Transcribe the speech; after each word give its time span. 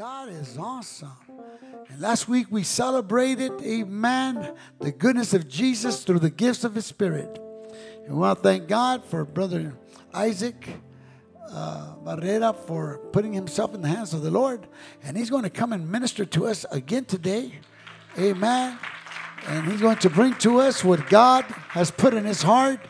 God 0.00 0.30
is 0.30 0.56
awesome. 0.56 1.12
And 1.90 2.00
last 2.00 2.26
week 2.26 2.46
we 2.48 2.62
celebrated, 2.62 3.52
amen, 3.60 4.54
the 4.80 4.92
goodness 4.92 5.34
of 5.34 5.46
Jesus 5.46 6.04
through 6.04 6.20
the 6.20 6.30
gifts 6.30 6.64
of 6.64 6.74
His 6.74 6.86
Spirit. 6.86 7.38
And 8.06 8.14
we 8.14 8.20
want 8.20 8.38
to 8.38 8.42
thank 8.42 8.66
God 8.66 9.04
for 9.04 9.26
Brother 9.26 9.76
Isaac 10.14 10.70
uh, 11.52 11.96
Barrera 12.02 12.56
for 12.56 12.96
putting 13.12 13.34
himself 13.34 13.74
in 13.74 13.82
the 13.82 13.88
hands 13.88 14.14
of 14.14 14.22
the 14.22 14.30
Lord. 14.30 14.66
And 15.02 15.18
he's 15.18 15.28
going 15.28 15.42
to 15.42 15.50
come 15.50 15.74
and 15.74 15.86
minister 15.86 16.24
to 16.24 16.46
us 16.46 16.64
again 16.70 17.04
today. 17.04 17.52
Amen. 18.18 18.78
And 19.48 19.70
he's 19.70 19.82
going 19.82 19.98
to 19.98 20.08
bring 20.08 20.32
to 20.36 20.60
us 20.60 20.82
what 20.82 21.10
God 21.10 21.44
has 21.44 21.90
put 21.90 22.14
in 22.14 22.24
his 22.24 22.40
heart. 22.40 22.80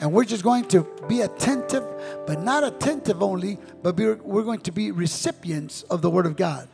And 0.00 0.12
we're 0.12 0.24
just 0.24 0.42
going 0.42 0.64
to 0.68 0.86
be 1.08 1.20
attentive, 1.20 1.84
but 2.26 2.42
not 2.42 2.64
attentive 2.64 3.22
only, 3.22 3.58
but 3.82 3.96
be, 3.96 4.06
we're 4.12 4.42
going 4.42 4.60
to 4.60 4.72
be 4.72 4.90
recipients 4.90 5.82
of 5.84 6.00
the 6.00 6.10
Word 6.10 6.24
of 6.24 6.36
God. 6.36 6.68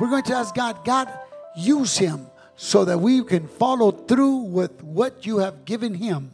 We're 0.00 0.10
going 0.10 0.22
to 0.24 0.34
ask 0.34 0.54
God, 0.54 0.84
God, 0.84 1.12
use 1.56 1.98
him 1.98 2.28
so 2.56 2.84
that 2.84 2.98
we 2.98 3.22
can 3.24 3.48
follow 3.48 3.90
through 3.90 4.36
with 4.36 4.82
what 4.82 5.26
you 5.26 5.38
have 5.38 5.64
given 5.64 5.94
him. 5.94 6.30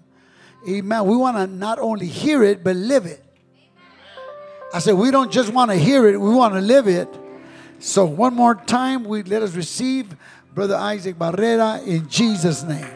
Amen. 0.68 1.06
We 1.06 1.16
want 1.16 1.36
to 1.38 1.46
not 1.46 1.78
only 1.78 2.06
hear 2.06 2.42
it, 2.42 2.62
but 2.62 2.76
live 2.76 3.06
it. 3.06 3.22
I 4.72 4.80
said, 4.80 4.94
we 4.94 5.10
don't 5.10 5.30
just 5.30 5.52
want 5.52 5.70
to 5.70 5.76
hear 5.76 6.08
it, 6.08 6.20
we 6.20 6.34
want 6.34 6.54
to 6.54 6.60
live 6.60 6.88
it. 6.88 7.08
So, 7.78 8.04
one 8.04 8.34
more 8.34 8.54
time, 8.54 9.04
we 9.04 9.22
let 9.22 9.42
us 9.42 9.54
receive 9.54 10.16
Brother 10.54 10.76
Isaac 10.76 11.16
Barrera 11.16 11.86
in 11.86 12.08
Jesus' 12.08 12.62
name. 12.62 12.86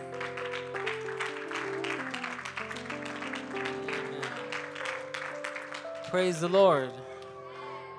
Praise 6.11 6.41
the 6.41 6.49
Lord. 6.49 6.91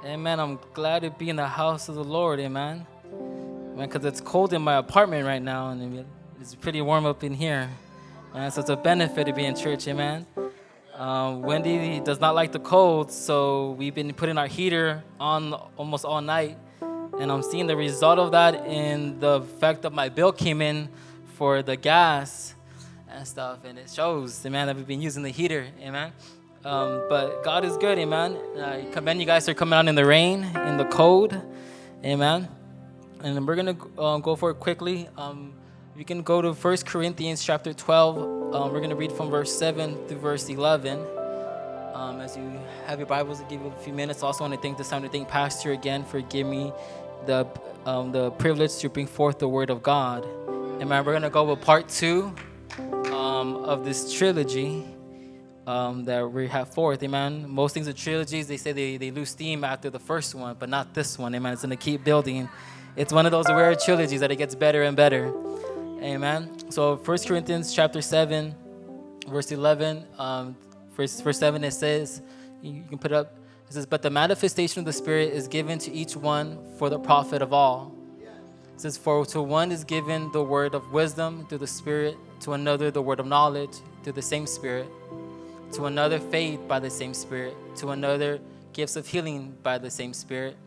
Amen. 0.04 0.40
I'm 0.40 0.58
glad 0.74 1.04
to 1.04 1.12
be 1.12 1.30
in 1.30 1.36
the 1.36 1.48
house 1.48 1.90
of 1.90 1.96
the 1.96 2.04
Lord. 2.04 2.40
Amen. 2.40 2.88
Because 3.78 4.04
it's 4.04 4.20
cold 4.20 4.52
in 4.52 4.64
my 4.64 4.78
apartment 4.78 5.28
right 5.28 5.42
now, 5.42 5.70
and 5.70 6.04
it's 6.42 6.56
pretty 6.56 6.82
warm 6.82 7.06
up 7.06 7.24
in 7.24 7.36
here. 7.36 7.70
Man, 8.34 8.50
so 8.50 8.62
it's 8.62 8.72
a 8.72 8.76
benefit 8.76 9.26
to 9.26 9.34
be 9.34 9.46
in 9.46 9.56
church. 9.56 9.88
Amen. 9.88 10.26
Um, 10.96 11.44
Wendy 11.44 12.00
does 12.00 12.20
not 12.20 12.34
like 12.34 12.52
the 12.52 12.60
cold, 12.60 13.12
so 13.12 13.74
we've 13.74 13.94
been 13.94 14.12
putting 14.16 14.40
our 14.40 14.48
heater 14.48 15.04
on 15.20 15.54
almost 15.78 16.04
all 16.04 16.22
night. 16.22 16.58
And 16.82 17.32
I'm 17.32 17.44
seeing 17.44 17.68
the 17.68 17.78
result 17.78 18.18
of 18.18 18.32
that 18.32 18.66
in 18.66 19.20
the 19.20 19.42
fact 19.60 19.84
that 19.84 19.94
my 19.94 20.10
bill 20.10 20.32
came 20.32 20.64
in 20.64 20.90
for 21.36 21.62
the 21.62 21.76
gas 21.76 22.56
and 23.08 23.28
stuff. 23.28 23.60
And 23.66 23.78
it 23.78 23.88
shows, 23.88 24.44
amen, 24.44 24.66
that 24.66 24.76
we've 24.76 24.88
been 24.88 25.02
using 25.02 25.22
the 25.22 25.30
heater, 25.30 25.68
amen. 25.80 26.12
Um, 26.66 27.04
but 27.08 27.42
God 27.44 27.64
is 27.64 27.78
good, 27.78 27.98
amen. 27.98 28.38
I 28.60 28.86
commend 28.92 29.22
you 29.22 29.26
guys 29.26 29.46
for 29.46 29.54
coming 29.54 29.78
out 29.78 29.88
in 29.88 29.96
the 29.96 30.06
rain, 30.06 30.44
in 30.44 30.76
the 30.76 30.86
cold, 30.86 31.40
amen. 32.04 32.50
And 33.24 33.48
we're 33.48 33.56
going 33.56 33.78
to 33.78 34.02
um, 34.02 34.22
go 34.22 34.36
for 34.36 34.52
it 34.52 34.56
quickly. 34.56 35.08
Um, 35.18 35.54
you 35.96 36.04
can 36.04 36.22
go 36.22 36.42
to 36.42 36.52
1 36.52 36.78
Corinthians 36.80 37.44
chapter 37.44 37.74
12. 37.74 38.54
Um, 38.54 38.74
we're 38.74 38.80
going 38.80 38.90
to 38.90 38.96
read 38.96 39.12
from 39.12 39.30
verse 39.30 39.58
7 39.58 40.08
through 40.08 40.18
verse 40.18 40.50
11. 40.50 41.00
Um, 41.94 42.20
as 42.20 42.36
you 42.36 42.60
have 42.88 43.00
your 43.00 43.08
Bibles, 43.08 43.40
I'll 43.40 43.50
give 43.50 43.62
you 43.62 43.68
a 43.68 43.80
few 43.82 43.94
minutes. 43.94 44.22
Also, 44.22 44.44
want 44.44 44.54
to 44.54 44.60
thank 44.60 44.78
this 44.78 44.90
time 44.90 45.04
to 45.04 45.10
thank 45.10 45.30
Pastor 45.30 45.72
again 45.72 46.04
for 46.04 46.20
giving 46.22 46.52
me 46.52 46.74
the, 47.26 47.48
um, 47.86 48.12
the 48.12 48.32
privilege 48.32 48.78
to 48.78 48.90
bring 48.90 49.08
forth 49.08 49.40
the 49.40 49.48
Word 49.48 49.70
of 49.70 49.82
God. 49.82 50.26
Amen. 50.82 51.06
We're 51.06 51.14
going 51.14 51.22
to 51.24 51.30
go 51.30 51.46
with 51.46 51.62
part 51.62 51.88
two 51.88 52.34
of 53.10 53.86
this 53.86 54.14
trilogy 54.14 54.86
um, 55.68 56.06
that 56.06 56.32
we 56.32 56.48
have 56.48 56.74
forth, 56.74 57.02
amen. 57.04 57.46
Most 57.48 57.74
things 57.74 57.88
in 57.88 57.96
trilogies, 57.96 58.48
they 58.48 58.58
say 58.58 58.72
they, 58.72 58.98
they 58.98 59.12
lose 59.12 59.30
steam 59.30 59.64
after 59.64 59.90
the 59.90 60.00
first 60.00 60.34
one, 60.36 60.56
but 60.58 60.70
not 60.70 60.94
this 60.94 61.18
one, 61.18 61.36
amen. 61.36 61.54
It's 61.54 61.62
going 61.62 61.70
to 61.70 61.76
keep 61.76 62.04
building. 62.04 62.50
It's 62.96 63.14
one 63.14 63.26
of 63.26 63.32
those 63.32 63.48
rare 63.48 63.76
trilogies 63.76 64.20
that 64.22 64.32
it 64.32 64.38
gets 64.38 64.56
better 64.56 64.84
and 64.84 64.98
better, 64.98 65.34
amen. 66.02 66.72
So 66.72 66.96
1 66.96 67.18
Corinthians 67.20 67.74
chapter 67.74 68.02
7, 68.02 68.56
verse 69.28 69.52
11, 69.52 70.06
um, 70.18 70.58
verse, 70.96 71.22
verse 71.22 71.40
7, 71.40 71.64
it 71.64 71.72
says, 71.72 72.22
you 72.62 72.84
can 72.90 72.98
put 72.98 73.12
up, 73.12 73.36
it 73.68 73.74
says, 73.74 73.86
But 73.86 74.02
the 74.02 74.10
manifestation 74.10 74.80
of 74.80 74.86
the 74.86 74.94
Spirit 74.94 75.34
is 75.34 75.48
given 75.48 75.78
to 75.80 75.92
each 75.92 76.16
one 76.16 76.58
for 76.78 76.90
the 76.90 77.00
profit 77.00 77.42
of 77.42 77.54
all. 77.54 77.96
It 78.20 78.82
says, 78.82 78.98
For 78.98 79.26
to 79.28 79.42
one 79.42 79.72
is 79.72 79.84
given 79.84 80.32
the 80.32 80.44
word 80.44 80.74
of 80.74 80.92
wisdom 80.92 81.46
through 81.48 81.60
the 81.60 81.68
Spirit, 81.68 82.18
to 82.42 82.54
another 82.54 82.90
the 82.92 83.02
word 83.02 83.20
of 83.20 83.28
knowledge 83.28 83.76
through 84.04 84.14
the 84.14 84.22
same 84.22 84.48
Spirit 84.48 84.90
to 85.74 85.86
another 85.86 86.20
faith 86.20 86.60
by 86.68 86.80
the 86.80 86.90
same 86.90 87.14
Spirit, 87.14 87.56
to 87.78 87.90
another 87.90 88.40
gifts 88.74 88.96
of 88.96 89.08
healing 89.08 89.56
by 89.64 89.78
the 89.78 89.90
same 89.90 90.14
Spirit, 90.14 90.58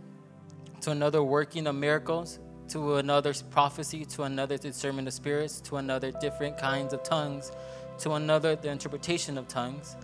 to 0.80 0.90
another 0.90 1.22
working 1.22 1.66
of 1.66 1.74
miracles, 1.74 2.38
to 2.68 2.96
another 2.96 3.34
prophecy, 3.50 4.04
to 4.04 4.22
another 4.22 4.56
discernment 4.56 5.08
of 5.08 5.14
spirits, 5.14 5.60
to 5.60 5.76
another 5.76 6.10
different 6.10 6.56
kinds 6.58 6.92
of 6.92 7.02
tongues, 7.02 7.52
to 7.98 8.12
another 8.12 8.56
the 8.56 8.70
interpretation 8.70 9.36
of 9.36 9.48
tongues. 9.48 9.96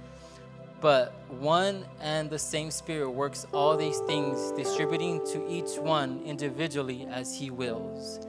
But 0.81 1.13
one 1.29 1.85
and 2.01 2.31
the 2.31 2.39
same 2.39 2.71
Spirit 2.71 3.11
works 3.11 3.47
all 3.53 3.77
these 3.77 3.99
things, 4.01 4.53
distributing 4.53 5.25
to 5.33 5.49
each 5.49 5.79
one 5.79 6.23
individually 6.25 7.07
as 7.11 7.35
He 7.35 7.51
wills. 7.51 8.21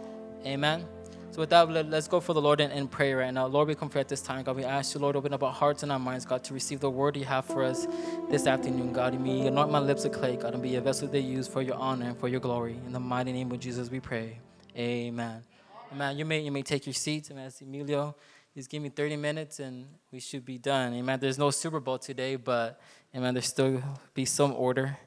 Amen. 0.45 0.87
So 1.31 1.41
with 1.41 1.51
that, 1.51 1.69
let, 1.69 1.93
us 1.93 2.07
go 2.07 2.19
for 2.19 2.33
the 2.33 2.41
Lord 2.41 2.59
and, 2.59 2.73
and 2.73 2.89
pray 2.89 3.13
right 3.13 3.31
now. 3.31 3.45
Lord, 3.45 3.67
we 3.67 3.75
come 3.75 3.87
for 3.87 3.99
at 3.99 4.07
this 4.07 4.19
time, 4.19 4.43
God. 4.43 4.55
We 4.55 4.63
ask 4.63 4.95
you, 4.95 4.99
Lord, 4.99 5.15
open 5.15 5.31
up 5.31 5.43
our 5.43 5.53
hearts 5.53 5.83
and 5.83 5.91
our 5.91 5.99
minds, 5.99 6.25
God, 6.25 6.43
to 6.45 6.55
receive 6.55 6.79
the 6.79 6.89
word 6.89 7.15
you 7.15 7.25
have 7.25 7.45
for 7.45 7.63
us 7.63 7.85
this 8.31 8.47
afternoon, 8.47 8.93
God. 8.93 9.13
And 9.13 9.23
may 9.23 9.45
anoint 9.45 9.71
my 9.71 9.77
lips 9.77 10.05
of 10.05 10.11
clay, 10.11 10.37
God, 10.37 10.55
and 10.55 10.63
be 10.63 10.75
a 10.75 10.81
vessel 10.81 11.07
they 11.07 11.19
use 11.19 11.47
for 11.47 11.61
your 11.61 11.75
honor 11.75 12.07
and 12.07 12.17
for 12.17 12.27
your 12.27 12.39
glory. 12.39 12.77
In 12.85 12.93
the 12.93 12.99
mighty 12.99 13.31
name 13.31 13.51
of 13.51 13.59
Jesus, 13.59 13.91
we 13.91 13.99
pray. 13.99 14.39
Amen. 14.75 15.43
Amen. 15.91 16.17
You 16.17 16.25
may 16.25 16.39
you 16.39 16.51
may 16.51 16.63
take 16.63 16.87
your 16.87 16.93
seats. 16.93 17.29
Amen. 17.29 17.45
As 17.45 17.61
Emilio, 17.61 18.15
he's 18.55 18.67
giving 18.67 18.83
me 18.83 18.89
30 18.89 19.15
minutes 19.15 19.59
and 19.59 19.85
we 20.11 20.19
should 20.19 20.43
be 20.43 20.57
done. 20.57 20.95
Amen. 20.95 21.19
There's 21.19 21.37
no 21.37 21.51
Super 21.51 21.79
Bowl 21.79 21.99
today, 21.99 22.37
but 22.37 22.81
amen. 23.15 23.35
there's 23.35 23.47
still 23.47 23.83
be 24.15 24.25
some 24.25 24.53
order. 24.53 24.97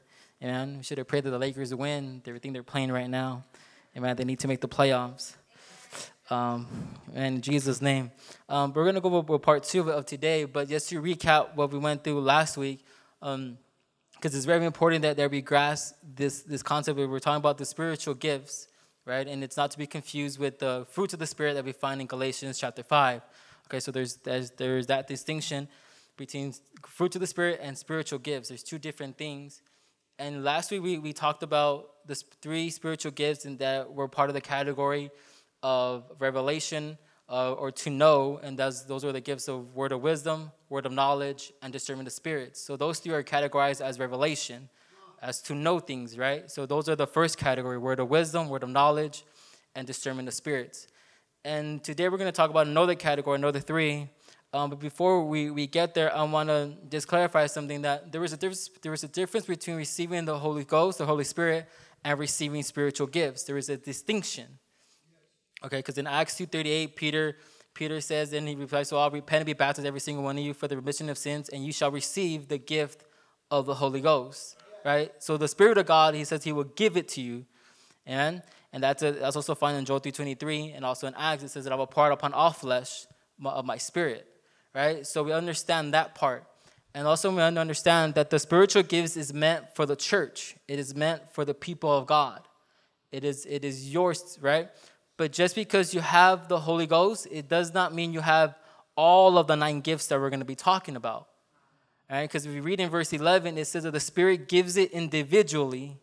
Amen. 0.41 0.77
We 0.77 0.83
should 0.83 0.97
have 0.99 1.07
prayed 1.07 1.25
that 1.25 1.31
the 1.31 1.39
Lakers 1.39 1.75
win 1.75 2.21
everything 2.25 2.53
they're 2.53 2.63
playing 2.63 2.91
right 2.91 3.09
now. 3.09 3.43
Amen. 3.95 4.15
They 4.15 4.23
need 4.23 4.39
to 4.39 4.47
make 4.47 4.61
the 4.61 4.69
playoffs 4.69 5.35
um, 6.33 6.67
in 7.13 7.41
Jesus' 7.41 7.81
name. 7.81 8.11
Um, 8.49 8.73
we're 8.73 8.83
going 8.83 8.95
to 8.95 9.01
go 9.01 9.15
over 9.15 9.37
part 9.39 9.63
two 9.63 9.89
of 9.89 10.05
today, 10.05 10.45
but 10.45 10.67
just 10.67 10.89
to 10.89 11.01
recap 11.01 11.55
what 11.55 11.71
we 11.71 11.77
went 11.77 12.03
through 12.03 12.19
last 12.21 12.57
week, 12.57 12.83
because 13.19 13.35
um, 13.35 13.57
it's 14.23 14.45
very 14.45 14.65
important 14.65 15.03
that, 15.03 15.17
that 15.17 15.29
we 15.29 15.41
grasp 15.41 15.95
this, 16.03 16.41
this 16.41 16.63
concept 16.63 16.97
where 16.97 17.07
we're 17.07 17.19
talking 17.19 17.37
about 17.37 17.57
the 17.57 17.65
spiritual 17.65 18.15
gifts, 18.15 18.67
right? 19.05 19.27
And 19.27 19.43
it's 19.43 19.57
not 19.57 19.71
to 19.71 19.77
be 19.77 19.85
confused 19.85 20.39
with 20.39 20.59
the 20.59 20.87
fruits 20.89 21.13
of 21.13 21.19
the 21.19 21.27
Spirit 21.27 21.53
that 21.53 21.65
we 21.65 21.71
find 21.71 22.01
in 22.01 22.07
Galatians 22.07 22.57
chapter 22.59 22.83
5. 22.83 23.21
Okay, 23.67 23.79
so 23.79 23.91
there's, 23.91 24.15
there's, 24.17 24.51
there's 24.51 24.87
that 24.87 25.07
distinction 25.07 25.67
between 26.17 26.53
fruits 26.87 27.15
of 27.15 27.19
the 27.19 27.27
Spirit 27.27 27.59
and 27.61 27.77
spiritual 27.77 28.19
gifts. 28.19 28.49
There's 28.49 28.63
two 28.63 28.79
different 28.79 29.17
things. 29.17 29.61
And 30.19 30.43
last 30.43 30.71
week 30.71 30.81
we, 30.81 30.97
we 30.97 31.13
talked 31.13 31.43
about 31.43 31.89
the 32.05 32.15
three 32.41 32.69
spiritual 32.69 33.11
gifts 33.11 33.45
and 33.45 33.57
that 33.59 33.93
were 33.93 34.07
part 34.07 34.29
of 34.29 34.33
the 34.33 34.41
category 34.41 35.11
of 35.63 36.03
revelation 36.19 36.97
uh, 37.29 37.53
or 37.53 37.71
to 37.71 37.89
know, 37.89 38.39
and 38.43 38.59
those, 38.59 38.85
those 38.85 39.03
are 39.03 39.11
the 39.11 39.21
gifts 39.21 39.47
of 39.47 39.73
word 39.73 39.91
of 39.91 40.01
wisdom, 40.01 40.51
word 40.69 40.85
of 40.85 40.91
knowledge, 40.91 41.51
and 41.61 41.73
discernment 41.73 42.07
of 42.07 42.13
spirits. 42.13 42.61
So 42.61 42.75
those 42.77 42.99
three 42.99 43.13
are 43.13 43.23
categorized 43.23 43.81
as 43.81 43.97
revelation, 43.97 44.69
as 45.21 45.41
to 45.43 45.55
know 45.55 45.79
things, 45.79 46.17
right? 46.17 46.51
So 46.51 46.65
those 46.65 46.89
are 46.89 46.95
the 46.95 47.07
first 47.07 47.37
category 47.37 47.77
word 47.77 47.99
of 47.99 48.09
wisdom, 48.09 48.49
word 48.49 48.61
of 48.61 48.69
knowledge, 48.69 49.23
and 49.73 49.87
discernment 49.87 50.27
of 50.27 50.33
spirits. 50.33 50.87
And 51.45 51.83
today 51.83 52.09
we're 52.09 52.17
going 52.17 52.31
to 52.31 52.35
talk 52.35 52.49
about 52.49 52.67
another 52.67 52.95
category, 52.95 53.35
another 53.35 53.59
three. 53.59 54.09
Um, 54.53 54.69
but 54.69 54.79
before 54.79 55.23
we, 55.25 55.49
we 55.49 55.65
get 55.65 55.93
there, 55.93 56.15
I 56.15 56.23
want 56.23 56.49
to 56.49 56.73
just 56.89 57.07
clarify 57.07 57.47
something 57.47 57.81
that 57.81 58.11
there 58.11 58.23
is 58.23 58.33
a 58.33 58.37
difference, 58.37 58.69
there 58.81 58.93
is 58.93 59.03
a 59.03 59.07
difference 59.07 59.47
between 59.47 59.77
receiving 59.77 60.25
the 60.25 60.37
Holy 60.37 60.63
Ghost, 60.65 60.99
the 60.99 61.05
Holy 61.05 61.23
Spirit, 61.23 61.67
and 62.03 62.19
receiving 62.19 62.61
spiritual 62.61 63.07
gifts. 63.07 63.43
There 63.43 63.57
is 63.57 63.69
a 63.69 63.77
distinction. 63.77 64.59
Okay, 65.63 65.77
because 65.77 65.97
in 65.97 66.07
Acts 66.07 66.35
2.38, 66.35 66.95
Peter, 66.95 67.37
Peter 67.73 68.01
says, 68.01 68.33
and 68.33 68.47
he 68.47 68.55
replies, 68.55 68.89
So 68.89 68.97
I'll 68.97 69.09
repent 69.09 69.41
and 69.41 69.45
be 69.45 69.53
baptized, 69.53 69.87
every 69.87 69.99
single 69.99 70.23
one 70.23 70.37
of 70.37 70.43
you, 70.43 70.53
for 70.53 70.67
the 70.67 70.75
remission 70.75 71.09
of 71.09 71.17
sins, 71.17 71.49
and 71.49 71.65
you 71.65 71.71
shall 71.71 71.91
receive 71.91 72.47
the 72.49 72.57
gift 72.57 73.05
of 73.49 73.65
the 73.65 73.75
Holy 73.75 74.01
Ghost. 74.01 74.57
Right? 74.83 75.11
So 75.19 75.37
the 75.37 75.47
Spirit 75.47 75.77
of 75.77 75.85
God, 75.85 76.15
he 76.15 76.25
says 76.25 76.43
he 76.43 76.51
will 76.51 76.65
give 76.65 76.97
it 76.97 77.07
to 77.09 77.21
you. 77.21 77.45
And 78.05 78.41
and 78.73 78.81
that's, 78.81 79.03
a, 79.03 79.11
that's 79.11 79.35
also 79.35 79.53
found 79.53 79.77
in 79.77 79.85
Joel 79.85 80.01
3.23, 80.01 80.75
and 80.75 80.83
also 80.83 81.05
in 81.05 81.13
Acts, 81.15 81.43
it 81.43 81.49
says 81.49 81.63
that 81.65 81.71
I 81.71 81.75
will 81.75 81.85
pour 81.85 82.07
out 82.07 82.11
upon 82.11 82.33
all 82.33 82.49
flesh 82.49 83.05
of 83.45 83.65
my 83.65 83.77
spirit. 83.77 84.27
Right? 84.73 85.05
So 85.05 85.21
we 85.21 85.31
understand 85.31 85.93
that 85.93 86.15
part. 86.15 86.43
And 86.95 87.07
also 87.07 87.33
we 87.33 87.41
understand 87.41 88.15
that 88.15 88.31
the 88.31 88.39
spiritual 88.39 88.81
gifts 88.81 89.15
is 89.15 89.31
meant 89.31 89.75
for 89.75 89.85
the 89.85 89.95
church. 89.95 90.55
It 90.67 90.79
is 90.79 90.95
meant 90.95 91.31
for 91.31 91.45
the 91.45 91.53
people 91.53 91.95
of 91.95 92.07
God. 92.07 92.41
It 93.11 93.23
is, 93.23 93.45
it 93.45 93.63
is 93.63 93.93
yours, 93.93 94.39
right? 94.41 94.69
But 95.17 95.31
just 95.31 95.55
because 95.55 95.93
you 95.93 96.01
have 96.01 96.47
the 96.47 96.59
Holy 96.59 96.87
Ghost, 96.87 97.27
it 97.31 97.47
does 97.47 97.73
not 97.73 97.93
mean 97.93 98.13
you 98.13 98.21
have 98.21 98.57
all 98.95 99.37
of 99.37 99.47
the 99.47 99.55
nine 99.55 99.81
gifts 99.81 100.07
that 100.07 100.19
we're 100.19 100.29
going 100.29 100.39
to 100.39 100.45
be 100.45 100.55
talking 100.55 100.95
about. 100.95 101.27
Right? 102.09 102.23
Because 102.23 102.45
if 102.45 102.53
we 102.53 102.59
read 102.59 102.79
in 102.79 102.89
verse 102.89 103.13
11, 103.13 103.57
it 103.57 103.65
says 103.65 103.83
that 103.83 103.91
the 103.91 103.99
Spirit 103.99 104.47
gives 104.47 104.77
it 104.77 104.91
individually 104.91 105.97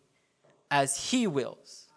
as 0.70 1.10
He 1.10 1.26
wills. 1.26 1.88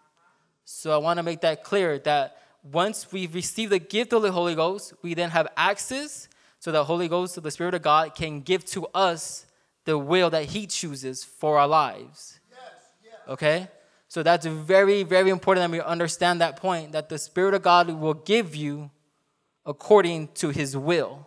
So 0.64 0.92
I 0.92 0.98
want 0.98 1.18
to 1.18 1.22
make 1.22 1.40
that 1.42 1.62
clear 1.62 1.98
that 2.00 2.38
once 2.62 3.12
we 3.12 3.26
receive 3.26 3.70
the 3.70 3.78
gift 3.78 4.12
of 4.12 4.22
the 4.22 4.32
Holy 4.32 4.54
Ghost, 4.54 4.94
we 5.02 5.14
then 5.14 5.30
have 5.30 5.48
access 5.56 6.28
so 6.64 6.72
the 6.72 6.84
Holy 6.84 7.08
Ghost, 7.08 7.34
so 7.34 7.42
the 7.42 7.50
Spirit 7.50 7.74
of 7.74 7.82
God, 7.82 8.14
can 8.14 8.40
give 8.40 8.64
to 8.64 8.86
us 8.94 9.44
the 9.84 9.98
will 9.98 10.30
that 10.30 10.46
He 10.46 10.66
chooses 10.66 11.22
for 11.22 11.58
our 11.58 11.68
lives. 11.68 12.40
Okay? 13.28 13.68
So 14.14 14.22
that's 14.22 14.46
very, 14.46 15.02
very 15.02 15.28
important 15.28 15.68
that 15.68 15.76
we 15.76 15.80
understand 15.80 16.40
that 16.40 16.54
point 16.54 16.92
that 16.92 17.08
the 17.08 17.18
Spirit 17.18 17.52
of 17.52 17.62
God 17.62 17.90
will 17.90 18.14
give 18.14 18.54
you 18.54 18.92
according 19.66 20.28
to 20.34 20.50
His 20.50 20.76
will 20.76 21.26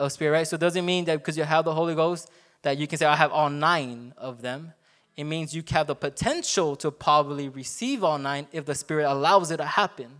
of 0.00 0.10
Spirit, 0.10 0.32
right? 0.32 0.44
So 0.44 0.56
it 0.56 0.60
doesn't 0.60 0.84
mean 0.84 1.04
that 1.04 1.18
because 1.18 1.36
you 1.36 1.44
have 1.44 1.64
the 1.64 1.72
Holy 1.72 1.94
Ghost 1.94 2.28
that 2.62 2.78
you 2.78 2.88
can 2.88 2.98
say, 2.98 3.06
I 3.06 3.14
have 3.14 3.30
all 3.30 3.48
nine 3.48 4.12
of 4.16 4.42
them. 4.42 4.72
It 5.16 5.22
means 5.22 5.54
you 5.54 5.62
have 5.70 5.86
the 5.86 5.94
potential 5.94 6.74
to 6.82 6.90
probably 6.90 7.48
receive 7.48 8.02
all 8.02 8.18
nine 8.18 8.48
if 8.50 8.64
the 8.64 8.74
Spirit 8.74 9.04
allows 9.04 9.52
it 9.52 9.58
to 9.58 9.64
happen. 9.64 10.10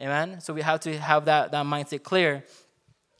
Amen? 0.00 0.40
So 0.40 0.52
we 0.52 0.62
have 0.62 0.80
to 0.80 0.98
have 0.98 1.26
that, 1.26 1.52
that 1.52 1.66
mindset 1.66 2.02
clear. 2.02 2.42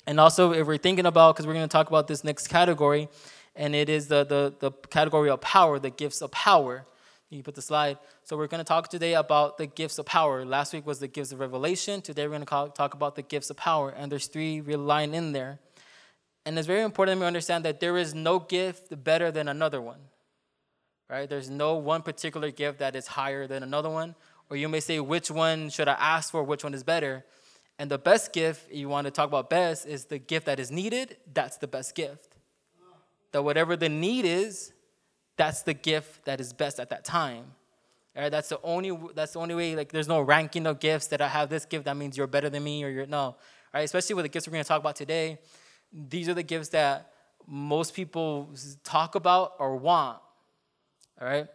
And 0.08 0.18
also, 0.18 0.54
if 0.54 0.66
we're 0.66 0.76
thinking 0.76 1.06
about, 1.06 1.36
because 1.36 1.46
we're 1.46 1.54
going 1.54 1.68
to 1.68 1.72
talk 1.72 1.86
about 1.86 2.08
this 2.08 2.24
next 2.24 2.48
category, 2.48 3.08
and 3.54 3.76
it 3.76 3.88
is 3.88 4.08
the, 4.08 4.24
the, 4.24 4.54
the 4.58 4.72
category 4.88 5.30
of 5.30 5.40
power, 5.40 5.78
the 5.78 5.90
gifts 5.90 6.20
of 6.20 6.32
power. 6.32 6.84
You 7.30 7.44
put 7.44 7.54
the 7.54 7.62
slide. 7.62 7.96
So 8.24 8.36
we're 8.36 8.48
going 8.48 8.58
to 8.58 8.64
talk 8.64 8.88
today 8.88 9.14
about 9.14 9.56
the 9.56 9.66
gifts 9.66 9.98
of 9.98 10.06
power. 10.06 10.44
Last 10.44 10.72
week 10.72 10.84
was 10.84 10.98
the 10.98 11.06
gifts 11.06 11.30
of 11.30 11.38
revelation. 11.38 12.02
Today 12.02 12.26
we're 12.26 12.36
going 12.36 12.44
to 12.44 12.72
talk 12.74 12.94
about 12.94 13.14
the 13.14 13.22
gifts 13.22 13.50
of 13.50 13.56
power. 13.56 13.90
And 13.90 14.10
there's 14.10 14.26
three 14.26 14.60
real 14.60 14.80
line 14.80 15.14
in 15.14 15.30
there. 15.30 15.60
And 16.44 16.58
it's 16.58 16.66
very 16.66 16.82
important 16.82 17.20
to 17.20 17.26
understand 17.26 17.64
that 17.64 17.78
there 17.78 17.96
is 17.96 18.14
no 18.14 18.40
gift 18.40 19.04
better 19.04 19.30
than 19.30 19.46
another 19.46 19.80
one. 19.80 20.00
Right? 21.08 21.28
There's 21.28 21.48
no 21.48 21.76
one 21.76 22.02
particular 22.02 22.50
gift 22.50 22.80
that 22.80 22.96
is 22.96 23.06
higher 23.06 23.46
than 23.46 23.62
another 23.62 23.90
one. 23.90 24.16
Or 24.48 24.56
you 24.56 24.68
may 24.68 24.80
say, 24.80 24.98
which 24.98 25.30
one 25.30 25.70
should 25.70 25.86
I 25.86 25.92
ask 25.92 26.32
for? 26.32 26.42
Which 26.42 26.64
one 26.64 26.74
is 26.74 26.82
better? 26.82 27.24
And 27.78 27.88
the 27.88 27.98
best 27.98 28.32
gift, 28.32 28.72
you 28.72 28.88
want 28.88 29.04
to 29.04 29.12
talk 29.12 29.28
about 29.28 29.48
best, 29.48 29.86
is 29.86 30.06
the 30.06 30.18
gift 30.18 30.46
that 30.46 30.58
is 30.58 30.72
needed. 30.72 31.16
That's 31.32 31.58
the 31.58 31.68
best 31.68 31.94
gift. 31.94 32.36
That 33.30 33.44
whatever 33.44 33.76
the 33.76 33.88
need 33.88 34.24
is, 34.24 34.72
that's 35.40 35.62
the 35.62 35.72
gift 35.72 36.26
that 36.26 36.38
is 36.38 36.52
best 36.52 36.78
at 36.78 36.90
that 36.90 37.02
time. 37.02 37.44
All 38.14 38.22
right, 38.22 38.28
that's 38.28 38.50
the 38.50 38.60
only 38.62 38.94
that's 39.14 39.32
the 39.32 39.38
only 39.38 39.54
way. 39.54 39.74
Like, 39.74 39.90
there's 39.90 40.06
no 40.06 40.20
ranking 40.20 40.66
of 40.66 40.80
gifts 40.80 41.06
that 41.06 41.22
I 41.22 41.28
have 41.28 41.48
this 41.48 41.64
gift 41.64 41.86
that 41.86 41.96
means 41.96 42.18
you're 42.18 42.26
better 42.26 42.50
than 42.50 42.62
me 42.62 42.84
or 42.84 42.90
you're 42.90 43.06
no. 43.06 43.18
All 43.18 43.36
right, 43.72 43.84
especially 43.84 44.16
with 44.16 44.26
the 44.26 44.28
gifts 44.28 44.46
we're 44.46 44.52
going 44.52 44.64
to 44.64 44.68
talk 44.68 44.80
about 44.80 44.96
today. 44.96 45.38
These 45.94 46.28
are 46.28 46.34
the 46.34 46.42
gifts 46.42 46.68
that 46.70 47.12
most 47.46 47.94
people 47.94 48.50
talk 48.84 49.14
about 49.14 49.54
or 49.58 49.76
want. 49.76 50.18
All 51.18 51.26
right, 51.26 51.46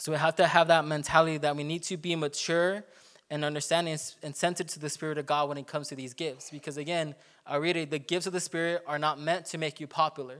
so 0.00 0.10
we 0.10 0.18
have 0.18 0.34
to 0.36 0.46
have 0.48 0.66
that 0.66 0.84
mentality 0.84 1.38
that 1.38 1.54
we 1.54 1.62
need 1.62 1.84
to 1.84 1.96
be 1.96 2.16
mature 2.16 2.82
and 3.30 3.44
understanding 3.44 3.96
and 4.24 4.34
sensitive 4.34 4.72
to 4.72 4.80
the 4.80 4.90
Spirit 4.90 5.16
of 5.16 5.26
God 5.26 5.48
when 5.48 5.58
it 5.58 5.68
comes 5.68 5.86
to 5.90 5.94
these 5.94 6.12
gifts. 6.12 6.50
Because 6.50 6.76
again, 6.76 7.14
I 7.46 7.56
read 7.56 7.76
it, 7.76 7.92
the 7.92 8.00
gifts 8.00 8.26
of 8.26 8.32
the 8.32 8.40
Spirit 8.40 8.82
are 8.84 8.98
not 8.98 9.20
meant 9.20 9.46
to 9.46 9.58
make 9.58 9.78
you 9.78 9.86
popular. 9.86 10.38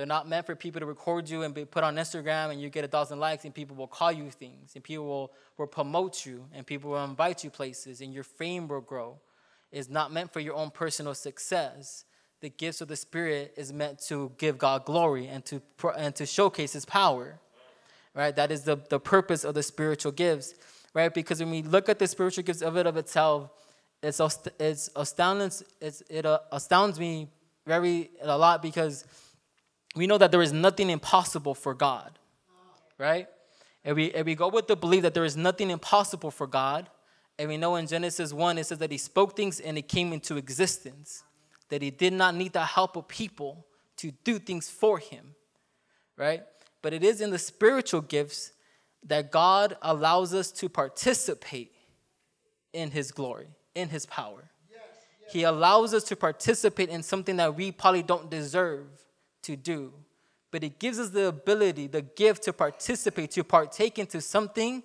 They're 0.00 0.06
not 0.06 0.26
meant 0.26 0.46
for 0.46 0.56
people 0.56 0.80
to 0.80 0.86
record 0.86 1.28
you 1.28 1.42
and 1.42 1.52
be 1.52 1.66
put 1.66 1.84
on 1.84 1.96
Instagram 1.96 2.52
and 2.52 2.58
you 2.58 2.70
get 2.70 2.86
a 2.86 2.88
thousand 2.88 3.20
likes 3.20 3.44
and 3.44 3.54
people 3.54 3.76
will 3.76 3.86
call 3.86 4.10
you 4.10 4.30
things 4.30 4.72
and 4.74 4.82
people 4.82 5.04
will, 5.04 5.32
will 5.58 5.66
promote 5.66 6.24
you 6.24 6.46
and 6.54 6.66
people 6.66 6.92
will 6.92 7.04
invite 7.04 7.44
you 7.44 7.50
places 7.50 8.00
and 8.00 8.14
your 8.14 8.24
fame 8.24 8.66
will 8.66 8.80
grow. 8.80 9.18
It's 9.70 9.90
not 9.90 10.10
meant 10.10 10.32
for 10.32 10.40
your 10.40 10.54
own 10.54 10.70
personal 10.70 11.12
success. 11.12 12.06
The 12.40 12.48
gifts 12.48 12.80
of 12.80 12.88
the 12.88 12.96
Spirit 12.96 13.52
is 13.58 13.74
meant 13.74 13.98
to 14.06 14.32
give 14.38 14.56
God 14.56 14.86
glory 14.86 15.26
and 15.26 15.44
to, 15.44 15.60
and 15.94 16.14
to 16.14 16.24
showcase 16.24 16.72
His 16.72 16.86
power. 16.86 17.38
Right? 18.14 18.34
That 18.34 18.50
is 18.50 18.62
the, 18.62 18.78
the 18.88 19.00
purpose 19.00 19.44
of 19.44 19.52
the 19.52 19.62
spiritual 19.62 20.12
gifts 20.12 20.54
right? 20.94 21.12
Because 21.12 21.40
when 21.40 21.50
we 21.50 21.62
look 21.62 21.88
at 21.88 21.98
the 21.98 22.06
spiritual 22.08 22.42
gifts 22.42 22.62
of 22.62 22.76
it 22.76 22.86
of 22.86 22.96
itself, 22.96 23.50
it's, 24.02 24.20
it's 24.58 24.90
astounding, 24.96 25.52
it's, 25.80 26.02
it 26.08 26.26
astounds 26.50 26.98
me 26.98 27.28
very 27.66 28.10
a 28.22 28.36
lot 28.36 28.62
because 28.62 29.04
we 29.96 30.06
know 30.06 30.18
that 30.18 30.30
there 30.30 30.42
is 30.42 30.52
nothing 30.52 30.90
impossible 30.90 31.54
for 31.54 31.74
God, 31.74 32.18
right? 32.98 33.28
And 33.84 33.96
we, 33.96 34.12
and 34.12 34.26
we 34.26 34.34
go 34.34 34.48
with 34.48 34.68
the 34.68 34.76
belief 34.76 35.02
that 35.02 35.14
there 35.14 35.24
is 35.24 35.36
nothing 35.36 35.70
impossible 35.70 36.30
for 36.30 36.46
God. 36.46 36.88
And 37.38 37.48
we 37.48 37.56
know 37.56 37.76
in 37.76 37.86
Genesis 37.86 38.32
1, 38.32 38.58
it 38.58 38.66
says 38.66 38.78
that 38.78 38.92
he 38.92 38.98
spoke 38.98 39.36
things 39.36 39.60
and 39.60 39.78
it 39.78 39.88
came 39.88 40.12
into 40.12 40.36
existence, 40.36 41.24
that 41.70 41.80
he 41.80 41.90
did 41.90 42.12
not 42.12 42.34
need 42.34 42.52
the 42.52 42.64
help 42.64 42.96
of 42.96 43.08
people 43.08 43.66
to 43.96 44.12
do 44.24 44.38
things 44.38 44.68
for 44.68 44.98
him, 44.98 45.34
right? 46.16 46.42
But 46.82 46.92
it 46.92 47.02
is 47.02 47.20
in 47.20 47.30
the 47.30 47.38
spiritual 47.38 48.00
gifts 48.02 48.52
that 49.06 49.30
God 49.30 49.76
allows 49.82 50.34
us 50.34 50.50
to 50.52 50.68
participate 50.68 51.72
in 52.72 52.90
His 52.90 53.10
glory, 53.10 53.48
in 53.74 53.88
His 53.88 54.06
power. 54.06 54.50
Yes, 54.70 54.80
yes. 55.22 55.32
He 55.32 55.42
allows 55.44 55.94
us 55.94 56.04
to 56.04 56.16
participate 56.16 56.88
in 56.88 57.02
something 57.02 57.36
that 57.36 57.54
we 57.54 57.72
probably 57.72 58.02
don't 58.02 58.30
deserve 58.30 58.86
to 59.42 59.56
do. 59.56 59.92
But 60.50 60.64
it 60.64 60.78
gives 60.78 60.98
us 60.98 61.10
the 61.10 61.28
ability, 61.28 61.86
the 61.86 62.02
gift 62.02 62.44
to 62.44 62.52
participate, 62.52 63.30
to 63.32 63.44
partake 63.44 63.98
into 63.98 64.20
something 64.20 64.82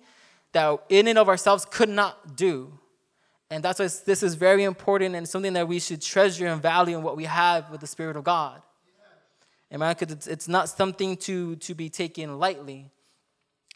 that 0.52 0.78
in 0.88 1.08
and 1.08 1.18
of 1.18 1.28
ourselves 1.28 1.66
could 1.68 1.88
not 1.88 2.36
do. 2.36 2.78
And 3.50 3.62
that's 3.62 3.78
why 3.78 3.88
this 4.04 4.22
is 4.22 4.34
very 4.34 4.64
important 4.64 5.14
and 5.14 5.28
something 5.28 5.52
that 5.52 5.68
we 5.68 5.78
should 5.78 6.02
treasure 6.02 6.46
and 6.46 6.60
value 6.60 6.96
in 6.96 7.02
what 7.02 7.16
we 7.16 7.24
have 7.24 7.70
with 7.70 7.80
the 7.80 7.86
Spirit 7.86 8.16
of 8.16 8.24
God. 8.24 8.60
Amen. 9.72 9.94
Because 9.98 10.12
it's, 10.14 10.26
it's 10.26 10.48
not 10.48 10.68
something 10.68 11.16
to, 11.18 11.56
to 11.56 11.74
be 11.74 11.88
taken 11.88 12.38
lightly. 12.38 12.90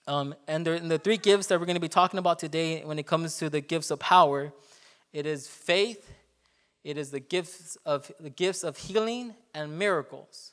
Um, 0.06 0.34
and, 0.48 0.66
the, 0.66 0.72
and 0.72 0.90
the 0.90 0.98
three 0.98 1.16
gifts 1.16 1.48
that 1.48 1.60
we're 1.60 1.66
going 1.66 1.76
to 1.76 1.80
be 1.80 1.88
talking 1.88 2.18
about 2.18 2.38
today 2.38 2.82
when 2.84 2.98
it 2.98 3.06
comes 3.06 3.36
to 3.38 3.50
the 3.50 3.60
gifts 3.60 3.90
of 3.90 3.98
power, 3.98 4.52
it 5.12 5.26
is 5.26 5.46
faith, 5.46 6.10
it 6.82 6.96
is 6.96 7.10
the 7.10 7.20
gifts 7.20 7.76
of 7.84 8.10
the 8.18 8.30
gifts 8.30 8.64
of 8.64 8.76
healing 8.76 9.34
and 9.54 9.78
miracles. 9.78 10.52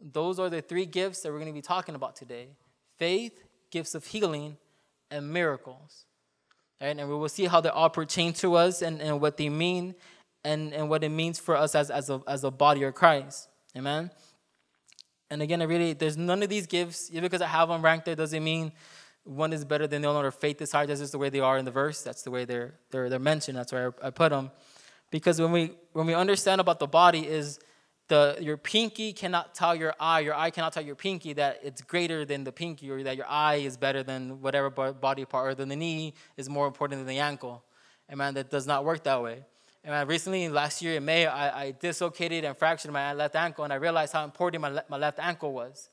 Those 0.00 0.38
are 0.38 0.48
the 0.48 0.62
three 0.62 0.86
gifts 0.86 1.20
that 1.20 1.32
we're 1.32 1.38
going 1.38 1.52
to 1.52 1.54
be 1.54 1.62
talking 1.62 1.94
about 1.94 2.16
today. 2.16 2.48
Faith, 2.98 3.44
gifts 3.70 3.94
of 3.94 4.06
healing, 4.06 4.56
and 5.10 5.32
miracles. 5.32 6.04
Right? 6.80 6.96
And 6.96 7.08
we 7.08 7.16
will 7.16 7.28
see 7.28 7.46
how 7.46 7.60
they 7.60 7.68
all 7.68 7.90
pertain 7.90 8.32
to 8.34 8.54
us 8.54 8.82
and, 8.82 9.00
and 9.00 9.20
what 9.20 9.36
they 9.36 9.48
mean 9.48 9.94
and, 10.44 10.72
and 10.72 10.88
what 10.88 11.02
it 11.02 11.08
means 11.08 11.38
for 11.38 11.56
us 11.56 11.74
as, 11.74 11.90
as, 11.90 12.10
a, 12.10 12.22
as 12.28 12.44
a 12.44 12.50
body 12.50 12.84
of 12.84 12.94
Christ. 12.94 13.48
Amen. 13.76 14.10
And 15.30 15.42
again, 15.42 15.60
I 15.60 15.64
really, 15.64 15.92
there's 15.92 16.16
none 16.16 16.42
of 16.42 16.48
these 16.48 16.66
gifts, 16.66 17.10
even 17.10 17.22
because 17.22 17.42
I 17.42 17.48
have 17.48 17.68
them 17.68 17.82
ranked 17.82 18.06
there, 18.06 18.14
doesn't 18.14 18.42
mean 18.42 18.72
one 19.24 19.52
is 19.52 19.64
better 19.64 19.86
than 19.86 20.02
the 20.02 20.10
other 20.10 20.30
faith 20.30 20.62
is 20.62 20.72
higher. 20.72 20.86
That's 20.86 21.00
just 21.00 21.12
the 21.12 21.18
way 21.18 21.28
they 21.28 21.40
are 21.40 21.58
in 21.58 21.64
the 21.64 21.70
verse. 21.70 22.02
That's 22.02 22.22
the 22.22 22.30
way 22.30 22.44
they're, 22.44 22.74
they're, 22.90 23.10
they're 23.10 23.18
mentioned. 23.18 23.58
That's 23.58 23.72
where 23.72 23.94
I, 24.02 24.06
I 24.06 24.10
put 24.10 24.30
them. 24.30 24.50
Because 25.10 25.40
when 25.40 25.52
we, 25.52 25.72
when 25.92 26.06
we 26.06 26.14
understand 26.14 26.60
about 26.60 26.78
the 26.78 26.86
body 26.86 27.26
is 27.26 27.58
the, 28.08 28.38
your 28.40 28.56
pinky 28.56 29.12
cannot 29.12 29.54
tell 29.54 29.74
your 29.74 29.94
eye, 30.00 30.20
your 30.20 30.34
eye 30.34 30.50
cannot 30.50 30.72
tell 30.72 30.84
your 30.84 30.94
pinky 30.94 31.34
that 31.34 31.60
it's 31.62 31.82
greater 31.82 32.24
than 32.24 32.44
the 32.44 32.52
pinky 32.52 32.90
or 32.90 33.02
that 33.02 33.16
your 33.16 33.28
eye 33.28 33.56
is 33.56 33.76
better 33.76 34.02
than 34.02 34.40
whatever 34.40 34.70
body 34.70 35.24
part 35.24 35.50
or 35.50 35.54
than 35.54 35.68
the 35.68 35.76
knee 35.76 36.14
is 36.36 36.48
more 36.48 36.66
important 36.66 37.00
than 37.00 37.06
the 37.06 37.20
ankle. 37.20 37.62
And 38.08 38.18
man, 38.18 38.34
that 38.34 38.50
does 38.50 38.66
not 38.66 38.84
work 38.84 39.04
that 39.04 39.22
way. 39.22 39.44
And 39.84 39.94
I 39.94 40.02
recently, 40.02 40.48
last 40.48 40.82
year 40.82 40.96
in 40.96 41.04
May, 41.04 41.26
I, 41.26 41.64
I, 41.64 41.70
dislocated 41.70 42.44
and 42.44 42.56
fractured 42.56 42.90
my 42.90 43.12
left 43.12 43.36
ankle, 43.36 43.64
and 43.64 43.72
I 43.72 43.76
realized 43.76 44.12
how 44.12 44.24
important 44.24 44.60
my, 44.60 44.82
my 44.88 44.96
left 44.96 45.18
ankle 45.18 45.52
was. 45.52 45.88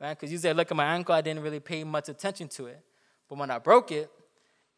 Right? 0.00 0.10
Because 0.10 0.32
usually 0.32 0.50
I 0.50 0.52
look 0.52 0.70
at 0.70 0.76
my 0.76 0.84
ankle, 0.84 1.14
I 1.14 1.20
didn't 1.20 1.42
really 1.42 1.60
pay 1.60 1.84
much 1.84 2.08
attention 2.08 2.48
to 2.48 2.66
it. 2.66 2.82
But 3.28 3.38
when 3.38 3.50
I 3.50 3.58
broke 3.58 3.92
it, 3.92 4.10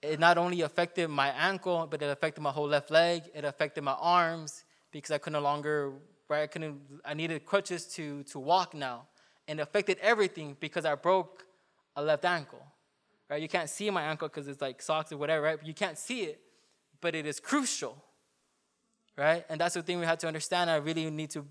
it 0.03 0.19
not 0.19 0.39
only 0.39 0.63
affected 0.63 1.09
my 1.09 1.29
ankle, 1.29 1.87
but 1.91 2.03
it 2.03 2.07
affected 2.07 2.41
my 2.41 2.51
whole 2.51 2.69
left 2.69 2.91
leg. 2.91 3.23
It 3.35 3.45
affected 3.45 3.85
my 3.85 3.97
arms 4.01 4.65
because 4.93 5.11
I 5.11 5.19
could 5.19 5.33
no 5.33 5.41
longer, 5.41 5.93
right? 6.31 6.43
I 6.43 6.47
couldn't, 6.47 6.81
I 7.05 7.13
needed 7.13 7.45
crutches 7.45 7.85
to, 7.95 8.23
to 8.25 8.39
walk 8.39 8.73
now. 8.73 9.09
And 9.47 9.61
it 9.61 9.63
affected 9.63 9.99
everything 10.01 10.57
because 10.59 10.87
I 10.87 10.95
broke 10.95 11.45
a 11.97 12.03
left 12.03 12.25
ankle, 12.25 12.65
right? 13.29 13.43
You 13.43 13.49
can't 13.49 13.69
see 13.69 13.91
my 13.91 14.03
ankle 14.03 14.29
because 14.29 14.49
it's 14.49 14.63
like 14.63 14.81
socks 14.81 15.13
or 15.13 15.19
whatever, 15.19 15.43
right? 15.43 15.59
But 15.59 15.67
you 15.67 15.75
can't 15.75 15.99
see 15.99 16.23
it, 16.23 16.41
but 17.03 17.15
it 17.15 17.27
is 17.27 17.41
crucial 17.41 18.03
right? 19.21 19.45
And 19.51 19.61
that's 19.61 19.75
the 19.75 19.83
thing 19.83 20.01
we 20.01 20.07
have 20.07 20.19
to 20.19 20.27
understand. 20.27 20.71
I 20.71 20.77
really 20.77 21.11
need 21.11 21.31
to 21.31 21.47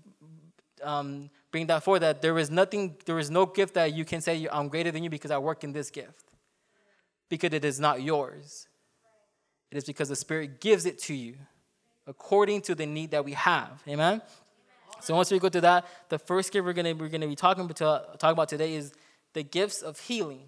um, 0.82 1.30
bring 1.52 1.66
that 1.68 1.84
forward 1.84 2.00
that 2.00 2.20
there 2.20 2.36
is 2.36 2.50
nothing, 2.50 2.96
there 3.06 3.18
is 3.18 3.30
no 3.30 3.46
gift 3.46 3.74
that 3.74 3.94
you 3.94 4.04
can 4.04 4.20
say, 4.20 4.48
I'm 4.50 4.68
greater 4.68 4.90
than 4.90 5.04
you 5.04 5.10
because 5.10 5.30
I 5.30 5.38
work 5.38 5.62
in 5.62 5.72
this 5.72 5.88
gift. 5.90 6.24
Because 7.28 7.52
it 7.52 7.64
is 7.64 7.78
not 7.78 8.02
yours. 8.02 8.66
It 9.70 9.78
is 9.78 9.84
because 9.84 10.08
the 10.08 10.16
Spirit 10.16 10.60
gives 10.60 10.84
it 10.84 10.98
to 11.02 11.14
you 11.14 11.36
according 12.08 12.62
to 12.62 12.74
the 12.74 12.86
need 12.86 13.12
that 13.12 13.24
we 13.24 13.34
have. 13.34 13.80
Amen? 13.86 14.20
So 15.04 15.14
once 15.14 15.30
we 15.30 15.38
go 15.38 15.48
to 15.48 15.60
that, 15.62 15.86
the 16.08 16.18
first 16.18 16.52
gift 16.52 16.64
we're 16.64 16.72
gonna 16.72 16.94
we're 16.94 17.08
gonna 17.08 17.28
be 17.28 17.36
talking 17.36 17.64
about, 17.64 18.18
talk 18.18 18.32
about 18.32 18.48
today 18.48 18.74
is 18.74 18.92
the 19.32 19.42
gifts 19.42 19.82
of 19.82 19.98
healing. 19.98 20.42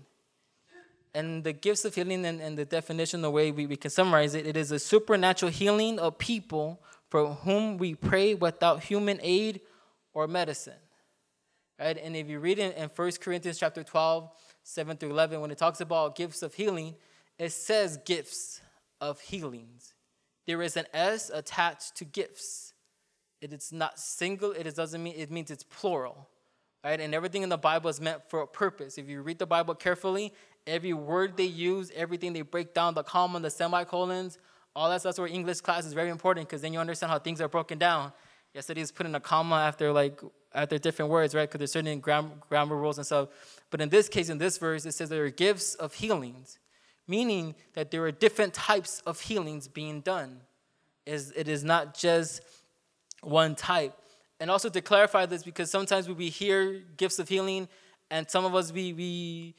And 1.15 1.45
the 1.45 1.53
gifts 1.53 1.85
of 1.85 1.95
healing 1.95 2.25
and, 2.25 2.41
and 2.41 2.57
the 2.57 2.65
definition, 2.65 3.21
the 3.21 3.31
way 3.31 3.51
we, 3.51 3.67
we 3.67 3.77
can 3.77 3.91
summarize 3.91 4.35
it, 4.35 4.47
it 4.47 4.57
is 4.57 4.73
a 4.73 4.79
supernatural 4.79 5.53
healing 5.53 5.99
of 5.99 6.17
people 6.17 6.81
for 7.11 7.35
whom 7.35 7.77
we 7.77 7.95
pray 7.95 8.33
without 8.33 8.85
human 8.85 9.19
aid 9.23 9.61
or 10.15 10.27
medicine. 10.27 10.81
Right? 11.79 11.99
And 12.03 12.17
if 12.17 12.29
you 12.29 12.39
read 12.39 12.59
it 12.59 12.77
in 12.77 12.89
1 12.89 13.11
Corinthians 13.21 13.59
chapter 13.59 13.83
12, 13.83 14.31
7 14.63 14.97
through 14.97 15.11
11, 15.11 15.41
when 15.41 15.51
it 15.51 15.59
talks 15.59 15.81
about 15.83 16.17
gifts 16.17 16.43
of 16.43 16.55
healing, 16.55 16.95
it 17.39 17.51
says 17.51 17.99
gifts 18.07 18.63
of 19.01 19.21
healings. 19.21 19.95
There 20.47 20.63
is 20.63 20.77
an 20.77 20.87
S 20.95 21.31
attached 21.33 21.97
to 21.97 22.05
gifts. 22.05 22.72
It 23.43 23.53
is 23.53 23.73
not 23.73 23.99
single, 23.99 24.53
it 24.53 24.73
doesn't 24.75 25.03
mean 25.03 25.15
it 25.17 25.31
means 25.31 25.51
it's 25.51 25.65
plural. 25.65 26.29
Right? 26.85 27.01
And 27.01 27.15
everything 27.15 27.43
in 27.43 27.49
the 27.49 27.59
Bible 27.59 27.91
is 27.91 28.01
meant 28.01 28.23
for 28.29 28.41
a 28.41 28.47
purpose. 28.47 28.99
If 28.99 29.09
you 29.09 29.21
read 29.23 29.39
the 29.39 29.47
Bible 29.47 29.75
carefully, 29.75 30.33
every 30.67 30.93
word 30.93 31.37
they 31.37 31.45
use, 31.45 31.93
everything 31.95 32.33
they 32.33 32.43
break 32.43 32.73
down, 32.73 32.95
the 32.95 33.03
comma, 33.03 33.39
the 33.41 33.51
semicolons, 33.51 34.39
all 34.75 34.89
that 34.91 35.01
stuff. 35.01 35.19
where 35.19 35.29
English 35.29 35.61
class 35.61 35.85
is 35.85 35.93
very 35.93 36.09
important 36.09 36.49
because 36.49 36.63
then 36.63 36.73
you 36.73 36.79
understand 36.79 37.11
how 37.11 37.19
things 37.19 37.41
are 37.41 37.49
broken 37.49 37.79
down. 37.79 38.13
Yesterday 38.55 38.81
is 38.81 38.93
putting 38.93 39.15
a 39.15 39.21
comma 39.21 39.57
after 39.57 39.93
like 39.93 40.21
after 40.55 40.79
different 40.79 41.11
words, 41.11 41.35
right? 41.35 41.49
Because 41.49 41.59
there's 41.59 41.73
certain 41.73 42.01
gram- 42.01 42.43
grammar 42.49 42.77
rules 42.77 42.99
and 42.99 43.07
stuff. 43.07 43.29
But 43.71 43.81
in 43.81 43.89
this 43.89 44.09
case, 44.09 44.29
in 44.29 44.39
this 44.39 44.59
verse, 44.59 44.87
it 44.87 44.93
says 44.93 45.09
there 45.09 45.25
are 45.25 45.31
gifts 45.31 45.75
of 45.75 45.95
healings, 45.95 46.59
meaning 47.09 47.55
that 47.75 47.91
there 47.91 48.05
are 48.05 48.13
different 48.13 48.55
types 48.55 49.01
of 49.07 49.21
healings 49.21 49.67
being 49.69 50.01
done. 50.01 50.41
Is 51.07 51.33
it 51.35 51.49
is 51.49 51.65
not 51.65 51.97
just 51.97 52.43
one 53.23 53.55
type. 53.55 53.95
And 54.39 54.51
also 54.51 54.69
to 54.69 54.81
clarify 54.81 55.27
this, 55.27 55.43
because 55.43 55.71
sometimes 55.71 56.09
we 56.09 56.29
hear 56.29 56.83
gifts 56.97 57.19
of 57.19 57.29
healing, 57.29 57.69
and 58.11 58.29
some 58.29 58.45
of 58.45 58.55
us 58.55 58.73
we 58.73 58.93
we 58.93 59.55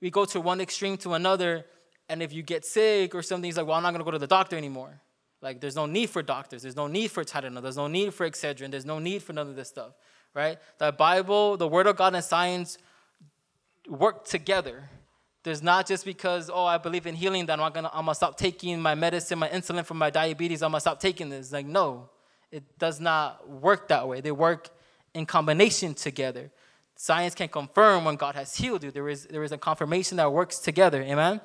we 0.00 0.10
go 0.10 0.24
to 0.24 0.40
one 0.40 0.60
extreme 0.60 0.96
to 0.98 1.14
another, 1.14 1.66
and 2.08 2.22
if 2.22 2.32
you 2.32 2.42
get 2.42 2.64
sick 2.64 3.14
or 3.14 3.22
something, 3.22 3.48
it's 3.48 3.58
like, 3.58 3.66
well, 3.66 3.76
I'm 3.76 3.82
not 3.82 3.92
gonna 3.92 4.04
go 4.04 4.12
to 4.12 4.18
the 4.18 4.26
doctor 4.26 4.56
anymore. 4.56 5.00
Like, 5.40 5.60
there's 5.60 5.76
no 5.76 5.86
need 5.86 6.10
for 6.10 6.22
doctors. 6.22 6.62
There's 6.62 6.76
no 6.76 6.88
need 6.88 7.10
for 7.12 7.22
Tylenol. 7.24 7.62
There's 7.62 7.76
no 7.76 7.86
need 7.86 8.12
for 8.12 8.28
Excedrin. 8.28 8.70
There's 8.72 8.86
no 8.86 8.98
need 8.98 9.22
for 9.22 9.32
none 9.32 9.48
of 9.48 9.54
this 9.54 9.68
stuff, 9.68 9.92
right? 10.34 10.58
The 10.78 10.90
Bible, 10.90 11.56
the 11.56 11.68
Word 11.68 11.86
of 11.86 11.96
God, 11.96 12.14
and 12.14 12.24
science 12.24 12.78
work 13.88 14.24
together. 14.24 14.88
There's 15.44 15.62
not 15.62 15.86
just 15.86 16.04
because, 16.04 16.50
oh, 16.52 16.64
I 16.64 16.78
believe 16.78 17.06
in 17.06 17.14
healing 17.14 17.46
that 17.46 17.60
I'm, 17.60 17.72
gonna, 17.72 17.90
I'm 17.92 18.04
gonna 18.04 18.14
stop 18.14 18.36
taking 18.36 18.80
my 18.80 18.94
medicine, 18.94 19.38
my 19.38 19.48
insulin 19.48 19.84
for 19.84 19.94
my 19.94 20.10
diabetes. 20.10 20.62
I'm 20.62 20.72
gonna 20.72 20.80
stop 20.80 20.98
taking 20.98 21.28
this. 21.28 21.52
Like, 21.52 21.66
no, 21.66 22.10
it 22.50 22.78
does 22.78 23.00
not 23.00 23.48
work 23.48 23.88
that 23.88 24.08
way. 24.08 24.20
They 24.20 24.32
work 24.32 24.70
in 25.14 25.26
combination 25.26 25.94
together. 25.94 26.50
Science 26.96 27.34
can 27.34 27.48
confirm 27.48 28.04
when 28.04 28.16
God 28.16 28.34
has 28.34 28.56
healed 28.56 28.82
you. 28.82 28.90
There 28.90 29.08
is, 29.08 29.26
there 29.26 29.44
is 29.44 29.52
a 29.52 29.58
confirmation 29.58 30.16
that 30.16 30.32
works 30.32 30.58
together. 30.58 31.02
Amen? 31.02 31.40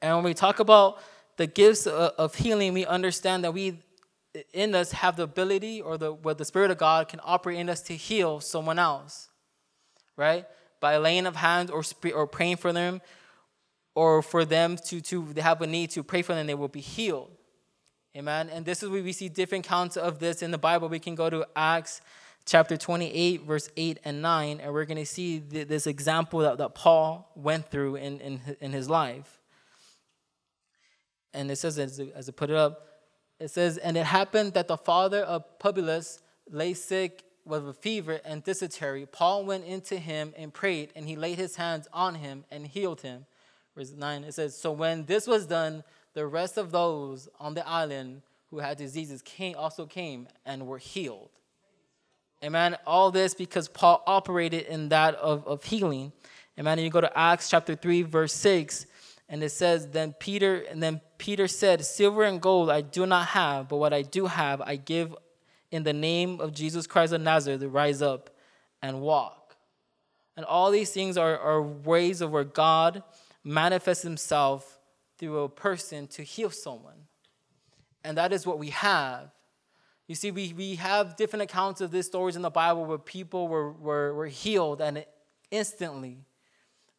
And 0.00 0.16
when 0.16 0.24
we 0.24 0.34
talk 0.34 0.60
about 0.60 1.00
the 1.36 1.46
gifts 1.46 1.86
of 1.86 2.34
healing, 2.34 2.72
we 2.72 2.86
understand 2.86 3.44
that 3.44 3.52
we 3.52 3.78
in 4.52 4.74
us 4.74 4.92
have 4.92 5.16
the 5.16 5.24
ability 5.24 5.80
or 5.80 5.98
the 5.98 6.12
where 6.12 6.34
the 6.34 6.44
Spirit 6.44 6.70
of 6.70 6.78
God 6.78 7.08
can 7.08 7.20
operate 7.24 7.58
in 7.58 7.68
us 7.68 7.80
to 7.82 7.96
heal 7.96 8.40
someone 8.40 8.78
else. 8.78 9.28
Right? 10.16 10.46
By 10.80 10.96
laying 10.98 11.26
of 11.26 11.36
hands 11.36 11.70
or 11.70 11.82
or 12.14 12.26
praying 12.26 12.56
for 12.56 12.72
them, 12.72 13.00
or 13.94 14.22
for 14.22 14.44
them 14.44 14.76
to, 14.76 15.00
to 15.00 15.34
have 15.38 15.60
a 15.60 15.66
need 15.66 15.90
to 15.90 16.04
pray 16.04 16.22
for 16.22 16.32
them, 16.32 16.46
they 16.46 16.54
will 16.54 16.68
be 16.68 16.80
healed. 16.80 17.32
Amen. 18.16 18.48
And 18.48 18.64
this 18.64 18.82
is 18.82 18.88
where 18.88 19.02
we 19.02 19.12
see 19.12 19.28
different 19.28 19.66
counts 19.66 19.96
of 19.96 20.18
this 20.18 20.42
in 20.42 20.50
the 20.50 20.58
Bible. 20.58 20.88
We 20.88 20.98
can 20.98 21.14
go 21.14 21.28
to 21.28 21.46
Acts 21.54 22.00
chapter 22.46 22.76
28, 22.76 23.42
verse 23.42 23.68
8 23.76 23.98
and 24.04 24.22
9, 24.22 24.60
and 24.60 24.72
we're 24.72 24.86
going 24.86 24.96
to 24.96 25.06
see 25.06 25.38
this 25.38 25.86
example 25.86 26.40
that, 26.40 26.56
that 26.58 26.74
Paul 26.74 27.30
went 27.34 27.70
through 27.70 27.96
in, 27.96 28.20
in, 28.20 28.40
in 28.60 28.72
his 28.72 28.88
life. 28.88 29.38
And 31.34 31.50
it 31.50 31.56
says, 31.56 31.78
as, 31.78 32.00
as 32.00 32.28
I 32.28 32.32
put 32.32 32.48
it 32.48 32.56
up, 32.56 32.86
it 33.38 33.48
says, 33.48 33.76
And 33.76 33.96
it 33.98 34.06
happened 34.06 34.54
that 34.54 34.66
the 34.66 34.78
father 34.78 35.20
of 35.20 35.58
Publius 35.58 36.20
lay 36.50 36.72
sick 36.72 37.22
with 37.44 37.68
a 37.68 37.74
fever 37.74 38.20
and 38.24 38.42
dysentery. 38.42 39.06
Paul 39.06 39.44
went 39.44 39.66
into 39.66 39.98
him 39.98 40.32
and 40.36 40.52
prayed, 40.52 40.92
and 40.96 41.06
he 41.06 41.16
laid 41.16 41.36
his 41.36 41.56
hands 41.56 41.86
on 41.92 42.16
him 42.16 42.44
and 42.50 42.66
healed 42.66 43.02
him. 43.02 43.26
Verse 43.76 43.92
9, 43.92 44.24
it 44.24 44.34
says, 44.34 44.56
So 44.56 44.72
when 44.72 45.04
this 45.04 45.26
was 45.26 45.46
done, 45.46 45.84
the 46.14 46.26
rest 46.26 46.58
of 46.58 46.70
those 46.70 47.28
on 47.38 47.54
the 47.54 47.66
island 47.66 48.22
who 48.50 48.58
had 48.58 48.78
diseases 48.78 49.22
came, 49.22 49.56
also 49.56 49.86
came 49.86 50.28
and 50.46 50.66
were 50.66 50.78
healed. 50.78 51.30
Amen. 52.42 52.76
All 52.86 53.10
this 53.10 53.34
because 53.34 53.68
Paul 53.68 54.02
operated 54.06 54.66
in 54.66 54.90
that 54.90 55.14
of, 55.16 55.46
of 55.46 55.64
healing. 55.64 56.12
Amen. 56.58 56.78
And 56.78 56.84
you 56.84 56.90
go 56.90 57.00
to 57.00 57.18
Acts 57.18 57.50
chapter 57.50 57.74
3, 57.74 58.02
verse 58.02 58.32
6, 58.32 58.86
and 59.28 59.42
it 59.42 59.50
says, 59.50 59.88
Then 59.88 60.14
Peter, 60.18 60.64
and 60.70 60.82
then 60.82 61.00
Peter 61.18 61.48
said, 61.48 61.84
Silver 61.84 62.22
and 62.22 62.40
gold 62.40 62.70
I 62.70 62.80
do 62.80 63.06
not 63.06 63.28
have, 63.28 63.68
but 63.68 63.76
what 63.76 63.92
I 63.92 64.02
do 64.02 64.26
have 64.26 64.60
I 64.60 64.76
give 64.76 65.14
in 65.70 65.82
the 65.82 65.92
name 65.92 66.40
of 66.40 66.54
Jesus 66.54 66.86
Christ 66.86 67.12
of 67.12 67.20
Nazareth, 67.20 67.62
rise 67.64 68.00
up 68.00 68.30
and 68.82 69.00
walk. 69.00 69.56
And 70.36 70.46
all 70.46 70.70
these 70.70 70.90
things 70.90 71.18
are, 71.18 71.38
are 71.38 71.60
ways 71.60 72.20
of 72.20 72.30
where 72.30 72.44
God 72.44 73.02
manifests 73.44 74.02
himself 74.02 74.77
through 75.18 75.40
a 75.40 75.48
person 75.48 76.06
to 76.08 76.22
heal 76.22 76.50
someone. 76.50 77.06
And 78.04 78.16
that 78.16 78.32
is 78.32 78.46
what 78.46 78.58
we 78.58 78.70
have. 78.70 79.30
You 80.06 80.14
see, 80.14 80.30
we, 80.30 80.54
we 80.54 80.76
have 80.76 81.16
different 81.16 81.42
accounts 81.42 81.80
of 81.80 81.90
these 81.90 82.06
stories 82.06 82.36
in 82.36 82.42
the 82.42 82.50
Bible 82.50 82.86
where 82.86 82.98
people 82.98 83.46
were, 83.46 83.72
were, 83.72 84.14
were 84.14 84.26
healed 84.26 84.80
and 84.80 85.04
instantly, 85.50 86.24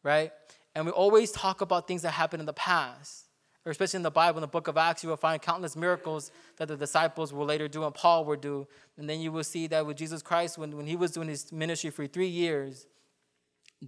right? 0.04 0.30
And 0.74 0.86
we 0.86 0.92
always 0.92 1.32
talk 1.32 1.60
about 1.60 1.88
things 1.88 2.02
that 2.02 2.12
happened 2.12 2.40
in 2.40 2.46
the 2.46 2.52
past, 2.52 3.26
or 3.66 3.72
especially 3.72 3.98
in 3.98 4.02
the 4.04 4.10
Bible, 4.10 4.38
in 4.38 4.42
the 4.42 4.48
book 4.48 4.68
of 4.68 4.76
Acts, 4.76 5.02
you 5.02 5.08
will 5.08 5.16
find 5.16 5.42
countless 5.42 5.74
miracles 5.74 6.30
that 6.56 6.68
the 6.68 6.76
disciples 6.76 7.32
will 7.32 7.44
later 7.44 7.66
do 7.66 7.84
and 7.84 7.92
Paul 7.92 8.24
will 8.24 8.36
do. 8.36 8.68
And 8.96 9.10
then 9.10 9.20
you 9.20 9.32
will 9.32 9.44
see 9.44 9.66
that 9.66 9.84
with 9.84 9.96
Jesus 9.96 10.22
Christ, 10.22 10.56
when, 10.56 10.76
when 10.76 10.86
he 10.86 10.96
was 10.96 11.10
doing 11.10 11.28
his 11.28 11.50
ministry 11.50 11.90
for 11.90 12.06
three 12.06 12.28
years, 12.28 12.86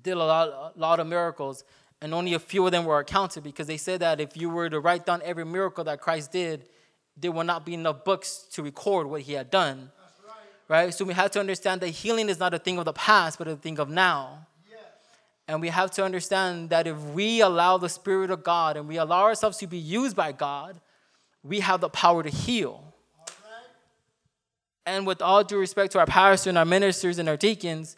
did 0.00 0.14
a 0.14 0.18
lot, 0.18 0.72
a 0.74 0.78
lot 0.78 1.00
of 1.00 1.06
miracles, 1.06 1.64
and 2.02 2.12
only 2.12 2.34
a 2.34 2.38
few 2.40 2.66
of 2.66 2.72
them 2.72 2.84
were 2.84 2.98
accounted 2.98 3.44
because 3.44 3.68
they 3.68 3.76
said 3.76 4.00
that 4.00 4.20
if 4.20 4.36
you 4.36 4.50
were 4.50 4.68
to 4.68 4.80
write 4.80 5.06
down 5.06 5.22
every 5.24 5.44
miracle 5.44 5.84
that 5.84 6.00
Christ 6.00 6.32
did, 6.32 6.64
there 7.16 7.30
will 7.30 7.44
not 7.44 7.64
be 7.64 7.74
enough 7.74 8.04
books 8.04 8.48
to 8.52 8.62
record 8.62 9.06
what 9.06 9.20
he 9.20 9.34
had 9.34 9.50
done. 9.50 9.92
Right. 10.68 10.86
right? 10.86 10.94
So 10.94 11.04
we 11.04 11.14
have 11.14 11.30
to 11.30 11.40
understand 11.40 11.80
that 11.82 11.90
healing 11.90 12.28
is 12.28 12.40
not 12.40 12.54
a 12.54 12.58
thing 12.58 12.76
of 12.78 12.86
the 12.86 12.92
past, 12.92 13.38
but 13.38 13.46
a 13.46 13.54
thing 13.54 13.78
of 13.78 13.88
now. 13.88 14.46
Yes. 14.68 14.80
And 15.46 15.60
we 15.60 15.68
have 15.68 15.92
to 15.92 16.04
understand 16.04 16.70
that 16.70 16.88
if 16.88 16.98
we 16.98 17.40
allow 17.40 17.78
the 17.78 17.88
Spirit 17.88 18.32
of 18.32 18.42
God 18.42 18.76
and 18.76 18.88
we 18.88 18.96
allow 18.96 19.22
ourselves 19.22 19.58
to 19.58 19.68
be 19.68 19.78
used 19.78 20.16
by 20.16 20.32
God, 20.32 20.80
we 21.44 21.60
have 21.60 21.80
the 21.80 21.88
power 21.88 22.24
to 22.24 22.30
heal. 22.30 22.82
And 24.84 25.06
with 25.06 25.22
all 25.22 25.44
due 25.44 25.58
respect 25.58 25.92
to 25.92 26.00
our 26.00 26.06
pastors 26.06 26.48
and 26.48 26.58
our 26.58 26.64
ministers 26.64 27.20
and 27.20 27.28
our 27.28 27.36
deacons, 27.36 27.96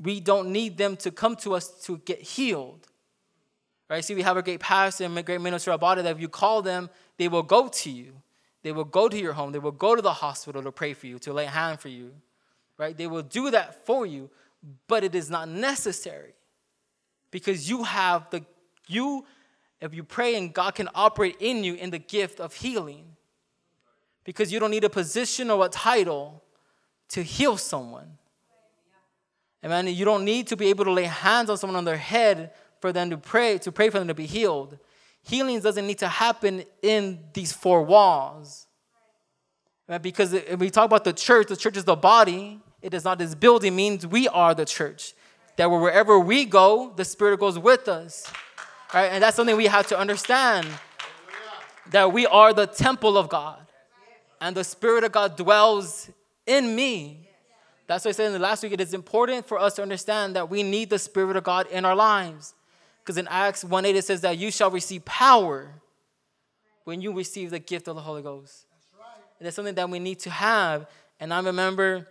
we 0.00 0.20
don't 0.20 0.50
need 0.50 0.78
them 0.78 0.96
to 0.96 1.10
come 1.10 1.36
to 1.36 1.54
us 1.54 1.68
to 1.84 1.98
get 1.98 2.22
healed. 2.22 2.88
Right? 3.88 4.04
See, 4.04 4.14
we 4.14 4.22
have 4.22 4.36
a 4.36 4.42
great 4.42 4.60
pastor 4.60 5.04
and 5.04 5.16
a 5.18 5.22
great 5.22 5.40
minister 5.40 5.70
about 5.72 5.98
it 5.98 6.02
that 6.02 6.16
if 6.16 6.20
you 6.20 6.28
call 6.28 6.62
them, 6.62 6.88
they 7.18 7.28
will 7.28 7.42
go 7.42 7.68
to 7.68 7.90
you. 7.90 8.14
They 8.62 8.72
will 8.72 8.84
go 8.84 9.08
to 9.08 9.18
your 9.18 9.32
home. 9.32 9.52
They 9.52 9.58
will 9.58 9.72
go 9.72 9.94
to 9.94 10.02
the 10.02 10.12
hospital 10.12 10.62
to 10.62 10.72
pray 10.72 10.94
for 10.94 11.06
you, 11.06 11.18
to 11.20 11.32
lay 11.32 11.44
a 11.44 11.50
hand 11.50 11.80
for 11.80 11.88
you. 11.88 12.12
Right? 12.78 12.96
They 12.96 13.06
will 13.06 13.22
do 13.22 13.50
that 13.50 13.84
for 13.84 14.06
you, 14.06 14.30
but 14.88 15.04
it 15.04 15.14
is 15.14 15.28
not 15.28 15.48
necessary. 15.48 16.34
Because 17.30 17.68
you 17.68 17.84
have 17.84 18.30
the, 18.30 18.44
you, 18.86 19.24
if 19.80 19.94
you 19.94 20.04
pray 20.04 20.36
and 20.36 20.54
God 20.54 20.74
can 20.74 20.88
operate 20.94 21.36
in 21.40 21.64
you 21.64 21.74
in 21.74 21.90
the 21.90 21.98
gift 21.98 22.40
of 22.40 22.54
healing. 22.54 23.04
Because 24.24 24.52
you 24.52 24.60
don't 24.60 24.70
need 24.70 24.84
a 24.84 24.90
position 24.90 25.50
or 25.50 25.66
a 25.66 25.68
title 25.68 26.42
to 27.08 27.22
heal 27.22 27.56
someone. 27.56 28.18
Amen. 29.64 29.86
You 29.88 30.04
don't 30.04 30.24
need 30.24 30.48
to 30.48 30.56
be 30.56 30.68
able 30.68 30.84
to 30.84 30.92
lay 30.92 31.04
hands 31.04 31.50
on 31.50 31.56
someone 31.56 31.76
on 31.76 31.84
their 31.84 31.96
head 31.96 32.52
for 32.82 32.92
them 32.92 33.08
to 33.08 33.16
pray, 33.16 33.56
to 33.58 33.72
pray 33.72 33.88
for 33.88 33.98
them 33.98 34.08
to 34.08 34.14
be 34.14 34.26
healed 34.26 34.78
healing 35.22 35.60
doesn't 35.60 35.86
need 35.86 35.98
to 35.98 36.08
happen 36.08 36.64
in 36.82 37.20
these 37.32 37.52
four 37.52 37.82
walls. 37.82 38.66
Right? 39.88 40.02
Because 40.02 40.32
if 40.32 40.58
we 40.58 40.70
talk 40.70 40.84
about 40.84 41.04
the 41.04 41.12
church, 41.12 41.48
the 41.48 41.56
church 41.56 41.76
is 41.76 41.84
the 41.84 41.96
body. 41.96 42.60
It 42.80 42.94
is 42.94 43.04
not 43.04 43.18
this 43.18 43.34
building, 43.34 43.76
means 43.76 44.06
we 44.06 44.28
are 44.28 44.54
the 44.54 44.64
church. 44.64 45.14
That 45.56 45.70
wherever 45.70 46.18
we 46.18 46.44
go, 46.44 46.92
the 46.96 47.04
Spirit 47.04 47.40
goes 47.40 47.58
with 47.58 47.88
us. 47.88 48.30
Right? 48.92 49.06
And 49.06 49.22
that's 49.22 49.36
something 49.36 49.56
we 49.56 49.66
have 49.66 49.86
to 49.88 49.98
understand. 49.98 50.66
That 51.90 52.12
we 52.12 52.26
are 52.26 52.52
the 52.52 52.66
temple 52.66 53.16
of 53.16 53.28
God. 53.28 53.58
And 54.40 54.56
the 54.56 54.64
Spirit 54.64 55.04
of 55.04 55.12
God 55.12 55.36
dwells 55.36 56.10
in 56.46 56.74
me. 56.74 57.28
That's 57.86 58.04
why 58.04 58.10
I 58.10 58.12
said 58.12 58.26
in 58.26 58.32
the 58.32 58.38
last 58.38 58.62
week, 58.62 58.72
it 58.72 58.80
is 58.80 58.94
important 58.94 59.46
for 59.46 59.58
us 59.58 59.74
to 59.74 59.82
understand 59.82 60.34
that 60.36 60.48
we 60.48 60.62
need 60.62 60.90
the 60.90 60.98
Spirit 60.98 61.36
of 61.36 61.44
God 61.44 61.66
in 61.68 61.84
our 61.84 61.94
lives. 61.94 62.54
Because 63.02 63.18
in 63.18 63.26
Acts 63.28 63.64
1 63.64 63.84
8, 63.84 63.96
it 63.96 64.04
says 64.04 64.20
that 64.20 64.38
you 64.38 64.50
shall 64.50 64.70
receive 64.70 65.04
power 65.04 65.70
when 66.84 67.00
you 67.00 67.12
receive 67.12 67.50
the 67.50 67.58
gift 67.58 67.88
of 67.88 67.96
the 67.96 68.02
Holy 68.02 68.22
Ghost. 68.22 68.66
That's 68.70 68.86
right. 68.98 69.24
And 69.38 69.46
that's 69.46 69.56
something 69.56 69.74
that 69.74 69.90
we 69.90 69.98
need 69.98 70.20
to 70.20 70.30
have. 70.30 70.86
And 71.18 71.34
I 71.34 71.40
remember 71.40 72.06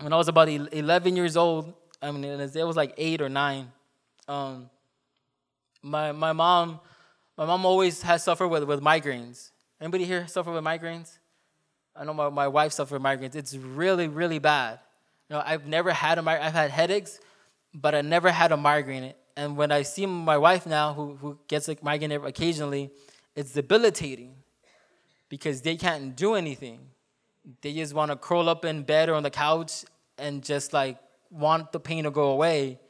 when 0.00 0.12
I 0.12 0.16
was 0.16 0.28
about 0.28 0.48
11 0.48 1.16
years 1.16 1.36
old, 1.36 1.72
I 2.00 2.10
mean, 2.10 2.24
it 2.24 2.64
was 2.64 2.76
like 2.76 2.94
eight 2.96 3.20
or 3.20 3.28
nine. 3.28 3.72
Um, 4.26 4.70
my, 5.82 6.12
my 6.12 6.32
mom, 6.32 6.80
my 7.36 7.46
mom 7.46 7.64
always 7.64 8.02
has 8.02 8.22
suffered 8.22 8.48
with, 8.48 8.64
with 8.64 8.80
migraines. 8.80 9.50
Anybody 9.80 10.04
here 10.04 10.26
suffer 10.26 10.52
with 10.52 10.64
migraines? 10.64 11.18
I 11.94 12.04
know 12.04 12.14
my, 12.14 12.28
my 12.28 12.48
wife 12.48 12.72
suffered 12.72 13.02
migraines. 13.02 13.34
It's 13.34 13.54
really, 13.54 14.08
really 14.08 14.38
bad. 14.38 14.78
You 15.28 15.36
know, 15.36 15.42
I've 15.44 15.66
never 15.66 15.92
had 15.92 16.18
a 16.18 16.22
migraine. 16.22 16.46
I've 16.46 16.52
had 16.52 16.70
headaches, 16.70 17.20
but 17.74 17.94
I 17.94 18.02
never 18.02 18.30
had 18.30 18.52
a 18.52 18.56
migraine 18.56 19.14
and 19.38 19.56
when 19.56 19.70
I 19.70 19.82
see 19.82 20.04
my 20.04 20.36
wife 20.36 20.66
now, 20.66 20.92
who, 20.94 21.14
who 21.14 21.38
gets 21.46 21.68
like 21.68 21.80
migraine 21.80 22.10
occasionally, 22.10 22.90
it's 23.36 23.52
debilitating 23.52 24.34
because 25.28 25.62
they 25.62 25.76
can't 25.76 26.16
do 26.16 26.34
anything. 26.34 26.80
They 27.62 27.72
just 27.72 27.94
want 27.94 28.10
to 28.10 28.16
curl 28.16 28.48
up 28.48 28.64
in 28.64 28.82
bed 28.82 29.08
or 29.08 29.14
on 29.14 29.22
the 29.22 29.30
couch 29.30 29.84
and 30.18 30.42
just 30.42 30.72
like 30.72 30.98
want 31.30 31.70
the 31.70 31.78
pain 31.78 32.02
to 32.02 32.10
go 32.10 32.30
away, 32.30 32.80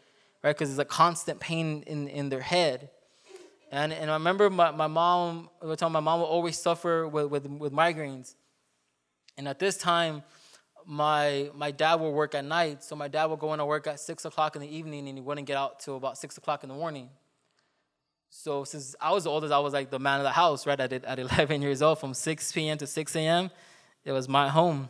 right? 0.43 0.57
Because 0.57 0.71
it's 0.71 0.79
a 0.79 0.87
constant 0.87 1.39
pain 1.39 1.85
in, 1.87 2.09
in 2.09 2.31
their 2.31 2.41
head. 2.41 2.89
And, 3.71 3.93
and 3.93 4.11
I 4.11 4.15
remember 4.15 4.49
my, 4.49 4.71
my 4.71 4.87
mom, 4.87 5.51
I 5.63 5.67
was 5.67 5.77
telling 5.77 5.93
my 5.93 6.01
mom 6.01 6.21
will 6.21 6.27
always 6.29 6.59
suffer 6.59 7.07
with, 7.07 7.27
with, 7.27 7.47
with 7.47 7.75
migraines. 7.75 8.37
And 9.37 9.47
at 9.49 9.59
this 9.59 9.77
time, 9.77 10.23
my 10.91 11.51
my 11.55 11.71
dad 11.71 11.97
would 11.97 12.13
work 12.13 12.35
at 12.35 12.47
night, 12.47 12.83
so 12.83 12.97
my 12.97 13.09
dad 13.09 13.27
would 13.27 13.39
go 13.39 13.53
into 13.53 13.67
work 13.67 13.87
at 13.87 14.01
six 14.01 14.25
o'clock 14.25 14.57
in 14.57 14.63
the 14.63 14.75
evening, 14.75 15.07
and 15.07 15.19
he 15.19 15.23
wouldn't 15.23 15.47
get 15.47 15.59
out 15.59 15.81
till 15.81 15.99
about 15.99 16.17
six 16.17 16.39
o'clock 16.39 16.63
in 16.63 16.71
the 16.71 16.75
morning. 16.75 17.11
So 18.31 18.65
since 18.65 18.97
I 18.99 19.13
was 19.13 19.25
the 19.25 19.31
oldest, 19.31 19.53
I 19.53 19.59
was 19.59 19.75
like 19.75 19.91
the 19.91 19.99
man 19.99 20.19
of 20.19 20.25
the 20.25 20.33
house, 20.33 20.67
right? 20.67 20.81
At 20.81 20.93
at 20.93 21.19
11 21.19 21.61
years 21.61 21.83
old, 21.83 21.99
from 21.99 22.15
6 22.15 22.53
p.m. 22.53 22.79
to 22.79 22.87
6 22.87 23.17
a.m., 23.17 23.51
it 24.03 24.13
was 24.13 24.31
my 24.31 24.49
home. 24.49 24.89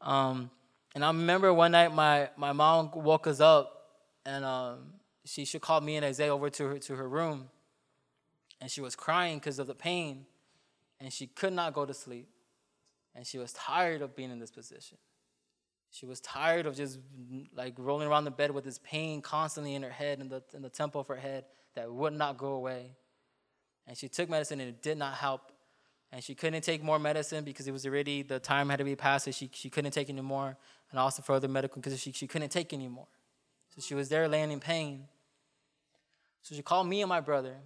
Um, 0.00 0.50
and 0.96 1.04
I 1.04 1.08
remember 1.08 1.54
one 1.54 1.72
night 1.72 1.94
my 1.94 2.30
my 2.36 2.50
mom 2.50 2.90
woke 2.92 3.28
us 3.28 3.40
up, 3.40 3.86
and 4.26 4.44
um, 4.44 4.94
she 5.24 5.44
she 5.44 5.60
called 5.60 5.84
me 5.84 5.94
and 5.94 6.04
Isaiah 6.04 6.34
over 6.34 6.50
to 6.50 6.64
her 6.66 6.78
to 6.78 6.96
her 6.96 7.08
room, 7.08 7.50
and 8.60 8.68
she 8.68 8.80
was 8.80 8.96
crying 8.96 9.38
because 9.38 9.60
of 9.60 9.68
the 9.68 9.76
pain, 9.76 10.26
and 10.98 11.12
she 11.12 11.28
could 11.28 11.52
not 11.52 11.72
go 11.72 11.86
to 11.86 11.94
sleep, 11.94 12.28
and 13.14 13.24
she 13.24 13.38
was 13.38 13.52
tired 13.52 14.02
of 14.02 14.16
being 14.16 14.32
in 14.32 14.40
this 14.40 14.50
position. 14.50 14.98
She 15.90 16.06
was 16.06 16.20
tired 16.20 16.66
of 16.66 16.76
just 16.76 16.98
like 17.54 17.74
rolling 17.76 18.08
around 18.08 18.24
the 18.24 18.30
bed 18.30 18.52
with 18.52 18.64
this 18.64 18.78
pain 18.78 19.20
constantly 19.20 19.74
in 19.74 19.82
her 19.82 19.90
head 19.90 20.20
and 20.20 20.30
the, 20.30 20.42
in 20.54 20.62
the 20.62 20.68
temple 20.68 21.00
of 21.00 21.08
her 21.08 21.16
head 21.16 21.44
that 21.74 21.90
would 21.90 22.12
not 22.12 22.38
go 22.38 22.52
away. 22.52 22.92
And 23.86 23.96
she 23.96 24.08
took 24.08 24.30
medicine 24.30 24.60
and 24.60 24.68
it 24.68 24.82
did 24.82 24.98
not 24.98 25.14
help. 25.14 25.50
And 26.12 26.22
she 26.22 26.34
couldn't 26.34 26.62
take 26.62 26.82
more 26.82 26.98
medicine 26.98 27.44
because 27.44 27.66
it 27.66 27.72
was 27.72 27.86
already, 27.86 28.22
the 28.22 28.38
time 28.38 28.68
had 28.68 28.78
to 28.78 28.84
be 28.84 28.96
passed, 28.96 29.24
so 29.24 29.30
she, 29.30 29.50
she 29.52 29.68
couldn't 29.68 29.90
take 29.90 30.08
anymore. 30.08 30.56
And 30.90 30.98
also 30.98 31.22
for 31.22 31.34
other 31.34 31.48
medical 31.48 31.80
because 31.80 32.00
she, 32.00 32.12
she 32.12 32.26
couldn't 32.26 32.50
take 32.50 32.72
anymore. 32.72 33.06
So 33.74 33.80
she 33.80 33.94
was 33.94 34.08
there 34.08 34.28
laying 34.28 34.50
in 34.50 34.60
pain. 34.60 35.06
So 36.42 36.54
she 36.54 36.62
called 36.62 36.88
me 36.88 37.02
and 37.02 37.08
my 37.08 37.20
brother. 37.20 37.56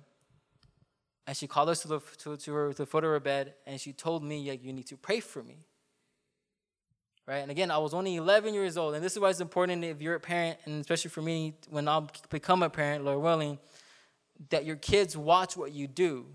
And 1.26 1.36
she 1.36 1.46
called 1.46 1.68
us 1.68 1.82
to 1.82 1.88
the, 1.88 2.00
to, 2.18 2.36
to, 2.36 2.54
her, 2.54 2.72
to 2.72 2.76
the 2.78 2.86
foot 2.86 3.04
of 3.04 3.10
her 3.10 3.20
bed 3.20 3.54
and 3.66 3.80
she 3.80 3.92
told 3.92 4.22
me, 4.22 4.48
like, 4.48 4.62
you 4.62 4.72
need 4.72 4.86
to 4.88 4.96
pray 4.96 5.20
for 5.20 5.42
me 5.42 5.66
right? 7.26 7.38
And 7.38 7.50
again, 7.50 7.70
I 7.70 7.78
was 7.78 7.94
only 7.94 8.16
11 8.16 8.54
years 8.54 8.76
old, 8.76 8.94
and 8.94 9.04
this 9.04 9.12
is 9.12 9.18
why 9.18 9.30
it's 9.30 9.40
important 9.40 9.84
if 9.84 10.02
you're 10.02 10.14
a 10.14 10.20
parent, 10.20 10.58
and 10.64 10.80
especially 10.80 11.10
for 11.10 11.22
me, 11.22 11.54
when 11.70 11.88
I'll 11.88 12.08
become 12.30 12.62
a 12.62 12.70
parent, 12.70 13.04
Lord 13.04 13.22
willing, 13.22 13.58
that 14.50 14.64
your 14.64 14.76
kids 14.76 15.16
watch 15.16 15.56
what 15.56 15.72
you 15.72 15.86
do. 15.86 16.26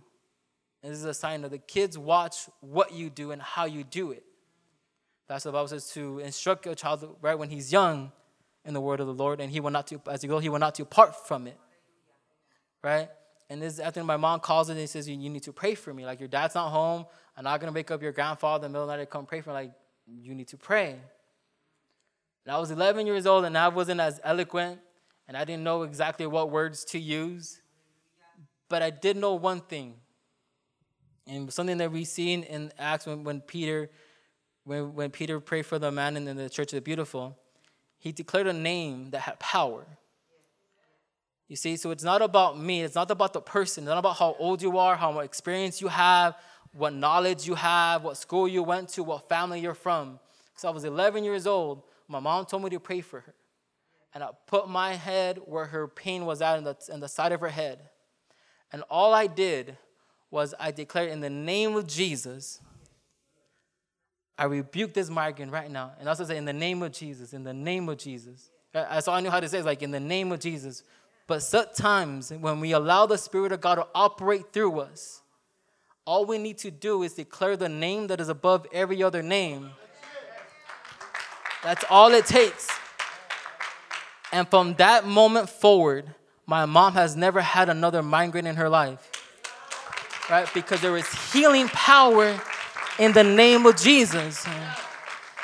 And 0.81 0.91
this 0.91 1.00
is 1.00 1.05
a 1.05 1.13
sign 1.13 1.41
that 1.41 1.51
the 1.51 1.58
kids 1.58 1.98
watch 1.98 2.48
what 2.62 2.93
you 2.93 3.10
do 3.10 3.31
and 3.31 3.41
how 3.41 3.65
you 3.65 3.84
do 3.84 4.12
it. 4.12 4.24
That's 5.27 5.46
what 5.46 5.51
the 5.51 5.58
Bible 5.58 5.67
says 5.67 5.91
to 5.91 6.19
instruct 6.19 6.65
a 6.65 6.74
child 6.74 7.17
right 7.22 7.38
when 7.38 7.50
he's 7.50 7.72
young 7.72 8.12
in 8.65 8.74
the 8.74 8.81
word 8.81 9.00
of 9.00 9.08
the 9.08 9.13
Lord, 9.13 9.39
and 9.41 9.51
he 9.51 9.60
will 9.60 9.69
not 9.69 9.88
to 9.88 10.01
as 10.10 10.22
he 10.22 10.27
go, 10.27 10.39
he 10.39 10.50
will 10.50 10.60
not 10.60 10.75
to 10.75 10.84
depart 10.84 11.27
from 11.27 11.48
it. 11.48 11.58
Right? 12.84 13.10
And 13.50 13.62
this 13.62 13.79
after 13.79 14.03
my 14.03 14.17
mom 14.17 14.39
calls 14.39 14.69
it 14.69 14.77
and 14.77 14.89
says, 14.89 15.08
you, 15.08 15.17
you 15.17 15.29
need 15.29 15.43
to 15.43 15.53
pray 15.53 15.75
for 15.75 15.93
me. 15.93 16.05
Like 16.05 16.19
your 16.19 16.29
dad's 16.29 16.55
not 16.55 16.69
home. 16.69 17.05
I'm 17.38 17.43
not 17.43 17.60
gonna 17.60 17.72
wake 17.72 17.91
up 17.91 18.01
your 18.01 18.12
grandfather 18.12 18.65
in 18.65 18.72
the 18.72 18.79
middle 18.79 18.84
of 18.84 18.88
the 18.88 18.98
night 18.98 19.03
to 19.03 19.05
come 19.05 19.25
pray 19.25 19.41
for 19.41 19.50
me. 19.50 19.53
Like 19.53 19.72
you 20.21 20.33
need 20.35 20.47
to 20.49 20.57
pray. 20.57 20.99
And 22.45 22.55
I 22.55 22.57
was 22.57 22.71
11 22.71 23.05
years 23.05 23.25
old 23.25 23.45
and 23.45 23.57
I 23.57 23.67
wasn't 23.67 23.99
as 24.01 24.19
eloquent 24.23 24.79
and 25.27 25.37
I 25.37 25.45
didn't 25.45 25.63
know 25.63 25.83
exactly 25.83 26.25
what 26.25 26.49
words 26.49 26.83
to 26.85 26.99
use. 26.99 27.61
But 28.69 28.81
I 28.81 28.89
did 28.89 29.17
know 29.17 29.35
one 29.35 29.61
thing. 29.61 29.95
And 31.27 31.51
something 31.53 31.77
that 31.77 31.91
we 31.91 32.05
seen 32.05 32.43
in 32.43 32.71
Acts 32.77 33.05
when, 33.05 33.23
when 33.23 33.41
Peter 33.41 33.89
when, 34.69 34.93
when 34.93 35.09
Peter 35.09 35.39
prayed 35.39 35.65
for 35.65 35.79
the 35.79 35.91
man 35.91 36.15
in 36.15 36.37
the 36.37 36.50
church 36.50 36.74
of 36.74 36.77
the 36.77 36.81
beautiful, 36.81 37.35
he 37.98 38.11
declared 38.11 38.45
a 38.45 38.53
name 38.53 39.09
that 39.09 39.22
had 39.22 39.39
power. 39.39 39.85
You 41.48 41.55
see, 41.55 41.75
so 41.75 41.89
it's 41.89 42.03
not 42.03 42.22
about 42.22 42.59
me, 42.59 42.83
it's 42.83 42.93
not 42.93 43.09
about 43.09 43.33
the 43.33 43.41
person, 43.41 43.83
it's 43.83 43.89
not 43.89 43.98
about 43.98 44.17
how 44.17 44.35
old 44.37 44.61
you 44.61 44.77
are, 44.77 44.95
how 44.95 45.11
much 45.11 45.25
experience 45.25 45.81
you 45.81 45.87
have, 45.87 46.35
what 46.74 46.94
knowledge 46.94 47.48
you 47.48 47.55
have, 47.55 48.03
what 48.03 48.18
school 48.18 48.48
you 48.48 48.64
went 48.64 48.90
to, 48.90 49.03
what 49.03 49.27
family 49.27 49.60
you're 49.60 49.74
from. 49.74 50.20
So 50.55 50.68
I 50.68 50.72
was 50.72 50.84
11 50.84 51.24
years 51.24 51.48
old. 51.48 51.84
My 52.08 52.20
mom 52.20 52.46
told 52.46 52.64
me 52.64 52.70
to 52.72 52.79
pray 52.79 53.01
for 53.01 53.22
her. 53.22 53.34
And 54.14 54.24
I 54.24 54.29
put 54.48 54.68
my 54.68 54.96
head 54.96 55.40
where 55.46 55.66
her 55.66 55.88
pain 55.88 56.25
was 56.25 56.42
at 56.42 56.58
in 56.58 56.64
the, 56.64 56.75
in 56.92 57.00
the 57.00 57.08
side 57.08 57.32
of 57.32 57.42
her 57.42 57.50
head. 57.50 57.79
And 58.72 58.84
all 58.90 59.14
I 59.14 59.27
did 59.27 59.77
was 60.32 60.53
I 60.60 60.72
declared 60.72 61.12
in 61.12 61.22
the 61.22 61.29
name 61.29 61.75
of 61.75 61.88
Jesus, 61.88 62.60
I 64.38 64.46
rebuke 64.46 64.94
this 64.94 65.10
migraine 65.10 65.50
right 65.50 65.70
now. 65.70 65.92
And 66.00 66.08
I 66.08 66.12
also 66.12 66.24
say, 66.24 66.38
in 66.38 66.46
the 66.46 66.53
name 66.53 66.82
of 66.82 66.92
Jesus, 66.92 67.34
in 67.34 67.44
the 67.44 67.53
name 67.53 67.90
of 67.90 67.98
Jesus. 67.98 68.50
That's 68.72 69.08
all 69.08 69.16
I 69.16 69.22
knew 69.22 69.29
how 69.29 69.40
to 69.40 69.50
say, 69.50 69.58
is 69.58 69.66
like, 69.66 69.82
in 69.82 69.92
the 69.92 70.00
name 70.00 70.32
of 70.32 70.40
Jesus. 70.40 70.84
But 71.27 71.44
sometimes 71.44 72.32
when 72.32 72.60
we 72.60 72.72
allow 72.72 73.05
the 73.05 73.18
Spirit 73.18 73.51
of 73.51 73.62
God 73.62 73.75
to 73.75 73.88
operate 73.94 74.53
through 74.53 74.79
us, 74.79 75.22
all 76.09 76.25
we 76.25 76.39
need 76.39 76.57
to 76.57 76.72
do 76.72 77.03
is 77.03 77.13
declare 77.13 77.55
the 77.55 77.69
name 77.69 78.07
that 78.07 78.19
is 78.19 78.29
above 78.29 78.65
every 78.74 79.03
other 79.03 79.22
name. 79.22 79.69
That's 81.63 81.85
all 81.87 82.11
it 82.15 82.25
takes. 82.25 82.67
And 84.31 84.48
from 84.48 84.74
that 84.75 85.05
moment 85.05 85.51
forward, 85.51 86.15
my 86.48 86.65
mom 86.65 86.93
has 86.93 87.15
never 87.15 87.41
had 87.41 87.69
another 87.69 88.01
migraine 88.01 88.48
in 88.48 88.55
her 88.55 88.69
life. 88.69 89.07
Right? 90.31 90.51
Because 90.51 90.81
there 90.81 90.98
is 90.98 91.05
healing 91.31 91.67
power 91.67 92.41
in 92.98 93.13
the 93.13 93.24
name 93.24 93.67
of 93.67 93.77
Jesus. 93.77 94.48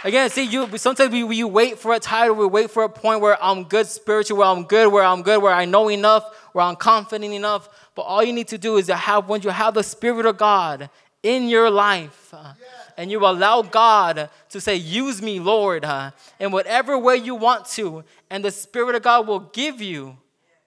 Again, 0.03 0.31
see, 0.31 0.45
you 0.45 0.77
sometimes 0.79 1.11
we, 1.11 1.23
we 1.23 1.43
wait 1.43 1.77
for 1.77 1.93
a 1.93 1.99
title, 1.99 2.35
we 2.35 2.47
wait 2.47 2.71
for 2.71 2.81
a 2.81 2.89
point 2.89 3.21
where 3.21 3.37
I'm 3.39 3.65
good 3.65 3.85
spiritual, 3.85 4.37
where 4.37 4.47
I'm 4.47 4.63
good, 4.63 4.91
where 4.91 5.03
I'm 5.03 5.21
good, 5.21 5.43
where 5.43 5.53
I 5.53 5.65
know 5.65 5.91
enough, 5.91 6.23
where 6.53 6.65
I'm 6.65 6.75
confident 6.75 7.33
enough. 7.35 7.69
But 7.95 8.03
all 8.03 8.21
you 8.21 8.33
need 8.33 8.49
to 8.49 8.57
do 8.57 8.75
is 8.77 8.87
to 8.87 8.95
have 8.95 9.29
when 9.29 9.41
you 9.41 9.49
have 9.49 9.73
the 9.73 9.83
Spirit 9.83 10.25
of 10.25 10.37
God 10.37 10.89
in 11.23 11.47
your 11.47 11.69
life. 11.69 12.33
Uh, 12.33 12.53
and 12.97 13.09
you 13.09 13.25
allow 13.25 13.61
God 13.61 14.29
to 14.49 14.61
say, 14.61 14.75
Use 14.75 15.21
me, 15.21 15.39
Lord, 15.39 15.83
uh, 15.85 16.11
in 16.39 16.51
whatever 16.51 16.97
way 16.97 17.15
you 17.15 17.35
want 17.35 17.65
to. 17.69 18.03
And 18.29 18.43
the 18.43 18.51
Spirit 18.51 18.95
of 18.95 19.03
God 19.03 19.27
will 19.27 19.39
give 19.39 19.81
you, 19.81 20.17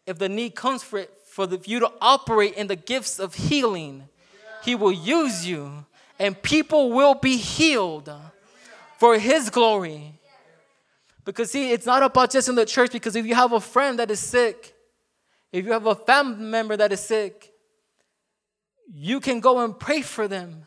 if 0.06 0.18
the 0.18 0.28
need 0.28 0.54
comes 0.54 0.82
for 0.82 1.00
it, 1.00 1.14
for 1.26 1.46
you 1.64 1.80
to 1.80 1.92
operate 2.00 2.54
in 2.54 2.66
the 2.66 2.76
gifts 2.76 3.18
of 3.20 3.34
healing. 3.34 4.08
He 4.64 4.74
will 4.74 4.92
use 4.92 5.46
you, 5.46 5.86
and 6.18 6.40
people 6.42 6.90
will 6.90 7.14
be 7.14 7.36
healed 7.36 8.10
for 8.98 9.18
His 9.18 9.48
glory. 9.48 10.14
Because, 11.24 11.50
see, 11.52 11.70
it's 11.72 11.86
not 11.86 12.02
about 12.02 12.30
just 12.30 12.48
in 12.48 12.54
the 12.54 12.66
church, 12.66 12.90
because 12.90 13.14
if 13.14 13.26
you 13.26 13.34
have 13.34 13.52
a 13.52 13.60
friend 13.60 13.98
that 13.98 14.10
is 14.10 14.18
sick, 14.18 14.74
if 15.52 15.64
you 15.64 15.72
have 15.72 15.86
a 15.86 15.94
family 15.94 16.44
member 16.44 16.76
that 16.76 16.92
is 16.92 17.00
sick, 17.00 17.52
you 18.92 19.20
can 19.20 19.40
go 19.40 19.60
and 19.60 19.78
pray 19.78 20.02
for 20.02 20.28
them. 20.28 20.66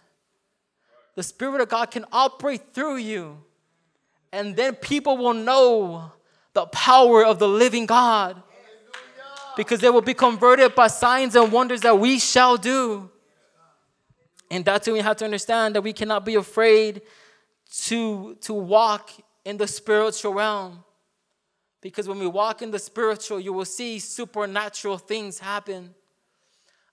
The 1.15 1.23
Spirit 1.23 1.61
of 1.61 1.69
God 1.69 1.91
can 1.91 2.05
operate 2.11 2.73
through 2.73 2.97
you. 2.97 3.37
And 4.31 4.55
then 4.55 4.75
people 4.75 5.17
will 5.17 5.33
know 5.33 6.11
the 6.53 6.65
power 6.67 7.25
of 7.25 7.39
the 7.39 7.47
living 7.47 7.85
God. 7.85 8.41
Because 9.57 9.81
they 9.81 9.89
will 9.89 10.01
be 10.01 10.13
converted 10.13 10.75
by 10.75 10.87
signs 10.87 11.35
and 11.35 11.51
wonders 11.51 11.81
that 11.81 11.99
we 11.99 12.19
shall 12.19 12.55
do. 12.55 13.09
And 14.49 14.63
that's 14.63 14.87
when 14.87 14.95
we 14.95 15.01
have 15.01 15.17
to 15.17 15.25
understand 15.25 15.75
that 15.75 15.81
we 15.81 15.93
cannot 15.93 16.25
be 16.25 16.35
afraid 16.35 17.01
to, 17.83 18.35
to 18.41 18.53
walk 18.53 19.11
in 19.43 19.57
the 19.57 19.67
spiritual 19.67 20.33
realm. 20.33 20.83
Because 21.81 22.07
when 22.07 22.19
we 22.19 22.27
walk 22.27 22.61
in 22.61 22.71
the 22.71 22.79
spiritual, 22.79 23.39
you 23.39 23.51
will 23.51 23.65
see 23.65 23.99
supernatural 23.99 24.97
things 24.99 25.39
happen. 25.39 25.95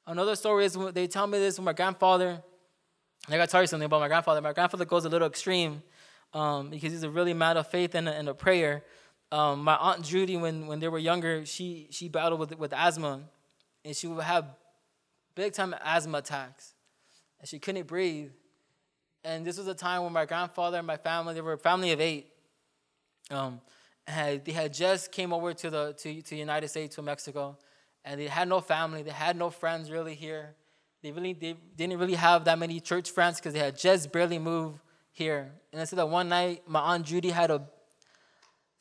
Another 0.07 0.35
story 0.35 0.65
is 0.65 0.77
they 0.95 1.07
tell 1.07 1.27
me 1.27 1.39
this 1.39 1.59
when 1.59 1.67
my 1.67 1.75
grandfather, 1.75 2.43
I 3.29 3.37
gotta 3.37 3.51
tell 3.51 3.61
you 3.61 3.67
something 3.67 3.85
about 3.85 4.01
my 4.01 4.09
grandfather. 4.09 4.41
My 4.41 4.55
grandfather 4.55 4.87
goes 4.87 5.05
a 5.05 5.11
little 5.11 5.29
extreme 5.29 5.83
um, 6.33 6.71
because 6.71 6.93
he's 6.93 7.03
a 7.03 7.11
really 7.11 7.35
man 7.35 7.59
of 7.59 7.67
faith 7.67 7.95
and 7.95 8.09
a, 8.09 8.13
and 8.13 8.29
a 8.29 8.35
prayer. 8.35 8.83
Um, 9.31 9.63
my 9.65 9.77
aunt 9.77 10.03
Judy, 10.03 10.39
when, 10.39 10.67
when 10.67 10.81
they 10.81 10.89
were 10.89 10.99
younger, 10.99 11.45
she, 11.45 11.89
she 11.91 12.09
battled 12.09 12.41
with, 12.41 12.59
with 12.59 12.73
asthma 12.73 13.21
and 13.85 13.95
she 13.95 14.07
would 14.07 14.25
have 14.25 14.47
big 15.35 15.53
time 15.53 15.75
asthma 15.85 16.19
attacks 16.19 16.73
and 17.39 17.47
she 17.47 17.59
couldn't 17.59 17.87
breathe. 17.87 18.31
And 19.25 19.45
this 19.45 19.59
was 19.59 19.67
a 19.67 19.75
time 19.75 20.05
when 20.05 20.13
my 20.15 20.25
grandfather 20.25 20.79
and 20.79 20.87
my 20.87 20.97
family, 20.97 21.35
they 21.35 21.43
were 21.43 21.53
a 21.53 21.59
family 21.59 21.93
of 21.93 22.01
eight. 22.01 22.29
Um, 23.31 23.61
had, 24.09 24.45
they 24.45 24.53
had 24.53 24.73
just 24.73 25.13
came 25.13 25.33
over 25.33 25.53
to 25.55 25.71
the 25.71 25.95
to, 25.99 26.23
to 26.23 26.37
United 26.37 26.69
States 26.69 26.97
to 26.97 27.03
Mexico, 27.03 27.57
and 28.05 28.21
they 28.21 28.27
had 28.27 28.49
no 28.49 28.61
family, 28.61 29.03
they 29.03 29.11
had 29.11 29.37
no 29.37 29.51
friends 29.51 29.91
really 29.91 30.15
here. 30.15 30.55
They 31.03 31.13
really 31.13 31.33
they 31.33 31.57
didn't 31.77 31.99
really 31.99 32.15
have 32.15 32.45
that 32.47 32.59
many 32.59 32.81
church 32.81 33.11
friends 33.11 33.37
because 33.39 33.53
they 33.53 33.61
had 33.61 33.79
just 33.79 34.11
barely 34.11 34.39
moved 34.39 34.81
here. 35.13 35.53
And 35.73 35.81
I 35.81 35.85
said 35.85 35.99
that 35.99 36.09
one 36.09 36.29
night 36.29 36.63
my 36.67 36.81
aunt 36.81 37.07
Judy 37.07 37.31
had 37.31 37.51
a 37.51 37.63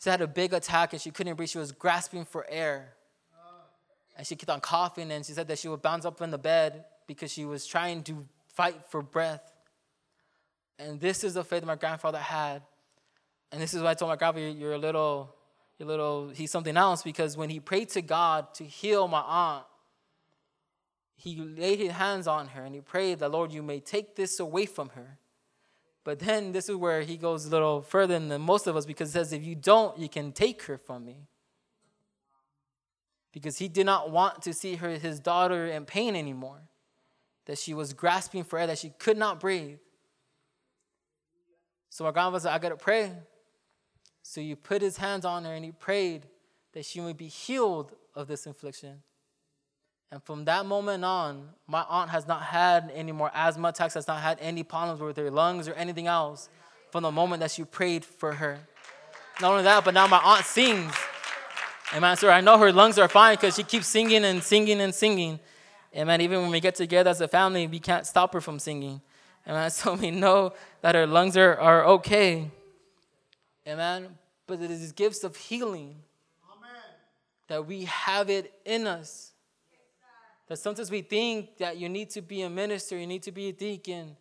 she 0.04 0.10
had 0.10 0.22
a 0.22 0.28
big 0.28 0.54
attack 0.54 0.94
and 0.94 1.02
she 1.02 1.12
couldn't 1.12 1.36
breathe. 1.36 1.50
She 1.50 1.58
was 1.58 1.72
grasping 1.72 2.26
for 2.26 2.46
air. 2.50 2.94
And 4.16 4.26
she 4.26 4.36
kept 4.36 4.50
on 4.50 4.62
coughing, 4.62 5.12
and 5.12 5.24
she 5.24 5.34
said 5.34 5.48
that 5.48 5.60
she 5.60 5.68
would 5.68 5.84
bounce 5.84 6.04
up 6.04 6.22
in 6.24 6.32
the 6.32 6.40
bed 6.40 6.86
because 7.06 7.32
she 7.32 7.46
was 7.46 7.68
trying 7.68 8.02
to 8.04 8.26
fight 8.48 8.84
for 8.90 9.04
breath. 9.04 9.54
And 10.80 11.00
this 11.00 11.24
is 11.24 11.36
the 11.36 11.44
faith 11.44 11.64
my 11.64 11.76
grandfather 11.76 12.18
had. 12.18 12.64
And 13.52 13.62
this 13.62 13.74
is 13.74 13.82
why 13.82 13.92
I 13.92 13.94
told 13.94 14.10
my 14.10 14.16
grandfather, 14.16 14.50
you're 14.50 14.74
a 14.74 14.78
little, 14.78 15.34
you're 15.78 15.88
a 15.88 15.92
little, 15.92 16.30
he's 16.30 16.52
something 16.52 16.76
else 16.76 17.04
because 17.04 17.38
when 17.38 17.50
he 17.50 17.60
prayed 17.60 17.90
to 17.90 18.02
God 18.02 18.54
to 18.56 18.64
heal 18.64 19.08
my 19.08 19.22
aunt, 19.22 19.66
he 21.16 21.36
laid 21.36 21.80
his 21.80 21.94
hands 21.94 22.28
on 22.28 22.50
her 22.50 22.64
and 22.64 22.76
he 22.76 22.82
prayed 22.82 23.20
that, 23.20 23.30
Lord, 23.30 23.52
you 23.52 23.64
may 23.64 23.80
take 23.80 24.16
this 24.16 24.40
away 24.40 24.66
from 24.66 24.90
her. 24.90 25.18
But 26.04 26.20
then 26.20 26.52
this 26.52 26.70
is 26.70 26.76
where 26.76 27.02
he 27.02 27.18
goes 27.18 27.46
a 27.46 27.50
little 27.50 27.82
further 27.82 28.18
than 28.20 28.42
most 28.42 28.68
of 28.68 28.78
us 28.78 28.86
because 28.86 29.10
it 29.10 29.14
says, 29.14 29.34
if 29.34 29.44
you 29.44 29.56
don't, 29.56 29.98
you 29.98 30.08
can 30.08 30.32
take 30.32 30.64
her 30.64 30.78
from 30.78 31.04
me. 31.04 31.28
Because 33.34 33.58
he 33.58 33.68
did 33.68 33.86
not 33.86 34.10
want 34.12 34.42
to 34.44 34.54
see 34.54 34.76
her, 34.76 34.90
his 34.92 35.20
daughter 35.20 35.68
in 35.68 35.86
pain 35.86 36.16
anymore, 36.16 36.62
that 37.46 37.58
she 37.58 37.74
was 37.74 37.94
grasping 37.94 38.44
for 38.44 38.58
air, 38.58 38.68
that 38.68 38.78
she 38.78 38.92
could 38.98 39.18
not 39.18 39.40
breathe. 39.40 39.80
So 41.90 42.04
my 42.04 42.12
grandfather 42.12 42.42
said, 42.42 42.54
I 42.54 42.60
got 42.60 42.70
to 42.70 42.78
pray. 42.78 43.12
So 44.30 44.42
you 44.42 44.58
put 44.58 44.82
his 44.82 44.98
hands 44.98 45.24
on 45.24 45.46
her 45.46 45.54
and 45.54 45.64
he 45.64 45.72
prayed 45.72 46.24
that 46.74 46.84
she 46.84 47.00
would 47.00 47.16
be 47.16 47.30
healed 47.30 47.94
of 48.14 48.28
this 48.28 48.46
infliction. 48.46 49.02
And 50.12 50.22
from 50.22 50.44
that 50.46 50.66
moment 50.66 51.06
on, 51.06 51.48
my 51.66 51.86
aunt 51.88 52.10
has 52.10 52.28
not 52.28 52.42
had 52.44 52.92
any 52.94 53.14
more 53.14 53.32
asthma 53.34 53.70
attacks, 53.70 53.94
has 53.94 54.06
not 54.06 54.22
had 54.22 54.38
any 54.42 54.64
problems 54.64 55.00
with 55.00 55.16
her 55.16 55.32
lungs 55.32 55.70
or 55.70 55.74
anything 55.76 56.08
else 56.08 56.50
from 56.92 57.04
the 57.04 57.12
moment 57.12 57.40
that 57.40 57.52
she 57.52 57.64
prayed 57.64 58.04
for 58.04 58.34
her. 58.34 58.60
Not 59.40 59.52
only 59.52 59.64
that, 59.64 59.86
but 59.86 59.94
now 59.94 60.08
my 60.08 60.20
aunt 60.20 60.44
sings. 60.44 60.94
Man, 61.98 62.18
sir, 62.18 62.30
I 62.30 62.42
know 62.42 62.58
her 62.58 62.74
lungs 62.74 63.00
are 63.00 63.08
fine 63.08 63.38
because 63.38 63.56
she 63.56 63.64
keeps 63.64 63.88
singing 63.88 64.26
and 64.26 64.44
singing 64.44 64.82
and 64.82 64.94
singing. 64.94 65.40
And 65.94 66.06
man, 66.06 66.20
even 66.20 66.42
when 66.42 66.52
we 66.52 66.60
get 66.60 66.76
together 66.76 67.10
as 67.10 67.22
a 67.22 67.30
family, 67.30 67.66
we 67.66 67.80
can't 67.80 68.06
stop 68.06 68.34
her 68.34 68.42
from 68.42 68.60
singing. 68.60 69.00
And 69.46 69.56
man, 69.56 69.70
so 69.72 69.94
we 69.94 70.12
know 70.12 70.52
that 70.82 70.96
her 70.96 71.08
lungs 71.08 71.38
are, 71.38 71.58
are 71.58 71.86
okay. 71.86 72.52
Amen. 73.68 74.18
But 74.46 74.62
it 74.62 74.72
is 74.72 74.92
gifts 74.94 75.24
of 75.24 75.36
healing 75.36 75.96
Amen. 76.50 76.82
that 77.48 77.68
we 77.68 77.84
have 77.86 78.30
it 78.30 78.54
in 78.66 78.88
us. 78.88 79.34
That 80.48 80.58
sometimes 80.58 80.90
we 80.90 81.02
think 81.02 81.58
that 81.58 81.78
you 81.78 81.90
need 81.90 82.10
to 82.12 82.22
be 82.22 82.44
a 82.44 82.50
minister, 82.50 82.98
you 82.98 83.08
need 83.08 83.24
to 83.24 83.34
be 83.34 83.50
a 83.50 83.52
deacon, 83.52 84.16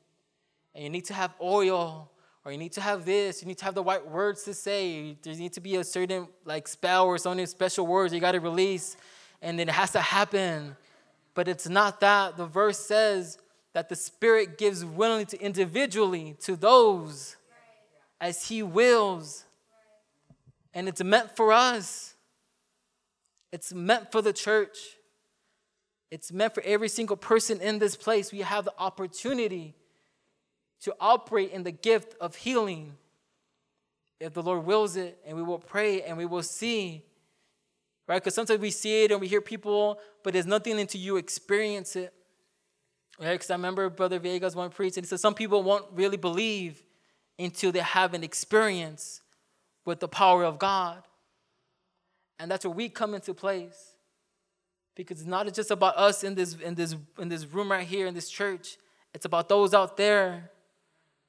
and 0.75 0.85
you 0.85 0.91
need 0.91 1.05
to 1.05 1.15
have 1.15 1.33
oil, 1.41 2.11
or 2.45 2.51
you 2.51 2.59
need 2.59 2.73
to 2.73 2.81
have 2.81 3.05
this, 3.05 3.43
you 3.43 3.49
need 3.49 3.59
to 3.59 3.65
have 3.65 3.77
the 3.77 3.85
right 3.85 4.05
words 4.05 4.43
to 4.45 4.55
say. 4.55 5.17
There 5.23 5.35
needs 5.35 5.55
to 5.55 5.61
be 5.61 5.77
a 5.77 5.85
certain 5.85 6.27
like 6.45 6.67
spell 6.67 7.07
or 7.07 7.17
something 7.19 7.47
special 7.47 7.87
words 7.87 8.13
you 8.13 8.19
got 8.19 8.33
to 8.33 8.41
release, 8.41 8.97
and 9.41 9.57
then 9.57 9.69
it 9.69 9.73
has 9.73 9.93
to 9.93 10.01
happen. 10.01 10.77
But 11.35 11.47
it's 11.47 11.69
not 11.69 12.01
that. 12.01 12.37
The 12.37 12.47
verse 12.47 12.79
says 12.79 13.39
that 13.73 13.89
the 13.89 13.97
Spirit 13.97 14.59
gives 14.59 14.85
willingly 14.85 15.27
to 15.27 15.41
individually 15.41 16.37
to 16.41 16.57
those 16.57 17.36
as 18.27 18.49
He 18.49 18.63
wills. 18.63 19.45
And 20.75 20.89
it's 20.89 21.03
meant 21.03 21.37
for 21.37 21.53
us. 21.53 22.15
It's 23.53 23.73
meant 23.73 24.11
for 24.11 24.21
the 24.21 24.33
church. 24.33 24.77
It's 26.11 26.33
meant 26.33 26.53
for 26.53 26.63
every 26.65 26.89
single 26.89 27.17
person 27.17 27.61
in 27.61 27.79
this 27.79 27.95
place. 27.95 28.33
We 28.33 28.41
have 28.41 28.65
the 28.65 28.75
opportunity 28.79 29.75
to 30.83 30.95
operate 31.01 31.53
in 31.53 31.63
the 31.63 31.71
gift 31.71 32.15
of 32.21 32.35
healing 32.35 32.97
if 34.19 34.35
the 34.35 34.43
Lord 34.43 34.67
wills 34.67 34.97
it, 34.97 35.19
and 35.27 35.37
we 35.37 35.43
will 35.43 35.59
pray 35.59 36.03
and 36.03 36.17
we 36.17 36.27
will 36.27 36.43
see. 36.43 37.03
Right? 38.09 38.17
Because 38.23 38.35
sometimes 38.35 38.61
we 38.61 38.71
see 38.71 39.05
it 39.05 39.13
and 39.13 39.21
we 39.21 39.29
hear 39.29 39.41
people, 39.41 40.01
but 40.25 40.33
there's 40.33 40.47
nothing 40.47 40.81
until 40.81 41.01
you 41.01 41.17
experience 41.17 41.95
it. 41.97 42.13
Right? 43.21 43.33
Because 43.33 43.51
I 43.51 43.55
remember 43.55 43.89
Brother 43.89 44.19
Vegas 44.19 44.55
one 44.55 44.71
preached, 44.71 44.97
and 44.97 45.07
he 45.07 45.09
said 45.09 45.21
some 45.21 45.35
people 45.35 45.63
won't 45.63 45.87
really 45.93 46.17
believe 46.17 46.83
until 47.39 47.73
they 47.73 47.81
have 47.81 48.15
an 48.15 48.25
experience 48.25 49.21
with 49.85 50.01
the 50.01 50.09
power 50.09 50.45
of 50.45 50.59
God. 50.59 51.03
And 52.39 52.51
that's 52.51 52.65
where 52.65 52.75
we 52.75 52.89
come 52.89 53.15
into 53.15 53.35
place. 53.35 53.95
Because 54.95 55.21
it's 55.21 55.29
not 55.29 55.53
just 55.53 55.71
about 55.71 55.97
us 55.97 56.25
in 56.25 56.35
this 56.35 56.55
in 56.55 56.75
this 56.75 56.97
in 57.19 57.29
this 57.29 57.45
room 57.45 57.71
right 57.71 57.87
here 57.87 58.07
in 58.07 58.15
this 58.15 58.31
church. 58.31 58.79
It's 59.13 59.27
about 59.27 59.49
those 59.49 59.75
out 59.75 59.97
there 59.97 60.51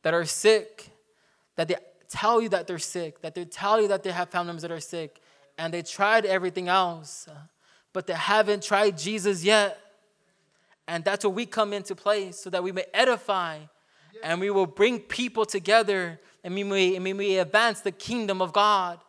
that 0.04 0.14
are 0.14 0.26
sick 0.26 0.90
that 1.56 1.68
they 1.68 1.76
tell 2.08 2.42
you 2.42 2.48
that 2.50 2.68
they're 2.68 2.80
sick 2.80 3.22
that 3.22 3.36
they 3.36 3.44
tell 3.44 3.82
you 3.82 3.90
that 3.90 4.04
they 4.04 4.12
have 4.12 4.30
family 4.30 4.48
members 4.48 4.62
that 4.62 4.72
are 4.72 4.80
sick 4.80 5.20
and 5.58 5.74
they 5.74 5.82
tried 5.82 6.26
everything 6.26 6.70
else 6.70 7.28
but 7.92 8.08
they 8.08 8.14
haven't 8.14 8.64
tried 8.64 8.98
jesus 8.98 9.44
yet. 9.44 9.80
And 10.88 11.04
that's 11.04 11.26
where 11.26 11.34
we 11.34 11.46
come 11.46 11.74
into 11.74 11.96
place 11.96 12.40
so 12.40 12.50
that 12.50 12.64
we 12.64 12.72
may 12.72 12.86
edify 12.94 13.60
and 14.24 14.40
we 14.40 14.50
will 14.50 14.66
bring 14.66 15.00
people 15.00 15.46
together 15.46 16.20
and 16.44 16.54
we 16.54 16.64
may, 16.64 16.96
and 16.96 17.04
we 17.04 17.38
advance 17.38 17.82
the 17.82 17.92
kingdom 17.92 18.42
of 18.42 18.54
god 18.54 19.00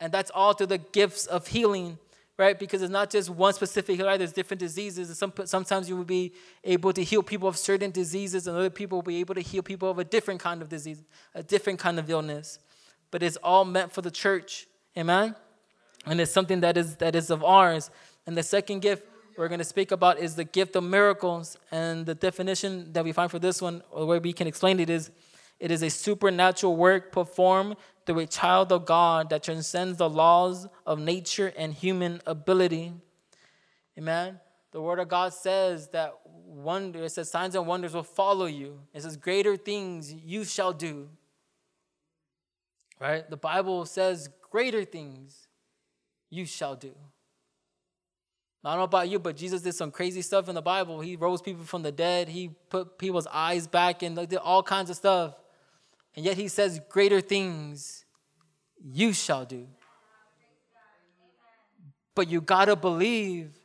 and 0.00 0.12
that's 0.12 0.30
all 0.30 0.52
through 0.52 0.66
the 0.66 0.78
gifts 0.78 1.26
of 1.26 1.46
healing 1.46 1.98
right? 2.38 2.58
Because 2.58 2.82
it's 2.82 2.90
not 2.90 3.10
just 3.10 3.30
one 3.30 3.52
specific, 3.52 4.00
right? 4.00 4.16
There's 4.16 4.32
different 4.32 4.58
diseases. 4.58 5.08
And 5.08 5.16
some, 5.16 5.32
sometimes 5.44 5.88
you 5.88 5.96
will 5.96 6.04
be 6.04 6.32
able 6.64 6.92
to 6.92 7.04
heal 7.04 7.22
people 7.22 7.48
of 7.48 7.56
certain 7.56 7.90
diseases, 7.90 8.46
and 8.46 8.56
other 8.56 8.70
people 8.70 8.98
will 8.98 9.02
be 9.02 9.20
able 9.20 9.34
to 9.34 9.40
heal 9.40 9.62
people 9.62 9.90
of 9.90 9.98
a 9.98 10.04
different 10.04 10.40
kind 10.40 10.62
of 10.62 10.68
disease, 10.68 11.02
a 11.34 11.42
different 11.42 11.78
kind 11.78 11.98
of 11.98 12.10
illness. 12.10 12.58
But 13.10 13.22
it's 13.22 13.36
all 13.36 13.64
meant 13.64 13.92
for 13.92 14.02
the 14.02 14.10
church. 14.10 14.66
Amen? 14.96 15.36
And 16.06 16.20
it's 16.20 16.32
something 16.32 16.60
that 16.60 16.76
is 16.76 16.96
that 16.96 17.14
is 17.14 17.30
of 17.30 17.44
ours. 17.44 17.90
And 18.26 18.36
the 18.36 18.42
second 18.42 18.80
gift 18.80 19.06
we're 19.36 19.48
going 19.48 19.58
to 19.58 19.64
speak 19.64 19.92
about 19.92 20.18
is 20.18 20.36
the 20.36 20.44
gift 20.44 20.76
of 20.76 20.84
miracles. 20.84 21.56
And 21.70 22.06
the 22.06 22.14
definition 22.14 22.92
that 22.92 23.04
we 23.04 23.12
find 23.12 23.30
for 23.30 23.38
this 23.38 23.62
one, 23.62 23.82
or 23.90 24.06
where 24.06 24.20
we 24.20 24.32
can 24.32 24.46
explain 24.46 24.80
it, 24.80 24.90
is 24.90 25.10
it 25.58 25.70
is 25.70 25.82
a 25.82 25.90
supernatural 25.90 26.76
work 26.76 27.12
performed 27.12 27.76
through 28.04 28.18
a 28.18 28.26
child 28.26 28.72
of 28.72 28.84
God 28.84 29.30
that 29.30 29.44
transcends 29.44 29.98
the 29.98 30.10
laws 30.10 30.66
of 30.84 30.98
nature 30.98 31.52
and 31.56 31.72
human 31.72 32.20
ability. 32.26 32.92
Amen. 33.96 34.40
The 34.72 34.80
word 34.80 34.98
of 34.98 35.08
God 35.08 35.32
says 35.32 35.88
that 35.88 36.14
wonder, 36.24 37.04
it 37.04 37.10
says 37.10 37.30
signs 37.30 37.54
and 37.54 37.66
wonders 37.66 37.94
will 37.94 38.02
follow 38.02 38.46
you. 38.46 38.80
It 38.92 39.02
says 39.02 39.16
greater 39.16 39.56
things 39.56 40.12
you 40.12 40.44
shall 40.44 40.72
do. 40.72 41.08
Right? 42.98 43.28
The 43.28 43.36
Bible 43.36 43.84
says 43.84 44.28
greater 44.50 44.84
things 44.84 45.46
you 46.30 46.46
shall 46.46 46.74
do. 46.74 46.94
I 48.64 48.70
don't 48.70 48.78
know 48.78 48.84
about 48.84 49.08
you, 49.08 49.18
but 49.18 49.36
Jesus 49.36 49.62
did 49.62 49.74
some 49.74 49.90
crazy 49.90 50.22
stuff 50.22 50.48
in 50.48 50.54
the 50.54 50.62
Bible. 50.62 51.00
He 51.00 51.16
rose 51.16 51.42
people 51.42 51.64
from 51.64 51.82
the 51.82 51.90
dead. 51.90 52.28
He 52.28 52.50
put 52.70 52.96
people's 52.96 53.26
eyes 53.26 53.66
back 53.66 54.02
and 54.02 54.16
did 54.16 54.36
all 54.36 54.62
kinds 54.62 54.88
of 54.88 54.96
stuff. 54.96 55.34
And 56.14 56.24
yet 56.24 56.36
he 56.36 56.46
says, 56.46 56.80
Greater 56.88 57.20
things 57.20 58.04
you 58.80 59.12
shall 59.12 59.44
do. 59.44 59.66
But 62.14 62.28
you 62.28 62.40
gotta 62.40 62.76
believe. 62.76 63.56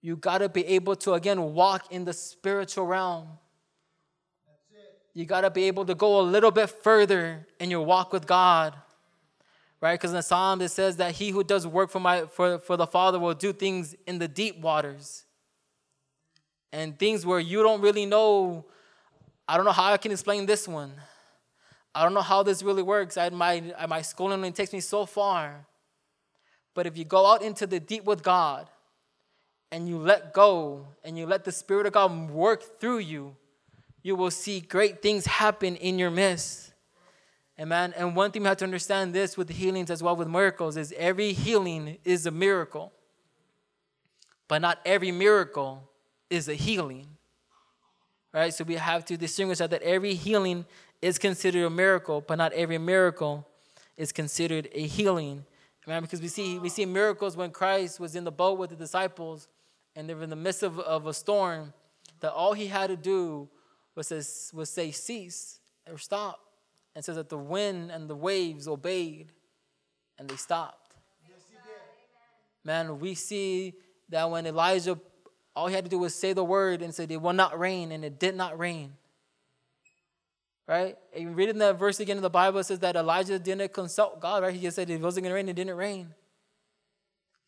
You 0.00 0.16
gotta 0.16 0.48
be 0.48 0.64
able 0.66 0.96
to, 0.96 1.14
again, 1.14 1.54
walk 1.54 1.92
in 1.92 2.04
the 2.04 2.12
spiritual 2.12 2.86
realm. 2.86 3.28
You 5.14 5.24
gotta 5.24 5.50
be 5.50 5.64
able 5.64 5.86
to 5.86 5.94
go 5.94 6.20
a 6.20 6.22
little 6.22 6.50
bit 6.50 6.68
further 6.68 7.46
in 7.60 7.70
your 7.70 7.82
walk 7.82 8.12
with 8.12 8.26
God. 8.26 8.74
Right? 9.80 9.94
Because 9.94 10.10
in 10.10 10.16
the 10.16 10.22
Psalm 10.22 10.60
it 10.62 10.70
says 10.70 10.96
that 10.96 11.12
he 11.12 11.30
who 11.30 11.44
does 11.44 11.66
work 11.66 11.90
for 11.90 12.00
my 12.00 12.22
for, 12.26 12.58
for 12.58 12.76
the 12.76 12.86
Father 12.86 13.18
will 13.18 13.34
do 13.34 13.52
things 13.52 13.94
in 14.06 14.18
the 14.18 14.28
deep 14.28 14.60
waters. 14.60 15.24
And 16.72 16.98
things 16.98 17.24
where 17.24 17.40
you 17.40 17.62
don't 17.62 17.80
really 17.80 18.06
know 18.06 18.64
I 19.48 19.56
don't 19.56 19.64
know 19.64 19.72
how 19.72 19.92
I 19.92 19.96
can 19.96 20.12
explain 20.12 20.46
this 20.46 20.66
one. 20.66 20.92
I 21.94 22.02
don't 22.02 22.14
know 22.14 22.20
how 22.20 22.42
this 22.42 22.62
really 22.62 22.82
works. 22.82 23.16
I, 23.16 23.30
my, 23.30 23.62
my 23.88 24.02
schooling 24.02 24.34
only 24.34 24.50
takes 24.50 24.72
me 24.72 24.80
so 24.80 25.06
far. 25.06 25.66
But 26.74 26.86
if 26.86 26.98
you 26.98 27.04
go 27.04 27.26
out 27.26 27.42
into 27.42 27.66
the 27.66 27.80
deep 27.80 28.04
with 28.04 28.22
God 28.22 28.68
and 29.72 29.88
you 29.88 29.98
let 29.98 30.34
go 30.34 30.88
and 31.04 31.16
you 31.16 31.26
let 31.26 31.44
the 31.44 31.52
Spirit 31.52 31.86
of 31.86 31.92
God 31.92 32.30
work 32.30 32.80
through 32.80 32.98
you, 32.98 33.36
you 34.02 34.14
will 34.14 34.30
see 34.30 34.60
great 34.60 35.00
things 35.00 35.26
happen 35.26 35.76
in 35.76 35.98
your 35.98 36.10
midst. 36.10 36.65
Amen. 37.58 37.94
And 37.96 38.14
one 38.14 38.30
thing 38.30 38.42
we 38.42 38.48
have 38.48 38.58
to 38.58 38.64
understand 38.64 39.14
this 39.14 39.36
with 39.36 39.48
healings 39.48 39.90
as 39.90 40.02
well 40.02 40.14
with 40.14 40.28
miracles 40.28 40.76
is 40.76 40.92
every 40.96 41.32
healing 41.32 41.98
is 42.04 42.26
a 42.26 42.30
miracle. 42.30 42.92
But 44.48 44.60
not 44.60 44.78
every 44.84 45.10
miracle 45.10 45.88
is 46.28 46.48
a 46.48 46.54
healing 46.54 47.16
right? 48.36 48.52
So 48.52 48.64
we 48.64 48.74
have 48.74 49.04
to 49.06 49.16
distinguish 49.16 49.58
that, 49.58 49.70
that 49.70 49.82
every 49.82 50.14
healing 50.14 50.66
is 51.00 51.18
considered 51.18 51.64
a 51.64 51.70
miracle, 51.70 52.20
but 52.20 52.36
not 52.36 52.52
every 52.52 52.76
miracle 52.76 53.48
is 53.96 54.12
considered 54.12 54.68
a 54.72 54.86
healing. 54.86 55.46
Right? 55.86 56.00
Because 56.00 56.20
we 56.20 56.28
see 56.28 56.58
we 56.58 56.68
see 56.68 56.84
miracles 56.84 57.36
when 57.36 57.50
Christ 57.50 57.98
was 57.98 58.14
in 58.14 58.24
the 58.24 58.30
boat 58.30 58.58
with 58.58 58.70
the 58.70 58.76
disciples 58.76 59.48
and 59.94 60.08
they 60.08 60.14
were 60.14 60.24
in 60.24 60.30
the 60.30 60.36
midst 60.36 60.62
of, 60.62 60.78
of 60.80 61.06
a 61.06 61.14
storm, 61.14 61.72
that 62.20 62.32
all 62.32 62.52
he 62.52 62.66
had 62.66 62.88
to 62.88 62.96
do 62.96 63.48
was, 63.94 64.08
say, 64.08 64.20
was 64.54 64.68
say 64.68 64.90
cease 64.90 65.60
or 65.90 65.96
stop. 65.96 66.40
And 66.96 67.04
says 67.04 67.16
that 67.16 67.28
the 67.28 67.38
wind 67.38 67.90
and 67.92 68.08
the 68.08 68.16
waves 68.16 68.66
obeyed 68.66 69.30
and 70.18 70.28
they 70.28 70.36
stopped. 70.36 70.94
man, 72.64 72.98
we 72.98 73.14
see 73.14 73.74
that 74.08 74.30
when 74.30 74.46
Elijah, 74.46 74.98
all 75.54 75.66
he 75.66 75.74
had 75.74 75.84
to 75.84 75.90
do 75.90 75.98
was 75.98 76.14
say 76.14 76.32
the 76.32 76.42
word 76.42 76.80
and 76.80 76.94
said 76.94 77.10
it 77.12 77.20
will 77.20 77.34
not 77.34 77.58
rain, 77.58 77.92
and 77.92 78.02
it 78.02 78.18
did 78.18 78.34
not 78.34 78.58
rain. 78.58 78.94
Right? 80.66 80.96
And 81.14 81.36
reading 81.36 81.58
that 81.58 81.78
verse 81.78 82.00
again 82.00 82.16
in 82.16 82.22
the 82.22 82.30
Bible, 82.30 82.64
says 82.64 82.78
that 82.78 82.96
Elijah 82.96 83.38
didn't 83.38 83.72
consult 83.74 84.18
God, 84.18 84.42
right? 84.42 84.54
He 84.54 84.60
just 84.60 84.76
said 84.76 84.88
it 84.88 85.00
wasn't 85.00 85.24
going 85.24 85.30
to 85.32 85.34
rain, 85.34 85.48
it 85.50 85.54
didn't 85.54 85.76
rain. 85.76 86.14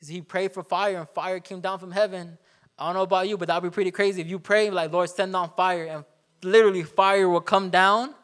He 0.06 0.20
prayed 0.20 0.52
for 0.52 0.62
fire, 0.62 0.98
and 0.98 1.08
fire 1.08 1.40
came 1.40 1.60
down 1.60 1.78
from 1.78 1.90
heaven. 1.90 2.36
I 2.78 2.86
don't 2.86 2.94
know 2.94 3.02
about 3.02 3.28
you, 3.28 3.38
but 3.38 3.48
that'd 3.48 3.62
be 3.62 3.74
pretty 3.74 3.90
crazy 3.90 4.20
if 4.20 4.28
you 4.28 4.38
pray, 4.38 4.70
like, 4.70 4.92
Lord, 4.92 5.08
send 5.10 5.32
down 5.32 5.50
fire, 5.56 5.86
and 5.86 6.04
literally 6.42 6.84
fire 6.84 7.28
will 7.28 7.40
come 7.40 7.70
down. 7.70 8.14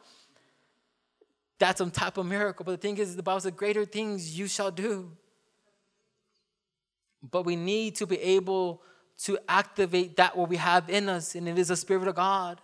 That's 1.57 1.77
some 1.77 1.91
type 1.91 2.17
of 2.17 2.25
miracle. 2.25 2.65
But 2.65 2.71
the 2.71 2.77
thing 2.77 2.97
is, 2.97 3.15
the 3.15 3.23
Bible 3.23 3.39
says, 3.39 3.51
greater 3.51 3.85
things 3.85 4.37
you 4.37 4.47
shall 4.47 4.71
do. 4.71 5.11
But 7.23 7.45
we 7.45 7.55
need 7.55 7.95
to 7.95 8.05
be 8.05 8.19
able 8.19 8.81
to 9.19 9.37
activate 9.47 10.17
that 10.17 10.35
what 10.35 10.49
we 10.49 10.57
have 10.57 10.89
in 10.89 11.07
us, 11.07 11.35
and 11.35 11.47
it 11.47 11.57
is 11.57 11.69
the 11.69 11.75
Spirit 11.75 12.07
of 12.07 12.15
God. 12.15 12.59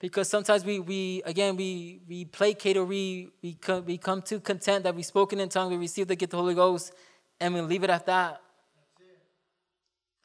Because 0.00 0.28
sometimes 0.28 0.64
we, 0.64 0.78
we 0.78 1.22
again, 1.26 1.56
we, 1.56 2.00
we 2.08 2.24
placate 2.24 2.76
or 2.76 2.84
we, 2.84 3.30
we, 3.42 3.54
come, 3.54 3.84
we 3.84 3.98
come 3.98 4.22
to 4.22 4.40
content 4.40 4.84
that 4.84 4.94
we've 4.94 5.04
spoken 5.04 5.40
in 5.40 5.48
tongues, 5.48 5.70
we 5.70 5.76
receive 5.76 6.06
the 6.06 6.16
gift 6.16 6.32
of 6.32 6.38
the 6.38 6.42
Holy 6.42 6.54
Ghost, 6.54 6.92
and 7.40 7.52
we 7.52 7.60
leave 7.60 7.84
it 7.84 7.90
at 7.90 8.06
that. 8.06 8.40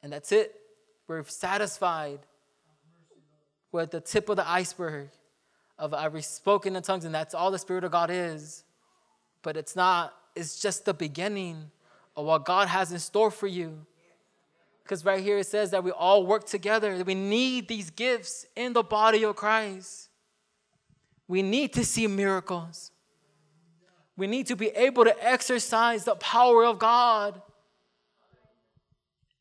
And 0.02 0.12
that's 0.12 0.32
it. 0.32 0.54
We're 1.06 1.24
satisfied 1.24 2.20
with 3.72 3.90
the 3.90 4.00
tip 4.00 4.28
of 4.28 4.36
the 4.36 4.48
iceberg 4.48 5.10
of 5.78 5.92
I've 5.92 6.24
spoken 6.24 6.76
in 6.76 6.82
tongues, 6.82 7.04
and 7.04 7.14
that's 7.14 7.34
all 7.34 7.50
the 7.50 7.58
Spirit 7.58 7.84
of 7.84 7.92
God 7.92 8.10
is. 8.10 8.64
But 9.42 9.56
it's 9.56 9.76
not, 9.76 10.14
it's 10.34 10.60
just 10.60 10.84
the 10.84 10.94
beginning 10.94 11.70
of 12.16 12.26
what 12.26 12.44
God 12.44 12.68
has 12.68 12.92
in 12.92 12.98
store 12.98 13.30
for 13.30 13.46
you. 13.46 13.86
Because 14.82 15.04
right 15.04 15.22
here 15.22 15.38
it 15.38 15.46
says 15.46 15.70
that 15.70 15.82
we 15.82 15.90
all 15.90 16.26
work 16.26 16.44
together, 16.44 16.96
that 16.98 17.06
we 17.06 17.14
need 17.14 17.68
these 17.68 17.90
gifts 17.90 18.46
in 18.54 18.74
the 18.74 18.82
body 18.82 19.24
of 19.24 19.34
Christ. 19.34 20.10
We 21.26 21.42
need 21.42 21.72
to 21.72 21.84
see 21.84 22.06
miracles. 22.06 22.90
We 24.16 24.26
need 24.26 24.46
to 24.46 24.56
be 24.56 24.68
able 24.68 25.04
to 25.04 25.26
exercise 25.26 26.04
the 26.04 26.14
power 26.16 26.64
of 26.64 26.78
God. 26.78 27.40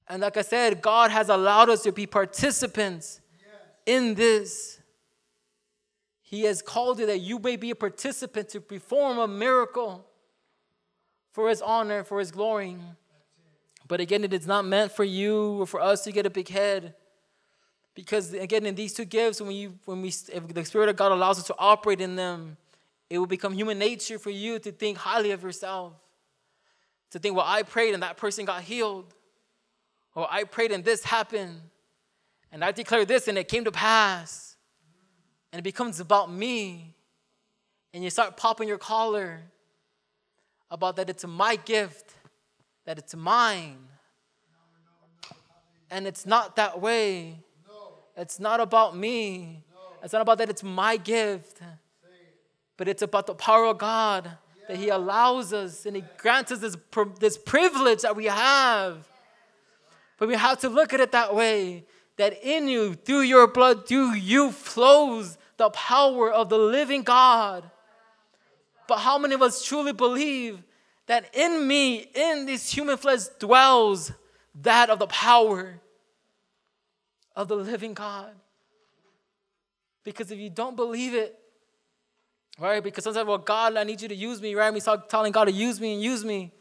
And 0.07 0.21
like 0.21 0.37
I 0.37 0.41
said, 0.41 0.81
God 0.81 1.11
has 1.11 1.29
allowed 1.29 1.69
us 1.69 1.83
to 1.83 1.91
be 1.91 2.05
participants 2.05 3.21
in 3.85 4.15
this. 4.15 4.79
He 6.33 6.45
has 6.45 6.63
called 6.63 6.97
you 6.97 7.05
that 7.05 7.19
you 7.19 7.37
may 7.37 7.57
be 7.57 7.69
a 7.69 7.75
participant 7.75 8.49
to 8.49 8.59
perform 8.59 9.19
a 9.19 9.27
miracle 9.27 10.03
for 11.31 11.47
His 11.47 11.61
honor, 11.61 12.03
for 12.03 12.17
His 12.17 12.31
glory. 12.31 12.75
But 13.87 14.01
again, 14.01 14.23
it 14.23 14.33
is 14.33 14.47
not 14.47 14.65
meant 14.65 14.91
for 14.93 15.03
you 15.03 15.61
or 15.61 15.67
for 15.67 15.79
us 15.79 16.03
to 16.05 16.11
get 16.11 16.25
a 16.25 16.31
big 16.31 16.49
head. 16.49 16.95
Because 17.93 18.33
again, 18.33 18.65
in 18.65 18.73
these 18.73 18.95
two 18.95 19.05
gifts, 19.05 19.41
when 19.41 19.51
you 19.51 19.77
when 19.85 20.01
we 20.01 20.07
if 20.07 20.47
the 20.47 20.65
Spirit 20.65 20.89
of 20.89 20.95
God 20.95 21.11
allows 21.11 21.37
us 21.37 21.45
to 21.45 21.55
operate 21.59 22.01
in 22.01 22.15
them, 22.15 22.57
it 23.11 23.19
will 23.19 23.27
become 23.27 23.53
human 23.53 23.77
nature 23.77 24.17
for 24.17 24.31
you 24.31 24.57
to 24.57 24.71
think 24.71 24.97
highly 24.97 25.29
of 25.29 25.43
yourself. 25.43 25.93
To 27.11 27.19
think, 27.19 27.35
well, 27.35 27.45
I 27.47 27.61
prayed 27.61 27.93
and 27.93 28.01
that 28.01 28.17
person 28.17 28.45
got 28.45 28.63
healed. 28.63 29.13
Or 30.15 30.27
I 30.31 30.45
prayed 30.45 30.71
and 30.71 30.83
this 30.83 31.03
happened. 31.03 31.61
And 32.51 32.65
I 32.65 32.71
declared 32.71 33.07
this 33.07 33.27
and 33.27 33.37
it 33.37 33.47
came 33.47 33.65
to 33.65 33.71
pass. 33.71 34.52
And 35.53 35.59
it 35.59 35.63
becomes 35.63 35.99
about 35.99 36.33
me. 36.33 36.95
And 37.93 38.03
you 38.03 38.09
start 38.09 38.35
popping 38.37 38.67
your 38.67 38.79
collar 38.79 39.39
about 40.71 40.95
that 40.95 41.11
it's 41.11 41.23
my 41.27 41.55
gift, 41.57 42.11
that 42.85 42.97
it's 42.97 43.15
mine. 43.15 43.77
And 45.91 46.07
it's 46.07 46.25
not 46.25 46.55
that 46.55 46.81
way. 46.81 47.37
It's 48.17 48.39
not 48.39 48.61
about 48.61 48.97
me. 48.97 49.63
It's 50.03 50.11
not 50.11 50.23
about 50.23 50.39
that 50.39 50.49
it's 50.49 50.63
my 50.63 50.97
gift. 50.97 51.61
But 52.75 52.87
it's 52.87 53.03
about 53.03 53.27
the 53.27 53.35
power 53.35 53.65
of 53.67 53.77
God 53.77 54.31
that 54.67 54.77
He 54.77 54.89
allows 54.89 55.53
us 55.53 55.85
and 55.85 55.95
He 55.95 56.03
grants 56.17 56.51
us 56.51 56.61
this, 56.61 56.75
this 57.19 57.37
privilege 57.37 58.01
that 58.01 58.15
we 58.15 58.25
have. 58.25 59.07
But 60.17 60.29
we 60.29 60.35
have 60.35 60.59
to 60.61 60.69
look 60.69 60.93
at 60.93 60.99
it 60.99 61.11
that 61.11 61.35
way 61.35 61.85
that 62.17 62.43
in 62.43 62.67
you, 62.67 62.95
through 62.95 63.21
your 63.21 63.45
blood, 63.45 63.87
through 63.87 64.13
you 64.13 64.51
flows 64.51 65.37
the 65.63 65.69
power 65.69 66.29
of 66.29 66.49
the 66.49 66.57
living 66.57 67.03
God. 67.03 67.63
But 68.85 68.97
how 68.97 69.17
many 69.17 69.33
of 69.33 69.41
us 69.41 69.63
truly 69.63 69.93
believe 69.93 70.61
that 71.07 71.33
in 71.33 71.65
me, 71.65 72.05
in 72.13 72.45
this 72.45 72.69
human 72.69 72.97
flesh, 72.97 73.21
dwells 73.39 74.11
that 74.61 74.89
of 74.89 74.99
the 74.99 75.07
power 75.07 75.79
of 77.33 77.47
the 77.47 77.55
living 77.55 77.93
God? 77.93 78.31
Because 80.03 80.31
if 80.31 80.37
you 80.37 80.49
don't 80.49 80.75
believe 80.75 81.13
it, 81.13 81.39
right? 82.59 82.83
Because 82.83 83.05
sometimes, 83.05 83.25
well, 83.25 83.37
God, 83.37 83.77
I 83.77 83.85
need 83.85 84.01
you 84.01 84.09
to 84.09 84.15
use 84.15 84.41
me, 84.41 84.53
right? 84.53 84.73
We 84.73 84.81
start 84.81 85.09
telling 85.09 85.31
God 85.31 85.45
to 85.45 85.53
use 85.53 85.79
me 85.79 85.93
and 85.93 86.03
use 86.03 86.25
me, 86.25 86.51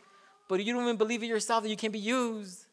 but 0.48 0.64
you 0.64 0.72
don't 0.72 0.84
even 0.84 0.96
believe 0.96 1.24
it 1.24 1.26
yourself 1.26 1.64
that 1.64 1.68
you 1.68 1.76
can 1.76 1.90
be 1.90 1.98
used. 1.98 2.66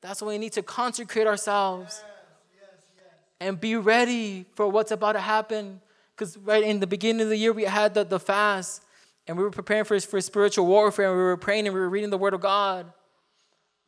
That's 0.00 0.22
why 0.22 0.28
we 0.28 0.38
need 0.38 0.52
to 0.52 0.62
consecrate 0.62 1.26
ourselves 1.26 2.04
and 3.40 3.60
be 3.60 3.76
ready 3.76 4.46
for 4.54 4.68
what's 4.68 4.90
about 4.90 5.12
to 5.12 5.20
happen. 5.20 5.80
Because 6.14 6.36
right 6.38 6.62
in 6.62 6.80
the 6.80 6.86
beginning 6.86 7.22
of 7.22 7.28
the 7.28 7.36
year, 7.36 7.52
we 7.52 7.64
had 7.64 7.94
the, 7.94 8.04
the 8.04 8.20
fast 8.20 8.82
and 9.26 9.36
we 9.36 9.44
were 9.44 9.50
preparing 9.50 9.84
for, 9.84 9.98
for 10.00 10.20
spiritual 10.20 10.66
warfare 10.66 11.08
and 11.08 11.16
we 11.16 11.22
were 11.22 11.36
praying 11.36 11.66
and 11.66 11.74
we 11.74 11.80
were 11.80 11.88
reading 11.88 12.10
the 12.10 12.18
Word 12.18 12.34
of 12.34 12.40
God. 12.40 12.92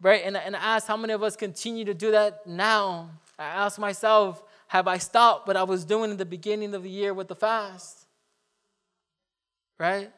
Right? 0.00 0.22
And, 0.24 0.36
and 0.36 0.54
I 0.54 0.76
asked 0.76 0.86
how 0.86 0.96
many 0.96 1.12
of 1.12 1.22
us 1.22 1.36
continue 1.36 1.84
to 1.84 1.94
do 1.94 2.10
that 2.10 2.46
now. 2.46 3.10
I 3.38 3.44
asked 3.44 3.78
myself, 3.78 4.42
have 4.68 4.86
I 4.86 4.98
stopped 4.98 5.46
what 5.48 5.56
I 5.56 5.62
was 5.62 5.84
doing 5.84 6.10
in 6.10 6.16
the 6.18 6.26
beginning 6.26 6.74
of 6.74 6.82
the 6.82 6.90
year 6.90 7.14
with 7.14 7.28
the 7.28 7.34
fast? 7.34 8.06
Right? 9.78 10.10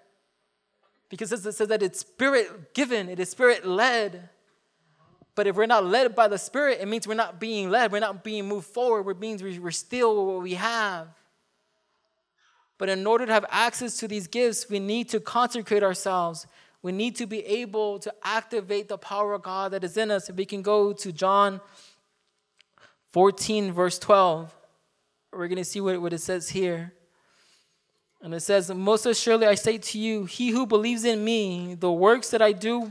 Because 1.08 1.32
it 1.32 1.42
says 1.42 1.68
that 1.68 1.82
it's 1.82 2.00
spirit 2.00 2.74
given, 2.74 3.08
it 3.08 3.20
is 3.20 3.30
spirit 3.30 3.66
led. 3.66 4.28
But 5.34 5.46
if 5.46 5.56
we're 5.56 5.66
not 5.66 5.84
led 5.84 6.14
by 6.14 6.28
the 6.28 6.38
Spirit, 6.38 6.78
it 6.80 6.88
means 6.88 7.06
we're 7.06 7.14
not 7.14 7.40
being 7.40 7.70
led. 7.70 7.92
We're 7.92 8.00
not 8.00 8.24
being 8.24 8.48
moved 8.48 8.66
forward. 8.66 9.08
It 9.10 9.20
means 9.20 9.42
we're 9.42 9.70
still 9.70 10.26
what 10.26 10.42
we 10.42 10.54
have. 10.54 11.08
But 12.78 12.88
in 12.88 13.06
order 13.06 13.26
to 13.26 13.32
have 13.32 13.44
access 13.50 13.98
to 13.98 14.08
these 14.08 14.26
gifts, 14.26 14.68
we 14.68 14.78
need 14.78 15.08
to 15.10 15.20
consecrate 15.20 15.82
ourselves. 15.82 16.46
We 16.82 16.92
need 16.92 17.16
to 17.16 17.26
be 17.26 17.44
able 17.44 17.98
to 17.98 18.14
activate 18.22 18.88
the 18.88 18.96
power 18.96 19.34
of 19.34 19.42
God 19.42 19.72
that 19.72 19.84
is 19.84 19.96
in 19.96 20.10
us. 20.10 20.30
If 20.30 20.36
we 20.36 20.46
can 20.46 20.62
go 20.62 20.94
to 20.94 21.12
John 21.12 21.60
14, 23.12 23.72
verse 23.72 23.98
12, 23.98 24.54
we're 25.32 25.48
going 25.48 25.58
to 25.58 25.64
see 25.64 25.80
what, 25.80 26.00
what 26.00 26.12
it 26.12 26.20
says 26.20 26.48
here. 26.48 26.94
And 28.22 28.34
it 28.34 28.40
says, 28.40 28.70
Most 28.70 29.06
assuredly 29.06 29.46
I 29.46 29.54
say 29.54 29.78
to 29.78 29.98
you, 29.98 30.24
he 30.24 30.50
who 30.50 30.66
believes 30.66 31.04
in 31.04 31.22
me, 31.22 31.74
the 31.74 31.92
works 31.92 32.30
that 32.30 32.42
I 32.42 32.52
do 32.52 32.90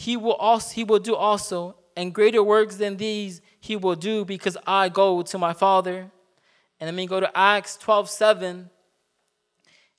he 0.00 0.16
will 0.16 0.32
also 0.32 0.74
he 0.74 0.82
will 0.82 0.98
do 0.98 1.14
also, 1.14 1.76
and 1.94 2.14
greater 2.14 2.42
works 2.42 2.76
than 2.76 2.96
these 2.96 3.42
he 3.60 3.76
will 3.76 3.94
do 3.94 4.24
because 4.24 4.56
I 4.66 4.88
go 4.88 5.20
to 5.20 5.36
my 5.36 5.52
Father. 5.52 6.10
And 6.80 6.88
then 6.88 6.96
we 6.96 7.04
go 7.04 7.20
to 7.20 7.30
Acts 7.36 7.76
12, 7.76 8.08
7. 8.08 8.70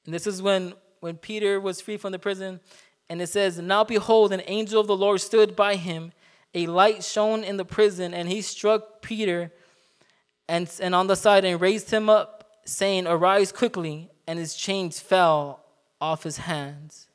And 0.05 0.13
this 0.13 0.25
is 0.25 0.41
when, 0.41 0.73
when 1.01 1.17
Peter 1.17 1.61
was 1.61 1.81
free 1.81 1.97
from 1.97 2.13
the 2.13 2.17
prison. 2.17 2.61
And 3.09 3.21
it 3.21 3.27
says, 3.27 3.59
Now 3.59 3.83
behold, 3.83 4.33
an 4.33 4.41
angel 4.47 4.81
of 4.81 4.87
the 4.87 4.97
Lord 4.97 5.21
stood 5.21 5.55
by 5.55 5.75
him. 5.75 6.13
A 6.55 6.65
light 6.65 7.03
shone 7.03 7.43
in 7.43 7.57
the 7.57 7.65
prison, 7.65 8.11
and 8.11 8.27
he 8.27 8.41
struck 8.41 9.03
Peter 9.03 9.51
and, 10.49 10.67
and 10.81 10.95
on 10.95 11.05
the 11.05 11.15
side 11.15 11.45
and 11.45 11.61
raised 11.61 11.91
him 11.91 12.09
up, 12.09 12.57
saying, 12.65 13.05
Arise 13.05 13.51
quickly. 13.51 14.09
And 14.25 14.39
his 14.39 14.55
chains 14.55 14.99
fell 14.99 15.63
off 16.01 16.23
his 16.23 16.37
hands. 16.37 17.07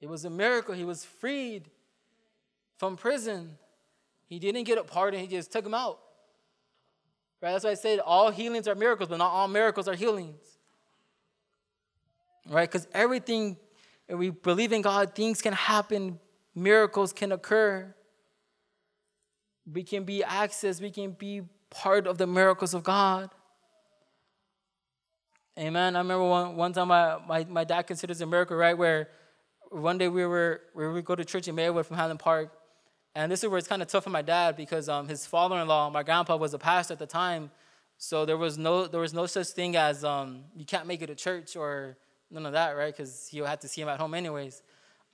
It 0.00 0.08
was 0.08 0.24
a 0.24 0.30
miracle. 0.30 0.74
He 0.74 0.84
was 0.84 1.04
freed 1.04 1.68
from 2.78 2.96
prison. 2.96 3.56
He 4.26 4.38
didn't 4.38 4.64
get 4.64 4.78
a 4.78 4.84
pardon, 4.84 5.20
he 5.20 5.26
just 5.26 5.50
took 5.50 5.64
him 5.64 5.74
out. 5.74 5.98
Right? 7.40 7.52
That's 7.52 7.64
why 7.64 7.70
I 7.70 7.74
said 7.74 7.98
all 8.00 8.30
healings 8.30 8.68
are 8.68 8.74
miracles, 8.74 9.08
but 9.08 9.18
not 9.18 9.30
all 9.30 9.48
miracles 9.48 9.88
are 9.88 9.94
healings. 9.94 10.58
Right? 12.48 12.70
Because 12.70 12.86
everything, 12.92 13.56
if 14.08 14.18
we 14.18 14.30
believe 14.30 14.72
in 14.72 14.82
God, 14.82 15.14
things 15.14 15.40
can 15.40 15.52
happen, 15.52 16.18
miracles 16.54 17.12
can 17.12 17.32
occur. 17.32 17.94
We 19.70 19.82
can 19.82 20.04
be 20.04 20.22
accessed, 20.26 20.80
we 20.80 20.90
can 20.90 21.12
be 21.12 21.42
part 21.70 22.06
of 22.06 22.18
the 22.18 22.26
miracles 22.26 22.74
of 22.74 22.82
God. 22.82 23.30
Amen. 25.58 25.96
I 25.96 25.98
remember 25.98 26.24
one, 26.24 26.56
one 26.56 26.72
time 26.72 26.88
my, 26.88 27.18
my, 27.26 27.44
my 27.44 27.64
dad 27.64 27.82
considers 27.82 28.20
a 28.20 28.26
miracle, 28.26 28.56
right? 28.56 28.76
Where 28.78 29.08
one 29.70 29.98
day 29.98 30.08
we 30.08 30.24
were 30.26 30.62
we 30.74 30.88
would 30.88 31.04
go 31.04 31.14
to 31.14 31.24
church 31.24 31.48
in 31.48 31.54
Maywood 31.54 31.86
from 31.86 31.96
Highland 31.96 32.20
Park, 32.20 32.52
and 33.14 33.30
this 33.30 33.42
is 33.42 33.48
where 33.48 33.58
it's 33.58 33.68
kind 33.68 33.82
of 33.82 33.88
tough 33.88 34.04
for 34.04 34.10
my 34.10 34.22
dad 34.22 34.56
because 34.56 34.88
um, 34.88 35.08
his 35.08 35.26
father-in-law, 35.26 35.90
my 35.90 36.02
grandpa, 36.02 36.36
was 36.36 36.54
a 36.54 36.58
pastor 36.58 36.92
at 36.92 36.98
the 36.98 37.06
time, 37.06 37.50
so 37.98 38.24
there 38.24 38.36
was 38.36 38.56
no 38.58 38.86
there 38.86 39.00
was 39.00 39.12
no 39.12 39.26
such 39.26 39.48
thing 39.48 39.76
as 39.76 40.04
um, 40.04 40.44
you 40.56 40.64
can't 40.64 40.86
make 40.86 41.02
it 41.02 41.08
to 41.08 41.14
church 41.14 41.56
or 41.56 41.96
none 42.30 42.46
of 42.46 42.52
that, 42.52 42.76
right? 42.76 42.96
Because 42.96 43.28
you 43.32 43.44
had 43.44 43.60
to 43.60 43.68
see 43.68 43.80
him 43.80 43.88
at 43.88 43.98
home 43.98 44.14
anyways. 44.14 44.62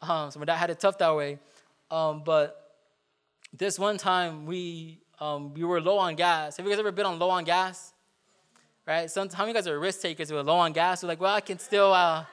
Um, 0.02 0.30
so 0.30 0.38
my 0.38 0.44
dad 0.44 0.56
had 0.56 0.70
it 0.70 0.80
tough 0.80 0.98
that 0.98 1.14
way. 1.14 1.38
Um, 1.90 2.22
but 2.24 2.76
this 3.56 3.78
one 3.78 3.98
time 3.98 4.46
we 4.46 5.00
um, 5.20 5.54
we 5.54 5.64
were 5.64 5.80
low 5.80 5.98
on 5.98 6.14
gas. 6.14 6.56
Have 6.56 6.66
you 6.66 6.72
guys 6.72 6.78
ever 6.78 6.92
been 6.92 7.06
on 7.06 7.18
low 7.18 7.30
on 7.30 7.44
gas? 7.44 7.92
Right? 8.86 9.10
Some, 9.10 9.30
how 9.30 9.44
many 9.44 9.52
of 9.52 9.56
you 9.56 9.62
guys 9.62 9.68
are 9.68 9.80
risk 9.80 10.02
takers 10.02 10.28
who 10.28 10.36
are 10.36 10.42
low 10.42 10.56
on 10.56 10.72
gas? 10.72 11.02
We're 11.02 11.08
like, 11.08 11.20
well, 11.20 11.34
I 11.34 11.40
can 11.40 11.58
still 11.58 11.94
uh, 11.94 12.26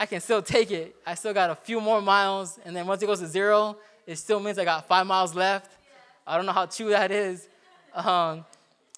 I 0.00 0.06
can 0.06 0.22
still 0.22 0.40
take 0.40 0.70
it. 0.70 0.96
I 1.06 1.14
still 1.14 1.34
got 1.34 1.50
a 1.50 1.54
few 1.54 1.78
more 1.78 2.00
miles, 2.00 2.58
and 2.64 2.74
then 2.74 2.86
once 2.86 3.02
it 3.02 3.06
goes 3.06 3.20
to 3.20 3.26
zero, 3.26 3.76
it 4.06 4.16
still 4.16 4.40
means 4.40 4.58
I 4.58 4.64
got 4.64 4.88
five 4.88 5.06
miles 5.06 5.34
left. 5.34 5.76
I 6.26 6.38
don't 6.38 6.46
know 6.46 6.52
how 6.52 6.64
true 6.64 6.88
that 6.88 7.10
is. 7.10 7.46
Um, 7.94 8.46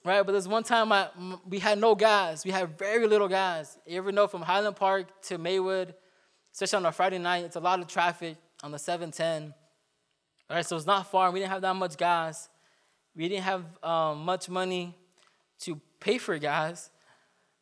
right? 0.04 0.24
But 0.24 0.30
there's 0.30 0.46
one 0.46 0.62
time 0.62 0.92
I, 0.92 1.08
we 1.48 1.58
had 1.58 1.78
no 1.78 1.96
gas. 1.96 2.44
We 2.44 2.52
had 2.52 2.78
very 2.78 3.08
little 3.08 3.26
gas. 3.26 3.76
You 3.84 3.98
ever 3.98 4.12
know 4.12 4.28
from 4.28 4.42
Highland 4.42 4.76
Park 4.76 5.08
to 5.22 5.38
Maywood, 5.38 5.92
especially 6.52 6.76
on 6.76 6.86
a 6.86 6.92
Friday 6.92 7.18
night, 7.18 7.44
it's 7.46 7.56
a 7.56 7.60
lot 7.60 7.80
of 7.80 7.88
traffic 7.88 8.36
on 8.62 8.70
the 8.70 8.78
710. 8.78 9.52
All 10.48 10.56
right, 10.56 10.64
so 10.64 10.76
it's 10.76 10.86
not 10.86 11.10
far. 11.10 11.32
We 11.32 11.40
didn't 11.40 11.50
have 11.50 11.62
that 11.62 11.74
much 11.74 11.96
gas. 11.96 12.48
We 13.16 13.28
didn't 13.28 13.42
have 13.42 13.64
um, 13.82 14.24
much 14.24 14.48
money 14.48 14.94
to 15.62 15.80
pay 15.98 16.18
for 16.18 16.38
gas. 16.38 16.90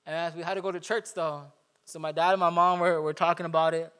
And 0.04 0.34
we 0.34 0.42
had 0.42 0.54
to 0.54 0.60
go 0.60 0.70
to 0.70 0.80
church 0.80 1.14
though. 1.14 1.44
So 1.90 1.98
my 1.98 2.12
dad 2.12 2.30
and 2.30 2.40
my 2.40 2.50
mom 2.50 2.78
were, 2.78 3.00
were 3.02 3.12
talking 3.12 3.46
about 3.46 3.74
it. 3.74 3.92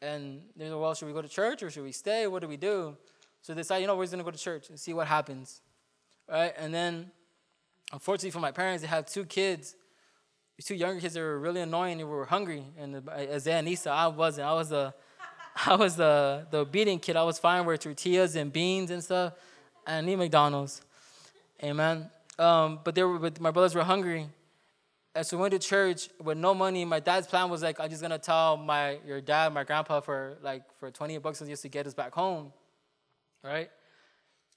And 0.00 0.42
they 0.56 0.66
were, 0.66 0.72
like, 0.72 0.80
well, 0.80 0.94
should 0.94 1.06
we 1.06 1.12
go 1.12 1.22
to 1.22 1.28
church 1.28 1.62
or 1.62 1.70
should 1.70 1.82
we 1.82 1.92
stay? 1.92 2.26
What 2.26 2.40
do 2.40 2.48
we 2.48 2.56
do? 2.56 2.96
So 3.42 3.52
they 3.52 3.60
decided, 3.60 3.82
you 3.82 3.86
know, 3.86 3.96
we're 3.96 4.04
just 4.04 4.12
going 4.12 4.24
to 4.24 4.30
go 4.30 4.30
to 4.30 4.42
church 4.42 4.70
and 4.70 4.78
see 4.78 4.94
what 4.94 5.06
happens. 5.06 5.60
Right? 6.28 6.54
And 6.56 6.72
then 6.72 7.10
unfortunately 7.92 8.30
for 8.30 8.40
my 8.40 8.50
parents, 8.50 8.82
they 8.82 8.88
have 8.88 9.06
two 9.06 9.24
kids, 9.24 9.74
two 10.62 10.74
younger 10.74 11.00
kids 11.00 11.14
that 11.14 11.20
were 11.20 11.38
really 11.38 11.60
annoying. 11.60 11.98
They 11.98 12.04
were 12.04 12.24
hungry, 12.24 12.64
and 12.78 13.08
Isaiah 13.08 13.58
and 13.58 13.78
I 13.86 14.08
wasn't. 14.08 14.46
I 14.46 14.52
was 14.52 14.68
the, 14.68 14.94
I 15.66 15.74
was 15.76 15.96
the 15.96 16.46
the 16.50 16.58
obedient 16.58 17.02
kid. 17.02 17.16
I 17.16 17.22
was 17.22 17.38
fine 17.38 17.64
with 17.64 17.80
tortillas 17.80 18.36
and 18.36 18.52
beans 18.52 18.90
and 18.90 19.02
stuff. 19.02 19.34
I 19.86 20.00
need 20.00 20.16
McDonald's, 20.16 20.82
amen. 21.62 22.10
Um, 22.38 22.80
but 22.84 22.94
they 22.94 23.02
were, 23.02 23.18
but 23.18 23.40
my 23.40 23.50
brothers 23.50 23.74
were 23.74 23.84
hungry, 23.84 24.28
so 25.22 25.36
we 25.36 25.42
went 25.42 25.52
to 25.52 25.58
church 25.58 26.08
with 26.22 26.38
no 26.38 26.54
money. 26.54 26.84
My 26.84 27.00
dad's 27.00 27.26
plan 27.26 27.50
was 27.50 27.62
like, 27.62 27.80
I'm 27.80 27.90
just 27.90 28.02
gonna 28.02 28.18
tell 28.18 28.56
my 28.56 28.98
your 29.06 29.20
dad, 29.20 29.52
my 29.52 29.64
grandpa, 29.64 30.00
for 30.00 30.38
like 30.42 30.62
for 30.78 30.90
20 30.90 31.18
bucks 31.18 31.40
just 31.40 31.62
to 31.62 31.68
get 31.68 31.86
us 31.86 31.94
back 31.94 32.14
home, 32.14 32.52
right? 33.42 33.70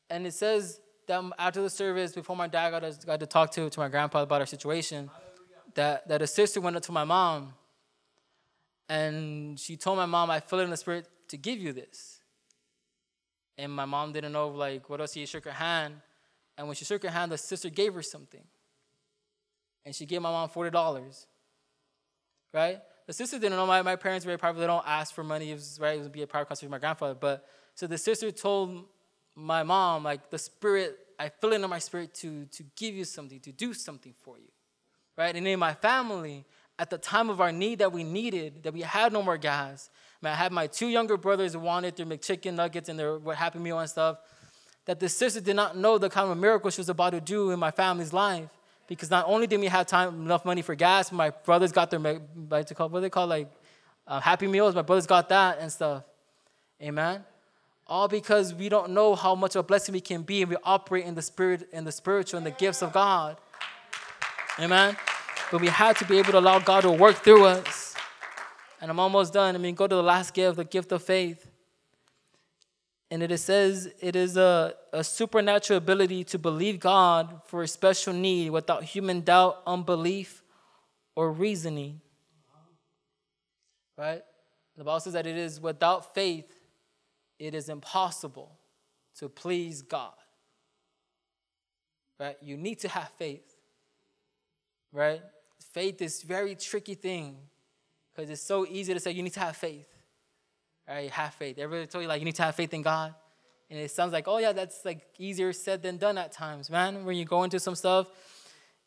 And 0.10 0.28
it 0.28 0.34
says 0.34 0.80
that 1.08 1.24
after 1.40 1.62
the 1.62 1.70
service, 1.70 2.14
before 2.14 2.36
my 2.36 2.48
dad 2.48 2.72
got 2.72 2.80
to, 2.80 3.06
got 3.06 3.20
to 3.22 3.26
talk 3.26 3.52
to, 3.52 3.70
to 3.70 3.80
my 3.80 3.88
grandpa 3.88 4.24
about 4.24 4.42
our 4.42 4.46
situation, 4.46 5.10
that, 5.76 6.08
that 6.08 6.22
a 6.22 6.28
sister 6.28 6.60
went 6.60 6.76
up 6.76 6.84
to 6.84 6.92
my 6.92 7.06
mom 7.06 7.54
and 8.92 9.58
she 9.58 9.78
told 9.78 9.98
my 9.98 10.06
mom, 10.06 10.30
I 10.30 10.42
feel 10.42 10.60
in 10.60 10.70
the 10.70 10.76
spirit 10.76 11.08
to 11.30 11.38
give 11.38 11.60
you 11.60 11.72
this. 11.72 12.20
And 13.58 13.72
my 13.72 13.86
mom 13.86 14.12
didn't 14.12 14.34
know 14.34 14.50
like 14.50 14.90
what 14.90 15.00
else. 15.00 15.14
She 15.14 15.26
shook 15.26 15.46
her 15.46 15.52
hand, 15.52 15.96
and 16.58 16.68
when 16.68 16.76
she 16.76 16.84
shook 16.84 17.04
her 17.04 17.10
hand, 17.10 17.32
the 17.32 17.38
sister 17.38 17.70
gave 17.70 17.94
her 17.94 18.02
something. 18.02 18.44
And 19.86 19.96
she 19.96 20.06
gave 20.06 20.22
my 20.22 20.32
mom 20.32 20.50
forty 20.50 20.70
dollars. 20.70 21.28
Right? 22.54 22.80
The 23.08 23.14
sister 23.14 23.40
didn't 23.40 23.58
know. 23.58 23.66
My, 23.66 23.82
my 23.82 23.96
parents 23.96 24.26
very 24.26 24.38
probably 24.38 24.66
don't 24.66 24.84
ask 24.86 25.14
for 25.14 25.24
money. 25.24 25.52
It 25.52 25.56
was 25.56 25.80
right. 25.82 25.98
It 25.98 26.04
would 26.04 26.12
be 26.12 26.22
a 26.22 26.28
private 26.28 26.48
conversation 26.48 26.70
with 26.70 26.80
my 26.80 26.80
grandfather. 26.80 27.16
But 27.16 27.46
so 27.76 27.88
the 27.88 27.98
sister 27.98 28.32
told 28.32 28.86
my 29.36 29.64
mom, 29.64 30.04
like 30.04 30.30
the 30.30 30.38
spirit, 30.38 30.98
I 31.18 31.30
feel 31.30 31.54
it 31.54 31.62
in 31.62 31.70
my 31.70 31.80
spirit 31.80 32.14
to, 32.16 32.46
to 32.46 32.64
give 32.76 32.94
you 32.94 33.06
something, 33.06 33.40
to 33.40 33.52
do 33.52 33.74
something 33.74 34.14
for 34.22 34.38
you. 34.38 34.52
Right? 35.18 35.36
And 35.36 35.48
in 35.48 35.60
my 35.60 35.74
family, 35.74 36.46
at 36.78 36.90
the 36.90 36.98
time 36.98 37.30
of 37.30 37.42
our 37.42 37.52
need 37.52 37.80
that 37.80 37.92
we 37.92 38.04
needed, 38.04 38.64
that 38.64 38.74
we 38.74 38.82
had 38.82 39.14
no 39.14 39.22
more 39.24 39.38
gas, 39.38 39.90
I 40.24 40.36
had 40.36 40.52
my 40.52 40.68
two 40.68 40.88
younger 40.88 41.18
brothers 41.18 41.58
wanted 41.58 41.96
their 41.96 42.06
McChicken 42.06 42.54
nuggets 42.54 42.90
and 42.90 43.00
their 43.00 43.18
what 43.18 43.38
Happy 43.38 43.60
Meal 43.60 43.80
and 43.80 43.90
stuff, 43.90 44.18
that 44.86 45.00
the 45.00 45.10
sister 45.10 45.42
did 45.42 45.56
not 45.56 45.76
know 45.76 45.98
the 45.98 46.10
kind 46.10 46.32
of 46.32 46.38
miracle 46.38 46.70
she 46.70 46.82
was 46.82 46.90
about 46.90 47.12
to 47.12 47.22
do 47.22 47.50
in 47.52 47.60
my 47.60 47.72
family's 47.72 48.14
life. 48.14 48.50
Because 48.92 49.10
not 49.10 49.26
only 49.26 49.48
did 49.48 49.62
we 49.62 49.68
have 49.68 49.88
time 49.88 50.10
enough 50.26 50.44
money 50.44 50.62
for 50.62 50.76
gas, 50.76 51.14
my 51.14 51.30
brothers 51.30 51.72
got 51.72 51.90
their 51.90 52.00
what 52.02 52.68
they 52.68 52.76
call 52.76 52.90
what 52.90 53.00
they 53.00 53.10
call 53.10 53.26
like 53.26 53.50
uh, 54.06 54.20
Happy 54.20 54.48
Meals. 54.48 54.76
My 54.76 54.82
brothers 54.82 55.08
got 55.08 55.30
that 55.30 55.60
and 55.60 55.72
stuff. 55.72 56.04
Amen. 56.82 57.24
All 57.88 58.10
because 58.10 58.54
we 58.54 58.68
don't 58.68 58.90
know 58.90 59.16
how 59.16 59.34
much 59.34 59.56
of 59.56 59.62
a 59.62 59.64
blessing 59.64 59.94
we 59.94 60.02
can 60.02 60.24
be 60.24 60.42
and 60.42 60.52
we 60.52 60.58
operate 60.66 61.06
in 61.06 61.16
the 61.16 61.22
spirit 61.22 61.70
and 61.72 61.88
the 61.88 61.92
spiritual 61.94 62.38
and 62.40 62.46
the 62.46 62.52
gifts 62.52 62.84
of 62.84 62.92
God. 62.92 63.38
Amen. 64.60 64.98
But 65.54 65.62
we 65.62 65.68
had 65.68 65.96
to 65.96 66.06
be 66.06 66.18
able 66.18 66.34
to 66.34 66.40
allow 66.40 66.60
God 66.60 66.82
to 66.82 66.92
work 66.92 67.16
through 67.16 67.46
us. 67.46 67.96
And 68.82 68.92
I'm 68.92 69.00
almost 69.00 69.32
done. 69.32 69.56
I 69.56 69.58
mean, 69.58 69.74
go 69.74 69.88
to 69.88 69.96
the 69.96 70.04
last 70.04 70.34
gift, 70.34 70.58
the 70.58 70.66
gift 70.66 70.92
of 70.92 71.02
faith. 71.02 71.48
And 73.12 73.22
it 73.22 73.38
says 73.40 73.94
it 74.00 74.16
is 74.16 74.38
a, 74.38 74.74
a 74.92 75.04
supernatural 75.04 75.78
ability 75.78 76.24
to 76.24 76.40
believe 76.40 76.80
God 76.80 77.42
for 77.46 77.62
a 77.62 77.68
special 77.68 78.14
need 78.14 78.50
without 78.50 78.84
human 78.84 79.22
doubt, 79.22 79.62
unbelief, 79.68 80.42
or 81.14 81.32
reasoning. 81.32 82.02
Right? 83.98 84.24
The 84.78 84.84
Bible 84.84 85.02
says 85.02 85.14
that 85.14 85.28
it 85.28 85.38
is 85.38 85.60
without 85.60 86.16
faith 86.16 86.62
it 87.42 87.56
is 87.56 87.70
impossible 87.70 88.52
to 89.18 89.28
please 89.28 89.82
God. 89.82 90.14
Right? 92.20 92.38
You 92.40 92.56
need 92.56 92.80
to 92.82 92.88
have 92.88 93.10
faith. 93.18 93.56
Right? 94.94 95.22
Faith 95.74 96.04
is 96.04 96.22
very 96.22 96.54
tricky 96.54 96.94
thing 96.94 97.38
because 98.14 98.30
it's 98.30 98.44
so 98.44 98.68
easy 98.68 98.94
to 98.94 99.00
say 99.00 99.10
you 99.10 99.24
need 99.24 99.34
to 99.34 99.40
have 99.40 99.58
faith. 99.58 99.88
Right? 100.92 101.10
Have 101.12 101.34
faith. 101.36 101.58
Everybody 101.58 101.88
told 101.88 102.02
you 102.02 102.10
like 102.10 102.20
you 102.20 102.26
need 102.26 102.36
to 102.36 102.44
have 102.44 102.56
faith 102.56 102.74
in 102.74 102.82
God. 102.82 103.16
And 103.70 103.80
it 103.80 103.92
sounds 103.92 104.12
like, 104.12 104.28
oh 104.28 104.40
yeah, 104.40 104.52
that's 104.52 104.84
like 104.84 105.08
easier 105.18 105.54
said 105.54 105.82
than 105.82 105.96
done 105.96 106.18
at 106.18 106.34
times, 106.34 106.70
man. 106.70 107.06
When 107.06 107.16
you 107.16 107.24
go 107.24 107.44
into 107.44 107.62
some 107.62 107.76
stuff, 107.76 108.08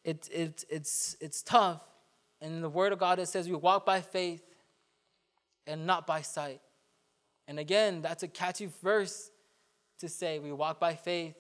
it, 0.05 0.29
it, 0.31 0.65
it's, 0.69 1.17
it's 1.19 1.43
tough. 1.43 1.81
And 2.43 2.63
the 2.63 2.69
Word 2.69 2.93
of 2.93 2.99
God, 2.99 3.19
it 3.19 3.29
says 3.29 3.49
we 3.49 3.55
walk 3.55 3.87
by 3.87 4.03
faith 4.03 4.43
and 5.67 5.87
not 5.87 6.07
by 6.07 6.21
sight. 6.21 6.61
And 7.49 7.59
again, 7.59 8.03
that's 8.03 8.23
a 8.23 8.29
catchy 8.29 8.69
verse 8.83 9.31
to 10.01 10.09
say 10.11 10.39
we 10.39 10.53
walk 10.53 10.79
by 10.79 10.97
faith 10.97 11.37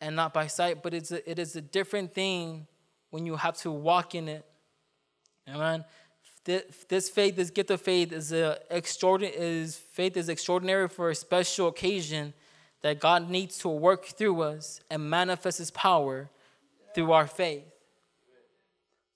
and 0.00 0.16
not 0.16 0.34
by 0.34 0.48
sight, 0.48 0.82
but 0.82 0.94
it's 0.94 1.12
a, 1.12 1.30
it 1.30 1.38
is 1.38 1.54
a 1.54 1.60
different 1.60 2.12
thing 2.12 2.66
when 3.10 3.24
you 3.24 3.36
have 3.36 3.56
to 3.58 3.70
walk 3.70 4.16
in 4.16 4.26
it. 4.26 4.44
Amen. 5.48 5.84
This 6.46 7.08
faith, 7.08 7.34
this 7.34 7.50
gift 7.50 7.70
of 7.72 7.80
faith, 7.80 8.12
is 8.12 8.32
a 8.32 8.58
extraordinary. 8.70 9.36
Is 9.36 9.76
faith 9.76 10.16
is 10.16 10.28
extraordinary 10.28 10.88
for 10.88 11.10
a 11.10 11.14
special 11.14 11.66
occasion 11.68 12.34
that 12.82 13.00
God 13.00 13.28
needs 13.28 13.58
to 13.58 13.68
work 13.68 14.04
through 14.04 14.42
us 14.42 14.80
and 14.88 15.10
manifest 15.10 15.58
His 15.58 15.72
power 15.72 16.30
through 16.94 17.10
our 17.10 17.26
faith. 17.26 17.64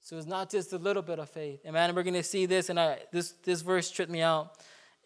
So 0.01 0.16
it's 0.16 0.27
not 0.27 0.51
just 0.51 0.73
a 0.73 0.79
little 0.79 1.03
bit 1.03 1.21
of 1.21 1.31
faith. 1.31 1.61
Amen. 1.64 1.95
We're 1.95 2.03
going 2.03 2.14
to 2.14 2.23
see 2.25 2.47
this, 2.47 2.69
and 2.69 2.81
I, 2.81 2.99
this 3.12 3.31
this 3.45 3.61
verse 3.62 3.93
tripped 3.93 4.11
me 4.11 4.23
out. 4.23 4.57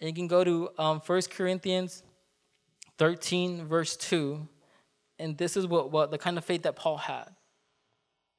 And 0.00 0.08
you 0.08 0.14
can 0.14 0.26
go 0.26 0.42
to 0.44 0.70
um, 0.78 1.00
1 1.00 1.22
Corinthians 1.30 2.02
13, 2.98 3.66
verse 3.66 3.96
2. 3.96 4.48
And 5.18 5.36
this 5.36 5.56
is 5.56 5.66
what, 5.66 5.92
what 5.92 6.10
the 6.10 6.18
kind 6.18 6.38
of 6.38 6.44
faith 6.44 6.62
that 6.62 6.74
Paul 6.74 6.96
had. 6.96 7.28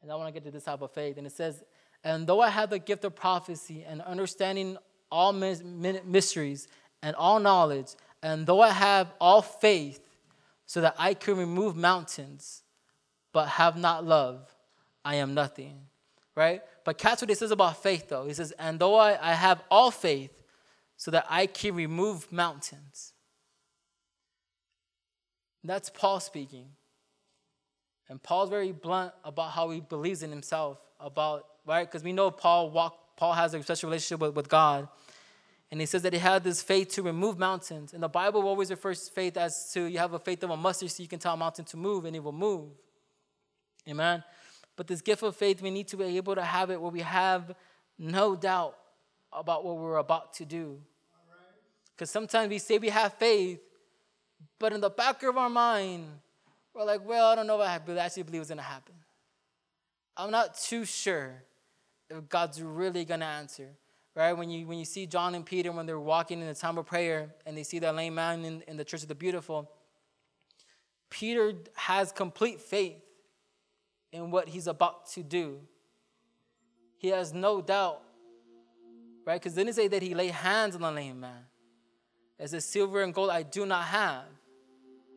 And 0.01 0.11
I 0.11 0.15
want 0.15 0.27
to 0.27 0.33
get 0.33 0.43
to 0.45 0.51
this 0.51 0.63
type 0.63 0.81
of 0.81 0.91
faith. 0.91 1.17
And 1.17 1.25
it 1.25 1.33
says, 1.33 1.63
And 2.05 2.27
though 2.27 2.39
I 2.39 2.49
have 2.49 2.69
the 2.69 2.77
gift 2.77 3.03
of 3.03 3.15
prophecy 3.15 3.83
and 3.85 4.01
understanding 4.03 4.77
all 5.11 5.33
mysteries 5.33 6.67
and 7.01 7.15
all 7.15 7.39
knowledge, 7.39 7.87
and 8.21 8.45
though 8.45 8.61
I 8.61 8.69
have 8.69 9.11
all 9.19 9.41
faith 9.41 9.99
so 10.67 10.81
that 10.81 10.95
I 10.99 11.15
can 11.15 11.35
remove 11.35 11.75
mountains, 11.75 12.61
but 13.33 13.47
have 13.47 13.75
not 13.75 14.05
love, 14.05 14.55
I 15.03 15.15
am 15.15 15.33
nothing. 15.33 15.81
Right? 16.35 16.61
But 16.83 16.99
catch 16.99 17.21
what 17.21 17.29
he 17.29 17.35
says 17.35 17.51
about 17.51 17.81
faith, 17.81 18.07
though. 18.07 18.25
He 18.27 18.33
says, 18.33 18.51
And 18.59 18.77
though 18.77 18.95
I, 18.95 19.17
I 19.31 19.33
have 19.33 19.63
all 19.71 19.89
faith 19.89 20.31
so 20.97 21.09
that 21.11 21.25
I 21.29 21.47
can 21.47 21.73
remove 21.75 22.31
mountains. 22.31 23.13
That's 25.63 25.89
Paul 25.89 26.19
speaking. 26.19 26.67
And 28.09 28.21
Paul's 28.21 28.51
very 28.51 28.71
blunt 28.71 29.13
about 29.23 29.51
how 29.51 29.71
he 29.71 29.79
believes 29.79 30.21
in 30.21 30.29
himself, 30.29 30.77
about, 30.99 31.47
right? 31.65 31.89
Because 31.89 32.03
we 32.03 32.13
know 32.13 32.31
Paul 32.31 32.69
walk, 32.71 32.97
Paul 33.15 33.33
has 33.33 33.53
a 33.53 33.63
special 33.63 33.89
relationship 33.89 34.19
with, 34.19 34.35
with 34.35 34.49
God. 34.49 34.87
And 35.71 35.79
he 35.79 35.85
says 35.85 36.03
that 36.03 36.13
he 36.13 36.19
had 36.19 36.43
this 36.43 36.61
faith 36.61 36.89
to 36.89 37.01
remove 37.01 37.39
mountains. 37.39 37.93
And 37.93 38.03
the 38.03 38.07
Bible 38.07 38.47
always 38.47 38.69
refers 38.69 39.07
to 39.07 39.11
faith 39.11 39.35
as 39.35 39.71
to 39.73 39.85
you 39.85 39.97
have 39.97 40.13
a 40.13 40.19
faith 40.19 40.43
of 40.43 40.51
a 40.51 40.57
mustard 40.57 40.91
so 40.91 41.01
you 41.01 41.09
can 41.09 41.19
tell 41.19 41.33
a 41.33 41.37
mountain 41.37 41.65
to 41.65 41.77
move 41.77 42.05
and 42.05 42.15
it 42.15 42.23
will 42.23 42.31
move. 42.31 42.69
Amen. 43.87 44.23
But 44.75 44.87
this 44.87 45.01
gift 45.01 45.23
of 45.23 45.35
faith, 45.35 45.61
we 45.61 45.71
need 45.71 45.87
to 45.89 45.97
be 45.97 46.17
able 46.17 46.35
to 46.35 46.43
have 46.43 46.69
it 46.69 46.79
where 46.79 46.91
we 46.91 47.01
have 47.01 47.55
no 47.97 48.35
doubt 48.35 48.75
about 49.33 49.65
what 49.65 49.77
we're 49.77 49.97
about 49.97 50.33
to 50.35 50.45
do. 50.45 50.79
Because 51.95 52.09
sometimes 52.09 52.49
we 52.49 52.59
say 52.59 52.77
we 52.77 52.89
have 52.89 53.13
faith, 53.13 53.59
but 54.59 54.73
in 54.73 54.81
the 54.81 54.89
back 54.89 55.23
of 55.23 55.37
our 55.37 55.49
mind, 55.49 56.05
we're 56.73 56.83
like, 56.83 57.07
well, 57.07 57.27
I 57.27 57.35
don't 57.35 57.47
know 57.47 57.61
if 57.61 57.67
I 57.67 57.99
actually 57.99 58.23
believe 58.23 58.41
it's 58.41 58.49
going 58.49 58.57
to 58.57 58.63
happen. 58.63 58.95
I'm 60.17 60.31
not 60.31 60.57
too 60.57 60.83
sure 60.83 61.41
God's 62.29 62.61
really 62.61 63.05
going 63.05 63.21
to 63.21 63.25
answer. 63.25 63.69
right? 64.15 64.33
When 64.33 64.49
you 64.49 64.67
when 64.67 64.77
you 64.77 64.85
see 64.85 65.05
John 65.05 65.35
and 65.35 65.45
Peter 65.45 65.71
when 65.71 65.85
they're 65.85 65.99
walking 65.99 66.41
in 66.41 66.47
the 66.47 66.53
time 66.53 66.77
of 66.77 66.85
prayer 66.85 67.33
and 67.45 67.57
they 67.57 67.63
see 67.63 67.79
that 67.79 67.95
lame 67.95 68.15
man 68.15 68.45
in, 68.45 68.61
in 68.67 68.77
the 68.77 68.85
church 68.85 69.01
of 69.01 69.07
the 69.07 69.15
beautiful, 69.15 69.69
Peter 71.09 71.53
has 71.75 72.11
complete 72.11 72.61
faith 72.61 73.01
in 74.11 74.31
what 74.31 74.47
he's 74.47 74.67
about 74.67 75.09
to 75.11 75.23
do. 75.23 75.59
He 76.97 77.09
has 77.09 77.33
no 77.33 77.61
doubt, 77.61 78.01
right? 79.25 79.39
Because 79.39 79.53
didn't 79.53 79.69
it 79.69 79.75
say 79.75 79.87
that 79.87 80.01
he 80.01 80.15
laid 80.15 80.31
hands 80.31 80.75
on 80.75 80.81
the 80.81 80.91
lame 80.91 81.19
man? 81.19 81.45
It 82.39 82.49
says, 82.49 82.65
Silver 82.65 83.01
and 83.03 83.13
gold 83.13 83.29
I 83.29 83.43
do 83.43 83.65
not 83.65 83.83
have, 83.85 84.25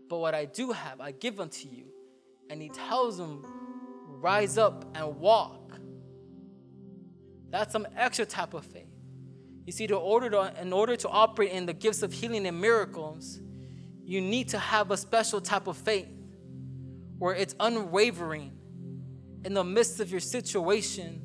but 0.09 0.19
what 0.19 0.35
I 0.35 0.45
do 0.45 0.73
have, 0.73 1.01
I 1.01 1.13
give 1.13 1.41
unto 1.41 1.69
you. 1.69 1.85
And 2.51 2.63
he 2.63 2.69
tells 2.69 3.19
him, 3.19 3.45
Rise 4.21 4.59
up 4.59 4.85
and 4.97 5.17
walk. 5.21 5.68
That's 7.51 7.73
some 7.73 7.87
extra 7.97 8.27
type 8.27 8.55
of 8.55 8.65
faith. 8.65 8.87
You 9.67 9.73
see, 9.73 9.87
to 9.87 9.97
order 9.97 10.31
to, 10.31 10.53
in 10.61 10.73
order 10.73 10.97
to 10.97 11.09
operate 11.09 11.51
in 11.51 11.67
the 11.67 11.73
gifts 11.73 12.03
of 12.03 12.13
healing 12.13 12.47
and 12.47 12.61
miracles, 12.61 13.41
you 14.05 14.21
need 14.21 14.49
to 14.49 14.59
have 14.59 14.91
a 14.91 14.97
special 14.97 15.41
type 15.41 15.67
of 15.67 15.77
faith 15.77 16.09
where 17.19 17.35
it's 17.35 17.55
unwavering 17.61 18.53
in 19.45 19.55
the 19.55 19.65
midst 19.65 20.01
of 20.01 20.11
your 20.11 20.21
situation, 20.21 21.21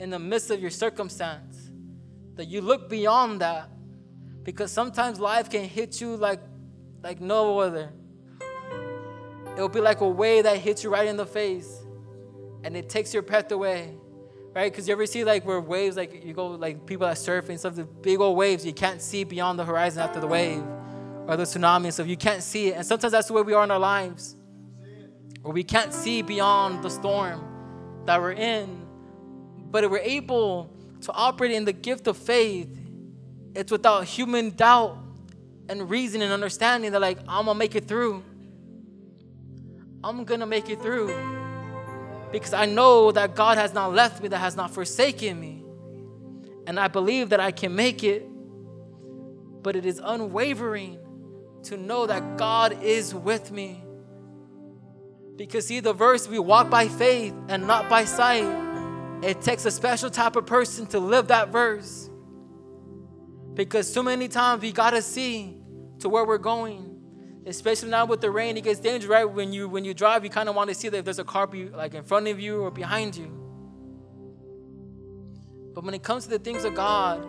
in 0.00 0.10
the 0.10 0.18
midst 0.18 0.50
of 0.50 0.60
your 0.60 0.70
circumstance, 0.70 1.70
that 2.36 2.46
you 2.46 2.60
look 2.60 2.88
beyond 2.88 3.40
that 3.40 3.68
because 4.42 4.72
sometimes 4.72 5.20
life 5.20 5.50
can 5.50 5.64
hit 5.64 6.00
you 6.00 6.16
like, 6.16 6.40
like 7.02 7.20
no 7.20 7.58
other. 7.58 7.92
It'll 9.54 9.68
be 9.68 9.80
like 9.80 10.00
a 10.00 10.08
wave 10.08 10.44
that 10.44 10.56
hits 10.56 10.84
you 10.84 10.90
right 10.90 11.06
in 11.06 11.16
the 11.16 11.26
face 11.26 11.82
and 12.64 12.76
it 12.76 12.88
takes 12.88 13.12
your 13.12 13.22
breath 13.22 13.52
away. 13.52 13.94
Right? 14.58 14.72
Because 14.72 14.88
you 14.88 14.92
ever 14.92 15.06
see 15.06 15.22
like 15.22 15.46
where 15.46 15.60
waves, 15.60 15.96
like 15.96 16.24
you 16.24 16.34
go, 16.34 16.48
like 16.48 16.84
people 16.84 17.06
that 17.06 17.16
surf 17.16 17.48
and 17.48 17.60
stuff, 17.60 17.76
the 17.76 17.84
big 17.84 18.18
old 18.18 18.36
waves, 18.36 18.66
you 18.66 18.72
can't 18.72 19.00
see 19.00 19.22
beyond 19.22 19.56
the 19.56 19.64
horizon 19.64 20.02
after 20.02 20.18
the 20.18 20.26
wave 20.26 20.64
or 21.28 21.36
the 21.36 21.44
tsunami 21.44 21.84
and 21.84 21.94
stuff. 21.94 22.08
You 22.08 22.16
can't 22.16 22.42
see 22.42 22.70
it. 22.70 22.74
And 22.74 22.84
sometimes 22.84 23.12
that's 23.12 23.28
the 23.28 23.34
way 23.34 23.42
we 23.42 23.52
are 23.52 23.62
in 23.62 23.70
our 23.70 23.78
lives. 23.78 24.34
where 25.42 25.54
we 25.54 25.62
can't 25.62 25.94
see 25.94 26.22
beyond 26.22 26.82
the 26.82 26.90
storm 26.90 28.02
that 28.06 28.20
we're 28.20 28.32
in. 28.32 28.84
But 29.70 29.84
if 29.84 29.92
we're 29.92 29.98
able 29.98 30.74
to 31.02 31.12
operate 31.12 31.52
in 31.52 31.64
the 31.64 31.72
gift 31.72 32.08
of 32.08 32.16
faith, 32.16 32.68
it's 33.54 33.70
without 33.70 34.06
human 34.06 34.50
doubt 34.50 34.98
and 35.68 35.88
reason 35.88 36.20
and 36.20 36.32
understanding 36.32 36.90
that, 36.90 37.00
like, 37.00 37.18
I'm 37.28 37.44
gonna 37.44 37.54
make 37.54 37.76
it 37.76 37.86
through. 37.86 38.24
I'm 40.02 40.24
gonna 40.24 40.46
make 40.46 40.68
it 40.68 40.82
through. 40.82 41.37
Because 42.30 42.52
I 42.52 42.66
know 42.66 43.10
that 43.12 43.34
God 43.34 43.58
has 43.58 43.72
not 43.72 43.94
left 43.94 44.22
me, 44.22 44.28
that 44.28 44.38
has 44.38 44.56
not 44.56 44.70
forsaken 44.70 45.40
me. 45.40 45.64
And 46.66 46.78
I 46.78 46.88
believe 46.88 47.30
that 47.30 47.40
I 47.40 47.50
can 47.50 47.74
make 47.74 48.04
it. 48.04 48.26
But 49.62 49.76
it 49.76 49.86
is 49.86 50.00
unwavering 50.02 50.98
to 51.64 51.76
know 51.76 52.06
that 52.06 52.36
God 52.36 52.82
is 52.82 53.14
with 53.14 53.50
me. 53.50 53.82
Because, 55.36 55.66
see, 55.66 55.80
the 55.80 55.92
verse, 55.92 56.28
we 56.28 56.38
walk 56.38 56.68
by 56.68 56.88
faith 56.88 57.34
and 57.48 57.66
not 57.66 57.88
by 57.88 58.04
sight. 58.04 58.46
It 59.22 59.40
takes 59.40 59.64
a 59.64 59.70
special 59.70 60.10
type 60.10 60.36
of 60.36 60.46
person 60.46 60.86
to 60.88 60.98
live 60.98 61.28
that 61.28 61.48
verse. 61.48 62.10
Because 63.54 63.92
so 63.92 64.02
many 64.02 64.28
times 64.28 64.62
we 64.62 64.72
gotta 64.72 65.02
see 65.02 65.58
to 66.00 66.08
where 66.08 66.24
we're 66.24 66.38
going. 66.38 66.87
Especially 67.48 67.88
now 67.88 68.04
with 68.04 68.20
the 68.20 68.30
rain, 68.30 68.56
it 68.58 68.64
gets 68.64 68.78
dangerous, 68.78 69.10
right? 69.10 69.24
When 69.24 69.52
you 69.52 69.68
when 69.68 69.84
you 69.84 69.94
drive, 69.94 70.22
you 70.22 70.30
kind 70.30 70.48
of 70.48 70.54
want 70.54 70.68
to 70.68 70.74
see 70.74 70.90
that 70.90 70.98
if 70.98 71.04
there's 71.04 71.18
a 71.18 71.24
car 71.24 71.46
be, 71.46 71.68
like 71.70 71.94
in 71.94 72.04
front 72.04 72.28
of 72.28 72.38
you 72.38 72.60
or 72.60 72.70
behind 72.70 73.16
you. 73.16 73.32
But 75.74 75.82
when 75.82 75.94
it 75.94 76.02
comes 76.02 76.24
to 76.24 76.30
the 76.30 76.38
things 76.38 76.64
of 76.64 76.74
God, 76.74 77.26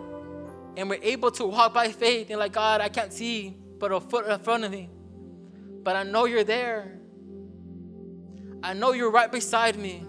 and 0.76 0.90
we're 0.90 1.02
able 1.02 1.30
to 1.32 1.46
walk 1.46 1.72
by 1.72 1.90
faith 1.90 2.28
and 2.30 2.38
like 2.38 2.52
God, 2.52 2.80
I 2.80 2.90
can't 2.90 3.12
see 3.12 3.56
but 3.78 3.92
a 3.92 4.00
foot 4.00 4.26
in 4.26 4.38
front 4.40 4.64
of 4.64 4.70
me. 4.70 4.90
But 5.82 5.96
I 5.96 6.02
know 6.02 6.26
you're 6.26 6.44
there. 6.44 6.98
I 8.62 8.74
know 8.74 8.92
you're 8.92 9.10
right 9.10 9.32
beside 9.32 9.76
me. 9.76 10.04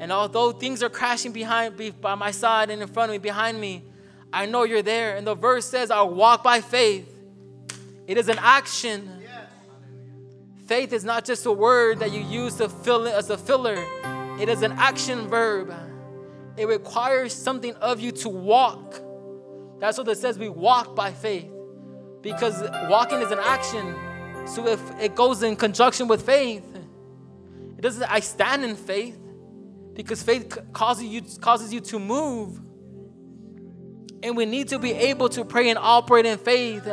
And 0.00 0.10
although 0.12 0.52
things 0.52 0.82
are 0.82 0.88
crashing 0.88 1.32
behind 1.32 2.00
by 2.00 2.14
my 2.14 2.30
side 2.30 2.70
and 2.70 2.80
in 2.80 2.88
front 2.88 3.10
of 3.10 3.14
me, 3.14 3.18
behind 3.18 3.60
me, 3.60 3.84
I 4.32 4.46
know 4.46 4.64
you're 4.64 4.82
there. 4.82 5.16
And 5.16 5.26
the 5.26 5.34
verse 5.34 5.66
says, 5.66 5.90
I 5.90 6.02
walk 6.02 6.42
by 6.42 6.60
faith. 6.62 7.12
It 8.06 8.18
is 8.18 8.28
an 8.28 8.38
action. 8.40 9.15
Faith 10.66 10.92
is 10.92 11.04
not 11.04 11.24
just 11.24 11.46
a 11.46 11.52
word 11.52 12.00
that 12.00 12.12
you 12.12 12.20
use 12.20 12.54
to 12.54 12.68
fill 12.68 13.06
it 13.06 13.14
as 13.14 13.30
a 13.30 13.38
filler. 13.38 13.84
It 14.40 14.48
is 14.48 14.62
an 14.62 14.72
action 14.72 15.28
verb. 15.28 15.72
It 16.56 16.66
requires 16.66 17.32
something 17.32 17.74
of 17.76 18.00
you 18.00 18.10
to 18.12 18.28
walk. 18.28 19.00
That's 19.78 19.96
what 19.98 20.08
it 20.08 20.18
says. 20.18 20.38
We 20.38 20.48
walk 20.48 20.96
by 20.96 21.12
faith. 21.12 21.50
Because 22.20 22.60
walking 22.88 23.20
is 23.20 23.30
an 23.30 23.38
action. 23.38 23.94
So 24.46 24.66
if 24.66 24.80
it 25.00 25.14
goes 25.14 25.42
in 25.42 25.54
conjunction 25.54 26.08
with 26.08 26.26
faith, 26.26 26.64
it 27.78 27.82
doesn't 27.82 28.02
I 28.02 28.20
stand 28.20 28.64
in 28.64 28.74
faith 28.74 29.18
because 29.94 30.22
faith 30.22 30.58
causes 30.72 31.04
you 31.04 31.22
causes 31.40 31.72
you 31.72 31.80
to 31.80 31.98
move. 31.98 32.60
And 34.22 34.36
we 34.36 34.46
need 34.46 34.68
to 34.68 34.78
be 34.78 34.92
able 34.92 35.28
to 35.30 35.44
pray 35.44 35.68
and 35.68 35.78
operate 35.78 36.26
in 36.26 36.38
faith 36.38 36.86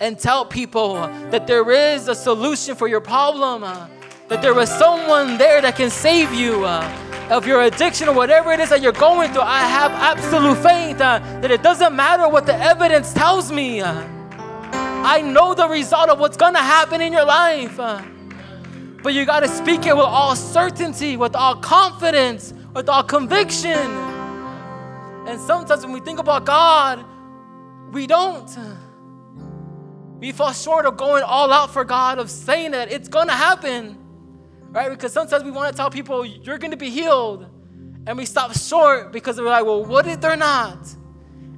and 0.00 0.18
tell 0.18 0.44
people 0.44 0.94
that 1.30 1.46
there 1.46 1.70
is 1.70 2.08
a 2.08 2.14
solution 2.14 2.74
for 2.74 2.88
your 2.88 3.00
problem, 3.00 3.64
uh, 3.64 3.88
that 4.28 4.42
there 4.42 4.58
is 4.58 4.68
someone 4.68 5.38
there 5.38 5.60
that 5.62 5.76
can 5.76 5.90
save 5.90 6.32
you 6.32 6.64
uh, 6.64 7.28
of 7.30 7.46
your 7.46 7.62
addiction 7.62 8.08
or 8.08 8.14
whatever 8.14 8.52
it 8.52 8.60
is 8.60 8.68
that 8.68 8.82
you're 8.82 8.92
going 8.92 9.32
through. 9.32 9.42
I 9.42 9.60
have 9.60 9.92
absolute 9.92 10.56
faith 10.56 10.98
that 10.98 11.50
it 11.50 11.62
doesn't 11.62 11.94
matter 11.94 12.28
what 12.28 12.46
the 12.46 12.54
evidence 12.56 13.12
tells 13.12 13.50
me. 13.50 13.82
I 13.82 15.22
know 15.22 15.54
the 15.54 15.68
result 15.68 16.10
of 16.10 16.18
what's 16.18 16.36
gonna 16.36 16.58
happen 16.58 17.00
in 17.00 17.12
your 17.12 17.24
life. 17.24 17.76
But 17.76 19.14
you 19.14 19.24
gotta 19.24 19.48
speak 19.48 19.86
it 19.86 19.96
with 19.96 20.04
all 20.04 20.34
certainty, 20.34 21.16
with 21.16 21.36
all 21.36 21.54
confidence, 21.56 22.52
with 22.74 22.88
all 22.88 23.04
conviction. 23.04 23.70
And 25.28 25.40
sometimes 25.40 25.84
when 25.84 25.92
we 25.92 26.00
think 26.00 26.18
about 26.18 26.44
God, 26.44 27.04
we 27.92 28.06
don't. 28.08 28.48
We 30.18 30.32
fall 30.32 30.52
short 30.52 30.86
of 30.86 30.96
going 30.96 31.22
all 31.22 31.52
out 31.52 31.72
for 31.72 31.84
God, 31.84 32.18
of 32.18 32.30
saying 32.30 32.70
that 32.70 32.90
it's 32.90 33.08
gonna 33.08 33.32
happen, 33.32 33.98
right? 34.70 34.90
Because 34.90 35.12
sometimes 35.12 35.44
we 35.44 35.50
wanna 35.50 35.72
tell 35.72 35.90
people, 35.90 36.24
you're 36.24 36.58
gonna 36.58 36.76
be 36.76 36.90
healed. 36.90 37.46
And 38.06 38.16
we 38.16 38.24
stop 38.24 38.56
short 38.56 39.12
because 39.12 39.38
we're 39.38 39.48
like, 39.48 39.64
well, 39.64 39.84
what 39.84 40.06
if 40.06 40.20
they're 40.20 40.36
not? 40.36 40.78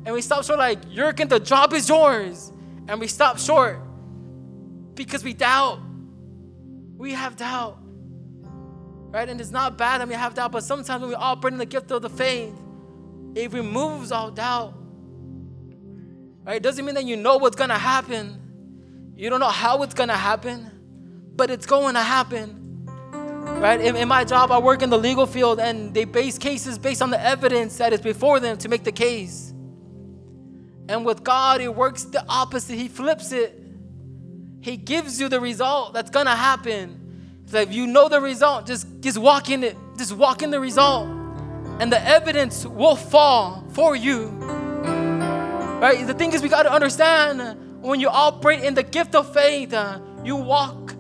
And 0.07 0.15
we 0.15 0.23
stop 0.23 0.45
short, 0.45 0.59
like, 0.59 0.79
you're 0.89 1.13
gonna, 1.13 1.29
the 1.29 1.41
job 1.41 1.73
is 1.75 1.89
yours. 1.89 2.53
And 2.89 2.99
we 2.99 3.07
stop 3.07 3.39
short 3.39 3.81
because 4.95 5.23
we 5.23 5.35
doubt. 5.35 5.81
We 6.97 7.13
have 7.13 7.37
doubt, 7.37 7.79
right? 9.11 9.29
And 9.29 9.41
it's 9.41 9.53
not 9.53 9.79
bad 9.79 10.01
that 10.01 10.09
we 10.09 10.15
have 10.15 10.35
doubt, 10.35 10.51
but 10.51 10.65
sometimes 10.65 11.01
when 11.01 11.11
we 11.11 11.15
operate 11.15 11.53
in 11.53 11.59
the 11.59 11.67
gift 11.67 11.93
of 11.93 12.03
the 12.03 12.11
faith, 12.11 12.53
it 13.37 13.53
removes 13.53 14.11
all 14.11 14.33
doubt. 14.33 14.75
Right? 16.45 16.57
It 16.57 16.63
doesn't 16.63 16.85
mean 16.85 16.97
that 16.97 17.05
you 17.05 17.15
know 17.15 17.37
what's 17.37 17.55
gonna 17.55 17.79
happen. 17.79 18.48
You 19.19 19.31
don't 19.31 19.41
know 19.41 19.49
how 19.49 19.83
it's 19.83 19.95
gonna 19.95 20.17
happen, 20.17 20.71
but 21.35 21.51
it's 21.51 21.67
going 21.67 21.95
to 21.95 22.01
happen. 22.01 22.87
Right? 23.13 23.81
In, 23.81 23.97
in 23.97 24.07
my 24.07 24.25
job, 24.25 24.53
I 24.53 24.59
work 24.59 24.81
in 24.81 24.91
the 24.91 24.97
legal 24.97 25.27
field 25.27 25.59
and 25.59 25.93
they 25.93 26.05
base 26.05 26.39
cases 26.39 26.79
based 26.79 27.03
on 27.03 27.11
the 27.11 27.21
evidence 27.21 27.79
that 27.79 27.93
is 27.93 28.01
before 28.01 28.39
them 28.39 28.57
to 28.59 28.69
make 28.69 28.85
the 28.85 28.93
case. 28.93 29.53
And 30.89 31.05
with 31.05 31.25
God, 31.25 31.61
it 31.61 31.75
works 31.75 32.05
the 32.05 32.25
opposite. 32.29 32.77
He 32.77 32.87
flips 32.87 33.33
it. 33.33 33.61
He 34.61 34.77
gives 34.77 35.21
you 35.21 35.29
the 35.29 35.41
result 35.41 35.95
that's 35.95 36.11
gonna 36.11 36.37
happen. 36.37 37.43
So 37.47 37.59
if 37.59 37.75
you 37.75 37.89
know 37.89 38.09
the 38.09 38.21
result, 38.21 38.69
just, 38.69 38.87
just 39.01 39.19
walk 39.19 39.51
in 39.51 39.65
it. 39.65 39.77
Just 39.97 40.13
walk 40.13 40.43
in 40.43 40.53
the 40.53 40.61
result 40.61 41.09
and 41.81 41.91
the 41.91 42.01
evidence 42.07 42.65
will 42.65 42.95
fall 42.95 43.65
for 43.71 43.97
you. 43.97 44.29
Right? 45.81 46.07
The 46.07 46.15
thing 46.15 46.33
is, 46.35 46.41
we 46.41 46.49
got 46.49 46.63
to 46.65 46.73
understand 46.73 47.68
when 47.81 48.01
you 48.01 48.09
operate 48.09 48.65
in 48.65 48.75
the 48.75 48.83
gift 48.83 49.15
of 49.15 49.33
faith, 49.33 49.73
uh, 49.73 50.01
you 50.25 50.37
walk 50.37 50.95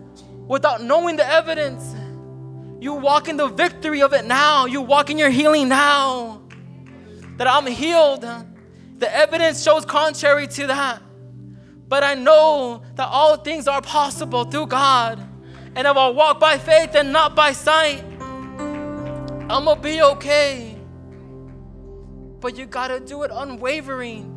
without 0.47 0.83
knowing 0.83 1.16
the 1.16 1.26
evidence. 1.26 1.95
You 2.81 2.95
walk 2.95 3.29
in 3.29 3.37
the 3.37 3.49
victory 3.49 4.03
of 4.03 4.12
it 4.12 4.24
now. 4.24 4.66
You 4.66 4.81
walk 4.81 5.11
in 5.11 5.18
your 5.18 5.31
healing 5.31 5.68
now. 5.68 6.43
That 7.37 7.47
I'm 7.47 7.66
healed. 7.66 8.26
The 8.99 9.14
evidence 9.14 9.62
shows 9.62 9.85
contrary 9.85 10.47
to 10.49 10.66
that. 10.68 11.03
But 11.89 12.05
I 12.05 12.14
know 12.14 12.83
that 12.95 13.09
all 13.09 13.37
things 13.37 13.66
are 13.66 13.81
possible 13.81 14.45
through 14.45 14.66
God. 14.66 15.20
And 15.74 15.87
I 15.87 16.09
walk 16.09 16.41
by 16.41 16.59
faith 16.59 16.95
and 16.95 17.12
not 17.12 17.35
by 17.35 17.53
sight, 17.53 18.03
I'm 19.51 19.64
gonna 19.64 19.81
be 19.81 20.03
okay. 20.03 20.76
But 22.41 22.57
you 22.57 22.66
gotta 22.66 23.01
do 23.01 23.22
it 23.22 23.31
unwavering. 23.33 24.28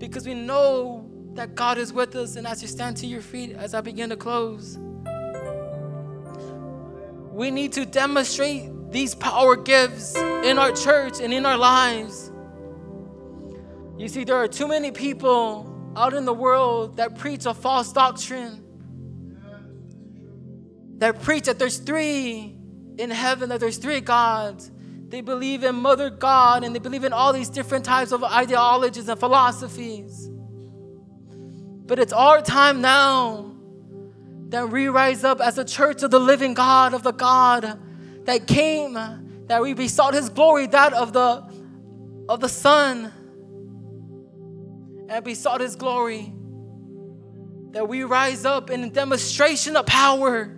Because 0.00 0.26
we 0.26 0.34
know 0.34 1.08
that 1.34 1.54
God 1.54 1.78
is 1.78 1.92
with 1.92 2.16
us. 2.16 2.34
And 2.34 2.46
as 2.46 2.62
you 2.62 2.68
stand 2.68 2.96
to 2.96 3.06
your 3.06 3.20
feet, 3.20 3.52
as 3.52 3.74
I 3.74 3.80
begin 3.82 4.10
to 4.10 4.16
close, 4.16 4.78
we 7.30 7.50
need 7.50 7.72
to 7.74 7.86
demonstrate 7.86 8.70
these 8.90 9.14
power 9.14 9.54
gifts 9.54 10.16
in 10.16 10.58
our 10.58 10.72
church 10.72 11.20
and 11.20 11.32
in 11.32 11.46
our 11.46 11.56
lives. 11.56 12.32
You 13.96 14.08
see, 14.08 14.24
there 14.24 14.36
are 14.36 14.48
too 14.48 14.66
many 14.66 14.90
people 14.90 15.92
out 15.96 16.14
in 16.14 16.24
the 16.24 16.32
world 16.32 16.96
that 16.96 17.18
preach 17.18 17.44
a 17.46 17.52
false 17.52 17.92
doctrine. 17.92 18.64
That 20.98 21.22
preach 21.22 21.44
that 21.44 21.58
there's 21.58 21.78
three 21.78 22.56
in 22.98 23.10
heaven, 23.10 23.50
that 23.50 23.60
there's 23.60 23.76
three 23.76 24.00
gods. 24.00 24.70
They 25.10 25.22
believe 25.22 25.64
in 25.64 25.74
Mother 25.74 26.08
God 26.08 26.62
and 26.62 26.72
they 26.72 26.78
believe 26.78 27.02
in 27.02 27.12
all 27.12 27.32
these 27.32 27.48
different 27.48 27.84
types 27.84 28.12
of 28.12 28.22
ideologies 28.22 29.08
and 29.08 29.18
philosophies. 29.18 30.30
But 31.86 31.98
it's 31.98 32.12
our 32.12 32.40
time 32.40 32.80
now 32.80 33.56
that 34.50 34.70
we 34.70 34.86
rise 34.86 35.24
up 35.24 35.40
as 35.40 35.58
a 35.58 35.64
church 35.64 36.04
of 36.04 36.12
the 36.12 36.20
living 36.20 36.54
God, 36.54 36.94
of 36.94 37.02
the 37.02 37.10
God 37.10 37.76
that 38.24 38.46
came, 38.46 38.94
that 39.48 39.60
we 39.60 39.74
besought 39.74 40.14
his 40.14 40.28
glory, 40.28 40.68
that 40.68 40.92
of 40.92 41.12
the 41.12 41.50
of 42.28 42.38
the 42.38 42.48
Son, 42.48 43.12
and 45.08 45.24
besought 45.24 45.60
his 45.60 45.74
glory. 45.74 46.32
That 47.72 47.88
we 47.88 48.04
rise 48.04 48.44
up 48.44 48.70
in 48.70 48.90
demonstration 48.90 49.74
of 49.74 49.86
power. 49.86 50.56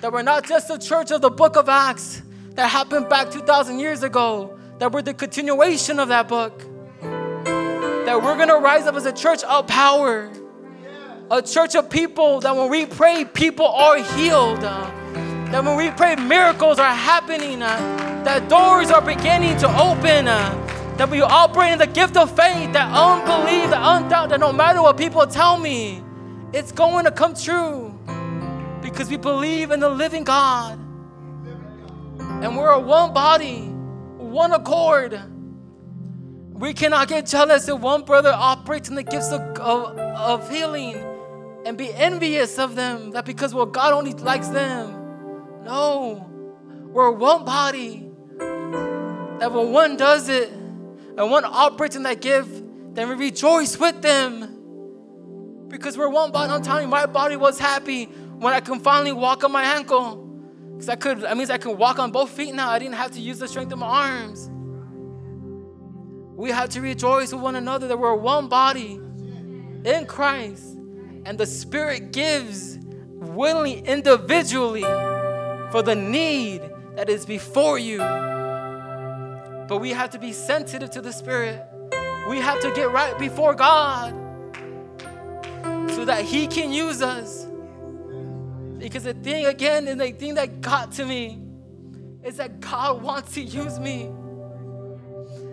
That 0.00 0.12
we're 0.12 0.22
not 0.22 0.44
just 0.44 0.70
a 0.70 0.78
church 0.78 1.10
of 1.10 1.20
the 1.20 1.30
book 1.30 1.56
of 1.56 1.68
Acts 1.68 2.22
that 2.54 2.68
happened 2.68 3.08
back 3.08 3.30
2,000 3.30 3.78
years 3.78 4.02
ago, 4.02 4.58
that 4.78 4.92
we're 4.92 5.02
the 5.02 5.14
continuation 5.14 5.98
of 5.98 6.08
that 6.08 6.28
book 6.28 6.62
that 8.06 8.20
we're 8.20 8.36
gonna 8.36 8.58
rise 8.58 8.86
up 8.86 8.94
as 8.94 9.06
a 9.06 9.12
church 9.12 9.42
of 9.44 9.66
power, 9.66 10.30
a 11.30 11.40
church 11.40 11.74
of 11.74 11.88
people 11.88 12.40
that 12.40 12.54
when 12.54 12.68
we 12.68 12.84
pray, 12.84 13.24
people 13.24 13.66
are 13.66 14.02
healed. 14.02 14.60
That 14.60 15.64
when 15.64 15.76
we 15.76 15.90
pray, 15.90 16.16
miracles 16.16 16.78
are 16.78 16.94
happening. 16.94 17.62
Uh, 17.62 17.76
that 18.24 18.48
doors 18.48 18.90
are 18.90 19.02
beginning 19.02 19.56
to 19.58 19.68
open. 19.80 20.28
Uh, 20.28 20.58
that 20.96 21.08
we 21.08 21.22
operate 21.22 21.72
in 21.72 21.78
the 21.78 21.86
gift 21.86 22.16
of 22.16 22.28
faith, 22.36 22.72
that 22.74 22.92
unbelief, 22.92 23.70
that 23.70 23.82
undoubt, 23.82 24.28
that 24.28 24.40
no 24.40 24.52
matter 24.52 24.82
what 24.82 24.98
people 24.98 25.26
tell 25.26 25.58
me, 25.58 26.02
it's 26.52 26.70
going 26.70 27.06
to 27.06 27.10
come 27.10 27.34
true 27.34 27.98
because 28.82 29.08
we 29.08 29.16
believe 29.16 29.70
in 29.70 29.80
the 29.80 29.88
living 29.88 30.22
God. 30.22 30.78
And 32.42 32.56
we're 32.56 32.72
a 32.72 32.80
one 32.80 33.12
body, 33.12 33.60
one 33.60 34.50
accord. 34.50 35.16
We 36.50 36.74
cannot 36.74 37.06
get 37.06 37.26
jealous 37.26 37.68
if 37.68 37.78
one 37.78 38.02
brother 38.02 38.32
operates 38.34 38.88
in 38.88 38.96
the 38.96 39.04
gifts 39.04 39.30
of, 39.30 39.40
of, 39.58 39.96
of 39.96 40.50
healing 40.50 40.96
and 41.64 41.78
be 41.78 41.94
envious 41.94 42.58
of 42.58 42.74
them, 42.74 43.12
that 43.12 43.24
because, 43.24 43.54
well, 43.54 43.66
God 43.66 43.92
only 43.92 44.12
likes 44.14 44.48
them. 44.48 44.90
No, 45.64 46.28
we're 46.92 47.12
one 47.12 47.44
body. 47.44 48.10
That 48.38 49.52
when 49.52 49.70
one 49.70 49.96
does 49.96 50.28
it 50.28 50.50
and 50.50 51.30
one 51.30 51.44
operates 51.44 51.94
in 51.94 52.02
that 52.02 52.20
gift, 52.20 52.50
then 52.96 53.08
we 53.08 53.14
rejoice 53.14 53.78
with 53.78 54.02
them. 54.02 55.68
Because 55.68 55.96
we're 55.96 56.08
one 56.08 56.32
body. 56.32 56.52
I'm 56.52 56.60
telling 56.60 56.82
you, 56.82 56.88
my 56.88 57.06
body 57.06 57.36
was 57.36 57.60
happy 57.60 58.06
when 58.06 58.52
I 58.52 58.58
can 58.58 58.80
finally 58.80 59.12
walk 59.12 59.44
on 59.44 59.52
my 59.52 59.62
ankle. 59.62 60.31
Because 60.82 60.94
I 60.94 60.96
could, 60.96 61.20
that 61.20 61.36
means 61.36 61.48
I 61.48 61.58
can 61.58 61.76
walk 61.78 62.00
on 62.00 62.10
both 62.10 62.30
feet 62.30 62.56
now. 62.56 62.68
I 62.68 62.80
didn't 62.80 62.96
have 62.96 63.12
to 63.12 63.20
use 63.20 63.38
the 63.38 63.46
strength 63.46 63.70
of 63.70 63.78
my 63.78 63.86
arms. 63.86 64.50
We 66.34 66.50
have 66.50 66.70
to 66.70 66.80
rejoice 66.80 67.32
with 67.32 67.40
one 67.40 67.54
another 67.54 67.86
that 67.86 67.96
we're 67.96 68.16
one 68.16 68.48
body 68.48 68.98
in 69.84 70.06
Christ. 70.08 70.76
And 71.24 71.38
the 71.38 71.46
Spirit 71.46 72.10
gives 72.10 72.80
willingly, 72.80 73.78
individually, 73.78 74.82
for 75.70 75.82
the 75.84 75.94
need 75.94 76.68
that 76.96 77.08
is 77.08 77.26
before 77.26 77.78
you. 77.78 77.98
But 77.98 79.78
we 79.80 79.90
have 79.90 80.10
to 80.10 80.18
be 80.18 80.32
sensitive 80.32 80.90
to 80.90 81.00
the 81.00 81.12
Spirit. 81.12 81.64
We 82.28 82.38
have 82.38 82.60
to 82.60 82.72
get 82.72 82.90
right 82.90 83.16
before 83.20 83.54
God 83.54 84.10
so 85.92 86.04
that 86.06 86.24
He 86.24 86.48
can 86.48 86.72
use 86.72 87.02
us. 87.02 87.46
Because 88.82 89.04
the 89.04 89.14
thing, 89.14 89.46
again, 89.46 89.86
and 89.86 90.00
the 90.00 90.10
thing 90.10 90.34
that 90.34 90.60
got 90.60 90.90
to 90.92 91.06
me 91.06 91.38
is 92.24 92.36
that 92.38 92.58
God 92.58 93.00
wants 93.00 93.32
to 93.34 93.40
use 93.40 93.78
me. 93.78 94.10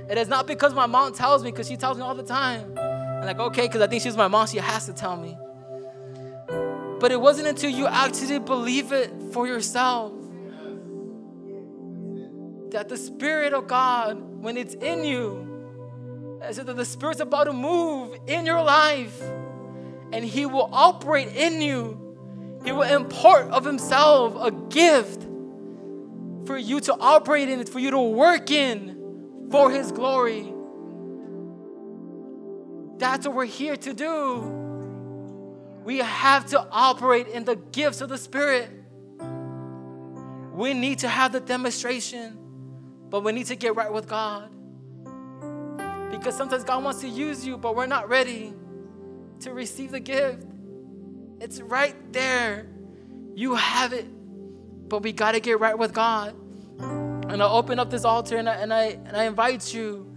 It 0.09 0.17
is 0.17 0.27
not 0.27 0.47
because 0.47 0.73
my 0.73 0.87
mom 0.87 1.13
tells 1.13 1.43
me, 1.43 1.51
because 1.51 1.67
she 1.67 1.77
tells 1.77 1.97
me 1.97 2.03
all 2.03 2.15
the 2.15 2.23
time. 2.23 2.75
I'm 2.75 3.25
like, 3.25 3.37
okay, 3.37 3.67
because 3.67 3.81
I 3.81 3.87
think 3.87 4.01
she's 4.01 4.17
my 4.17 4.27
mom, 4.27 4.47
she 4.47 4.57
has 4.57 4.87
to 4.87 4.93
tell 4.93 5.15
me. 5.15 5.37
But 6.99 7.11
it 7.11 7.21
wasn't 7.21 7.47
until 7.47 7.69
you 7.69 7.85
actually 7.85 8.39
believe 8.39 8.91
it 8.91 9.11
for 9.31 9.45
yourself 9.45 10.11
that 12.71 12.89
the 12.89 12.97
Spirit 12.97 13.53
of 13.53 13.67
God, 13.67 14.19
when 14.41 14.57
it's 14.57 14.73
in 14.73 15.03
you, 15.03 16.39
I 16.43 16.51
said 16.51 16.65
that 16.65 16.77
the 16.77 16.85
Spirit's 16.85 17.19
about 17.19 17.43
to 17.43 17.53
move 17.53 18.17
in 18.25 18.47
your 18.47 18.63
life 18.63 19.21
and 20.11 20.25
He 20.25 20.47
will 20.47 20.69
operate 20.73 21.35
in 21.35 21.61
you. 21.61 21.98
He 22.63 22.71
will 22.71 22.83
impart 22.83 23.49
of 23.51 23.65
Himself 23.65 24.35
a 24.39 24.51
gift 24.51 25.23
for 26.45 26.57
you 26.57 26.79
to 26.81 26.95
operate 26.99 27.49
in, 27.49 27.59
it, 27.59 27.69
for 27.69 27.79
you 27.79 27.91
to 27.91 27.99
work 27.99 28.51
in 28.51 29.47
for 29.51 29.71
His 29.71 29.91
glory. 29.91 30.53
That's 32.97 33.25
what 33.25 33.35
we're 33.35 33.45
here 33.45 33.77
to 33.77 33.93
do. 33.93 34.41
We 35.83 35.99
have 35.99 36.47
to 36.47 36.67
operate 36.71 37.27
in 37.29 37.45
the 37.45 37.55
gifts 37.55 38.01
of 38.01 38.09
the 38.09 38.17
Spirit. 38.17 38.69
We 40.53 40.73
need 40.73 40.99
to 40.99 41.07
have 41.07 41.31
the 41.31 41.39
demonstration, 41.39 42.37
but 43.09 43.23
we 43.23 43.31
need 43.31 43.45
to 43.45 43.55
get 43.55 43.75
right 43.75 43.91
with 43.91 44.07
God. 44.07 44.49
Because 46.11 46.35
sometimes 46.35 46.65
God 46.65 46.83
wants 46.83 46.99
to 47.01 47.07
use 47.07 47.45
you, 47.45 47.57
but 47.57 47.75
we're 47.75 47.85
not 47.85 48.09
ready 48.09 48.53
to 49.39 49.53
receive 49.53 49.91
the 49.91 50.01
gift. 50.01 50.43
It's 51.41 51.61
right 51.61 51.95
there. 52.11 52.67
You 53.35 53.55
have 53.55 53.93
it, 53.93 54.05
but 54.89 55.01
we 55.03 55.13
got 55.13 55.31
to 55.31 55.39
get 55.39 55.59
right 55.59 55.77
with 55.77 55.93
God. 55.93 56.35
And 56.79 57.41
I 57.43 57.47
open 57.47 57.79
up 57.79 57.89
this 57.89 58.03
altar 58.05 58.37
and 58.37 58.49
I, 58.49 58.55
and 58.55 58.73
I, 58.73 58.83
and 59.05 59.15
I 59.15 59.23
invite 59.25 59.73
you 59.73 60.09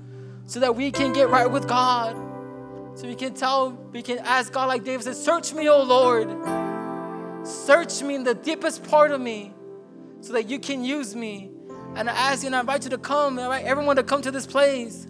so 0.47 0.61
that 0.61 0.75
we 0.75 0.91
can 0.91 1.13
get 1.13 1.29
right 1.29 1.47
with 1.51 1.69
God. 1.69 2.17
So 2.95 3.07
we 3.07 3.15
can 3.15 3.35
tell, 3.35 3.71
we 3.93 4.03
can 4.03 4.19
ask 4.19 4.53
God, 4.53 4.67
like 4.67 4.85
David 4.85 5.05
said, 5.05 5.17
Search 5.17 5.55
me, 5.55 5.69
O 5.69 5.83
Lord. 5.83 6.29
Search 7.47 8.03
me 8.03 8.15
in 8.15 8.25
the 8.25 8.35
deepest 8.35 8.85
part 8.85 9.11
of 9.11 9.21
me 9.21 9.53
so 10.21 10.33
that 10.33 10.49
you 10.49 10.59
can 10.59 10.85
use 10.85 11.15
me. 11.15 11.51
And 11.95 12.09
I 12.09 12.13
ask 12.13 12.43
you 12.43 12.49
and 12.49 12.57
I 12.57 12.61
invite 12.61 12.85
you 12.85 12.91
to 12.91 12.99
come, 12.99 13.39
I 13.39 13.43
invite 13.43 13.65
everyone 13.65 13.97
to 13.97 14.03
come 14.03 14.23
to 14.23 14.31
this 14.31 14.47
place. 14.47 15.07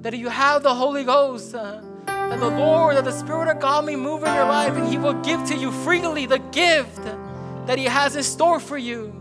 That 0.00 0.16
you 0.16 0.28
have 0.28 0.62
the 0.62 0.74
Holy 0.74 1.04
Ghost, 1.04 1.54
uh, 1.54 1.82
that 2.30 2.38
the 2.38 2.48
Lord, 2.48 2.96
that 2.96 3.04
the 3.04 3.10
Spirit 3.10 3.48
of 3.48 3.58
God 3.58 3.84
may 3.84 3.96
move 3.96 4.22
in 4.22 4.32
your 4.32 4.44
life 4.44 4.74
and 4.74 4.86
He 4.86 4.96
will 4.96 5.20
give 5.22 5.44
to 5.46 5.56
you 5.56 5.72
freely 5.72 6.26
the 6.26 6.38
gift 6.38 7.04
that 7.66 7.76
He 7.76 7.86
has 7.86 8.14
in 8.14 8.22
store 8.22 8.60
for 8.60 8.78
you. 8.78 9.12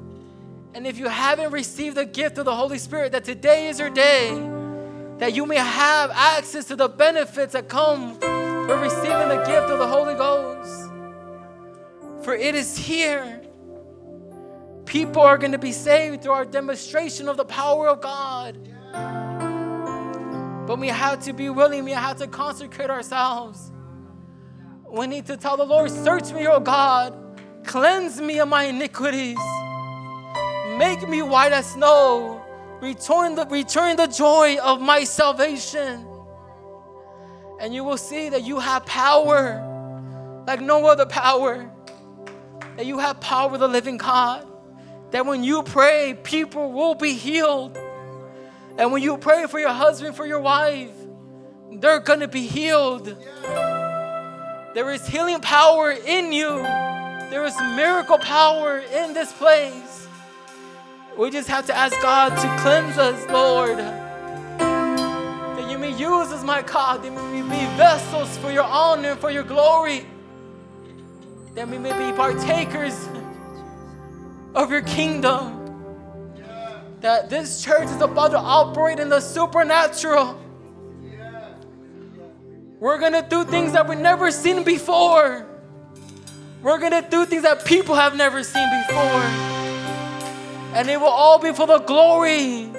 And 0.76 0.86
if 0.86 0.99
you 0.99 1.07
haven't 1.07 1.51
received 1.51 1.97
the 1.97 2.05
gift 2.05 2.38
of 2.38 2.45
the 2.45 2.55
Holy 2.55 2.78
Spirit, 2.78 3.14
that 3.14 3.24
today 3.24 3.70
is 3.70 3.80
your 3.80 3.89
day, 3.89 4.30
that 5.18 5.34
you 5.34 5.47
may 5.47 5.57
have 5.57 6.12
access 6.12 6.66
to 6.66 6.76
the 6.76 6.88
benefits 6.88 7.53
that 7.53 7.68
come 7.68 8.14
with 8.14 8.80
receiving 8.80 9.30
the 9.30 9.43
gift 9.47 9.72
of 9.72 9.80
the 9.80 9.88
Holy 9.88 10.14
Ghost. 10.14 10.91
For 12.24 12.36
it 12.36 12.53
is 12.53 12.78
here. 12.78 13.41
People 14.86 15.24
are 15.24 15.39
going 15.39 15.53
to 15.53 15.57
be 15.57 15.72
saved 15.72 16.22
through 16.22 16.34
our 16.34 16.45
demonstration 16.45 17.28
of 17.28 17.38
the 17.38 17.45
power 17.45 17.88
of 17.89 18.01
God. 18.01 18.70
But 20.70 20.78
we 20.78 20.90
have 20.90 21.24
to 21.24 21.34
be 21.34 21.50
willing, 21.50 21.84
we 21.84 21.94
have 21.94 22.18
to 22.18 22.28
consecrate 22.28 22.92
ourselves. 22.92 23.72
We 24.88 25.08
need 25.08 25.26
to 25.26 25.36
tell 25.36 25.58
the 25.58 25.64
Lord, 25.64 25.90
Search 25.90 26.32
me, 26.32 26.46
O 26.46 26.60
God, 26.60 27.16
cleanse 27.66 28.22
me 28.22 28.38
of 28.38 28.50
my 28.50 28.66
iniquities. 28.66 29.40
Make 30.78 31.10
me 31.10 31.24
white 31.24 31.54
as 31.54 31.72
snow. 31.72 32.46
Return 32.84 33.34
the, 33.34 33.48
return 33.48 33.96
the 33.96 34.06
joy 34.06 34.58
of 34.58 34.80
my 34.80 35.06
salvation. 35.06 36.06
And 37.60 37.74
you 37.74 37.84
will 37.84 37.98
see 37.98 38.30
that 38.30 38.44
you 38.44 38.60
have 38.60 38.86
power 38.86 39.66
like 40.46 40.62
no 40.62 40.86
other 40.86 41.08
power. 41.08 41.68
That 42.78 42.86
you 42.86 43.00
have 43.00 43.20
power 43.20 43.56
of 43.56 43.60
the 43.60 43.68
living 43.68 43.98
God. 43.98 44.46
That 45.10 45.26
when 45.26 45.44
you 45.44 45.64
pray, 45.64 46.16
people 46.22 46.72
will 46.72 46.94
be 46.94 47.16
healed. 47.16 47.76
And 48.80 48.94
when 48.94 49.04
you 49.04 49.18
pray 49.18 49.46
for 49.46 49.60
your 49.60 49.74
husband, 49.74 50.16
for 50.16 50.26
your 50.26 50.40
wife, 50.40 50.94
they're 51.80 52.00
going 52.00 52.22
to 52.22 52.30
be 52.30 52.48
healed. 52.48 53.14
There 54.74 54.90
is 54.92 55.06
healing 55.06 55.42
power 55.42 55.92
in 55.92 56.32
you. 56.32 56.48
There 57.30 57.44
is 57.46 57.60
miracle 57.60 58.18
power 58.18 58.80
in 58.80 59.14
this 59.14 59.34
place. 59.34 60.08
We 61.18 61.30
just 61.30 61.50
have 61.50 61.66
to 61.66 61.76
ask 61.76 62.02
God 62.02 62.30
to 62.30 62.62
cleanse 62.62 62.98
us, 62.98 63.30
Lord. 63.30 63.80
That 63.80 65.70
you 65.70 65.78
may 65.78 65.92
use 65.92 66.32
us, 66.32 66.46
my 66.46 66.62
God. 66.62 67.04
That 67.04 67.12
we 67.12 67.42
may 67.42 67.42
be 67.42 67.66
vessels 67.76 68.38
for 68.38 68.50
your 68.50 68.64
honor, 68.64 69.18
for 69.18 69.30
your 69.30 69.44
glory. 69.44 70.06
That 71.54 71.68
we 71.68 71.78
may 71.78 71.92
be 71.92 72.16
partakers 72.16 73.10
of 74.56 74.72
your 74.72 74.84
kingdom 74.84 75.59
that 77.02 77.30
this 77.30 77.64
church 77.64 77.86
is 77.86 78.02
about 78.02 78.32
to 78.32 78.38
operate 78.38 79.00
in 79.00 79.10
the 79.10 79.20
supernatural. 79.20 80.39
We're 82.80 83.00
going 83.00 83.14
to 83.14 83.26
do 83.30 83.43
things 83.43 83.74
that 83.74 83.88
we've 83.88 84.00
never 84.00 84.32
seen 84.32 84.64
before. 84.64 85.45
We're 86.62 86.78
going 86.80 86.91
to 86.91 87.08
do 87.10 87.26
things 87.26 87.43
that 87.43 87.66
people 87.66 87.95
have 87.95 88.16
never 88.16 88.43
seen 88.43 88.68
before. 88.88 89.24
And 90.74 90.89
it 90.89 91.00
will 91.00 91.08
all 91.08 91.39
be 91.39 91.52
for 91.52 91.68
the 91.68 91.80
glory 91.80 92.72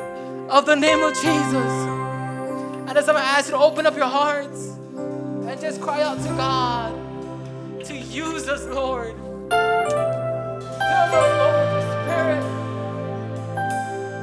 of 0.48 0.66
the 0.66 0.76
name 0.76 1.02
of 1.02 1.14
Jesus. 1.14 1.54
And 1.54 2.96
as 2.96 3.08
I'm 3.08 3.16
asking, 3.16 3.22
to 3.22 3.28
ask 3.28 3.46
you 3.46 3.52
to 3.52 3.58
open 3.58 3.86
up 3.86 3.96
your 3.96 4.06
hearts 4.06 4.66
and 4.96 5.60
just 5.60 5.80
cry 5.80 6.02
out 6.02 6.18
to 6.18 6.28
God 6.28 7.10
to 7.84 7.96
use 7.96 8.48
us, 8.48 8.64
Lord. 8.66 9.14
Fill 9.16 9.58
us, 9.58 11.12
Lord, 11.12 11.72
your 11.72 12.04
spirit. 12.04 12.59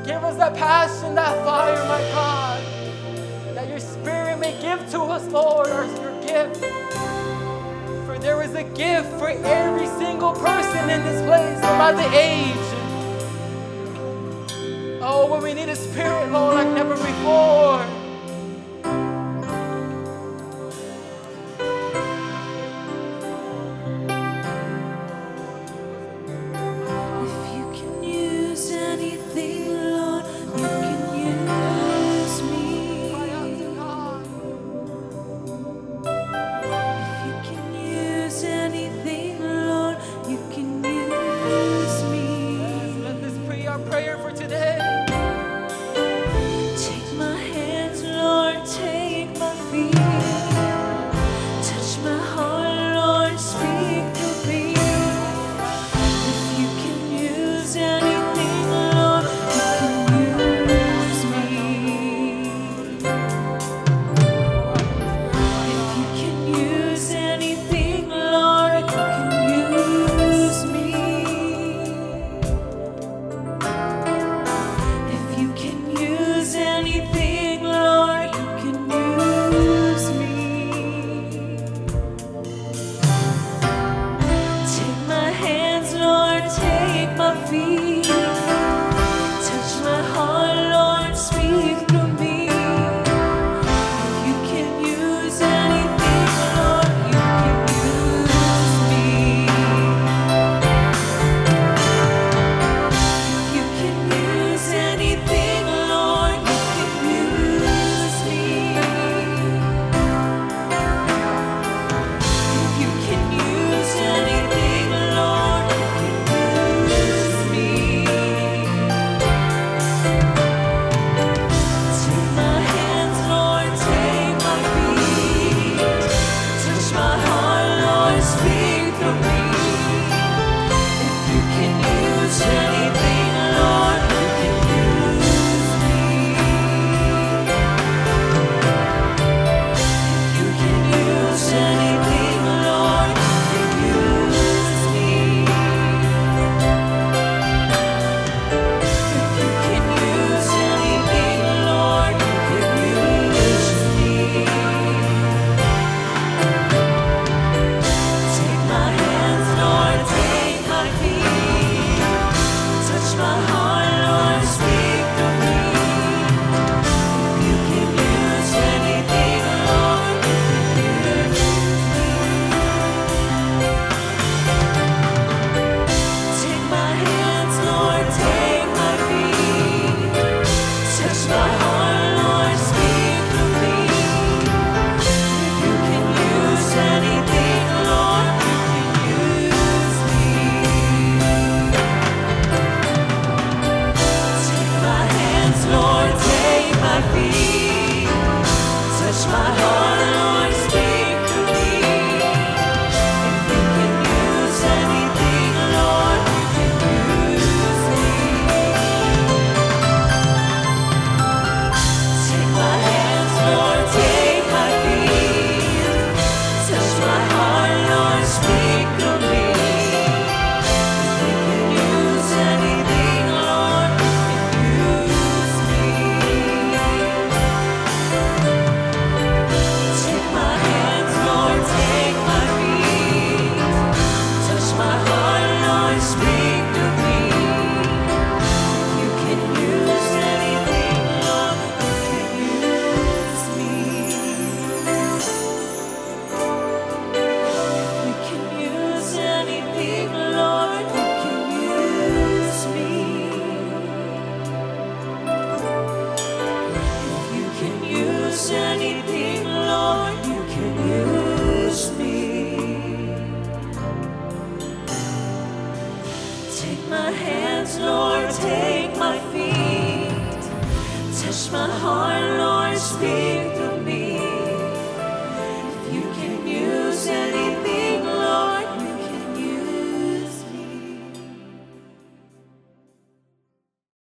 Give 0.07 0.23
us 0.23 0.37
that 0.37 0.55
passion, 0.55 1.15
that 1.15 1.35
fire, 1.43 1.75
oh 1.77 1.87
my 1.89 2.01
God, 2.13 3.55
that 3.55 3.67
your 3.67 3.81
Spirit 3.81 4.39
may 4.39 4.53
give 4.61 4.89
to 4.91 5.01
us, 5.01 5.27
Lord, 5.27 5.67
our, 5.67 5.85
your 6.01 6.21
gift. 6.21 6.63
For 8.05 8.17
there 8.17 8.41
is 8.41 8.55
a 8.55 8.63
gift 8.63 9.09
for 9.19 9.27
every 9.27 9.87
single 9.99 10.31
person 10.31 10.89
in 10.89 11.03
this 11.03 11.21
place, 11.27 11.61
no 11.61 11.77
matter 11.77 12.09
age. 12.15 12.55
Oh, 15.01 15.27
when 15.29 15.43
we 15.43 15.53
need 15.53 15.67
a 15.67 15.75
Spirit, 15.75 16.31
Lord, 16.31 16.55
like 16.55 16.67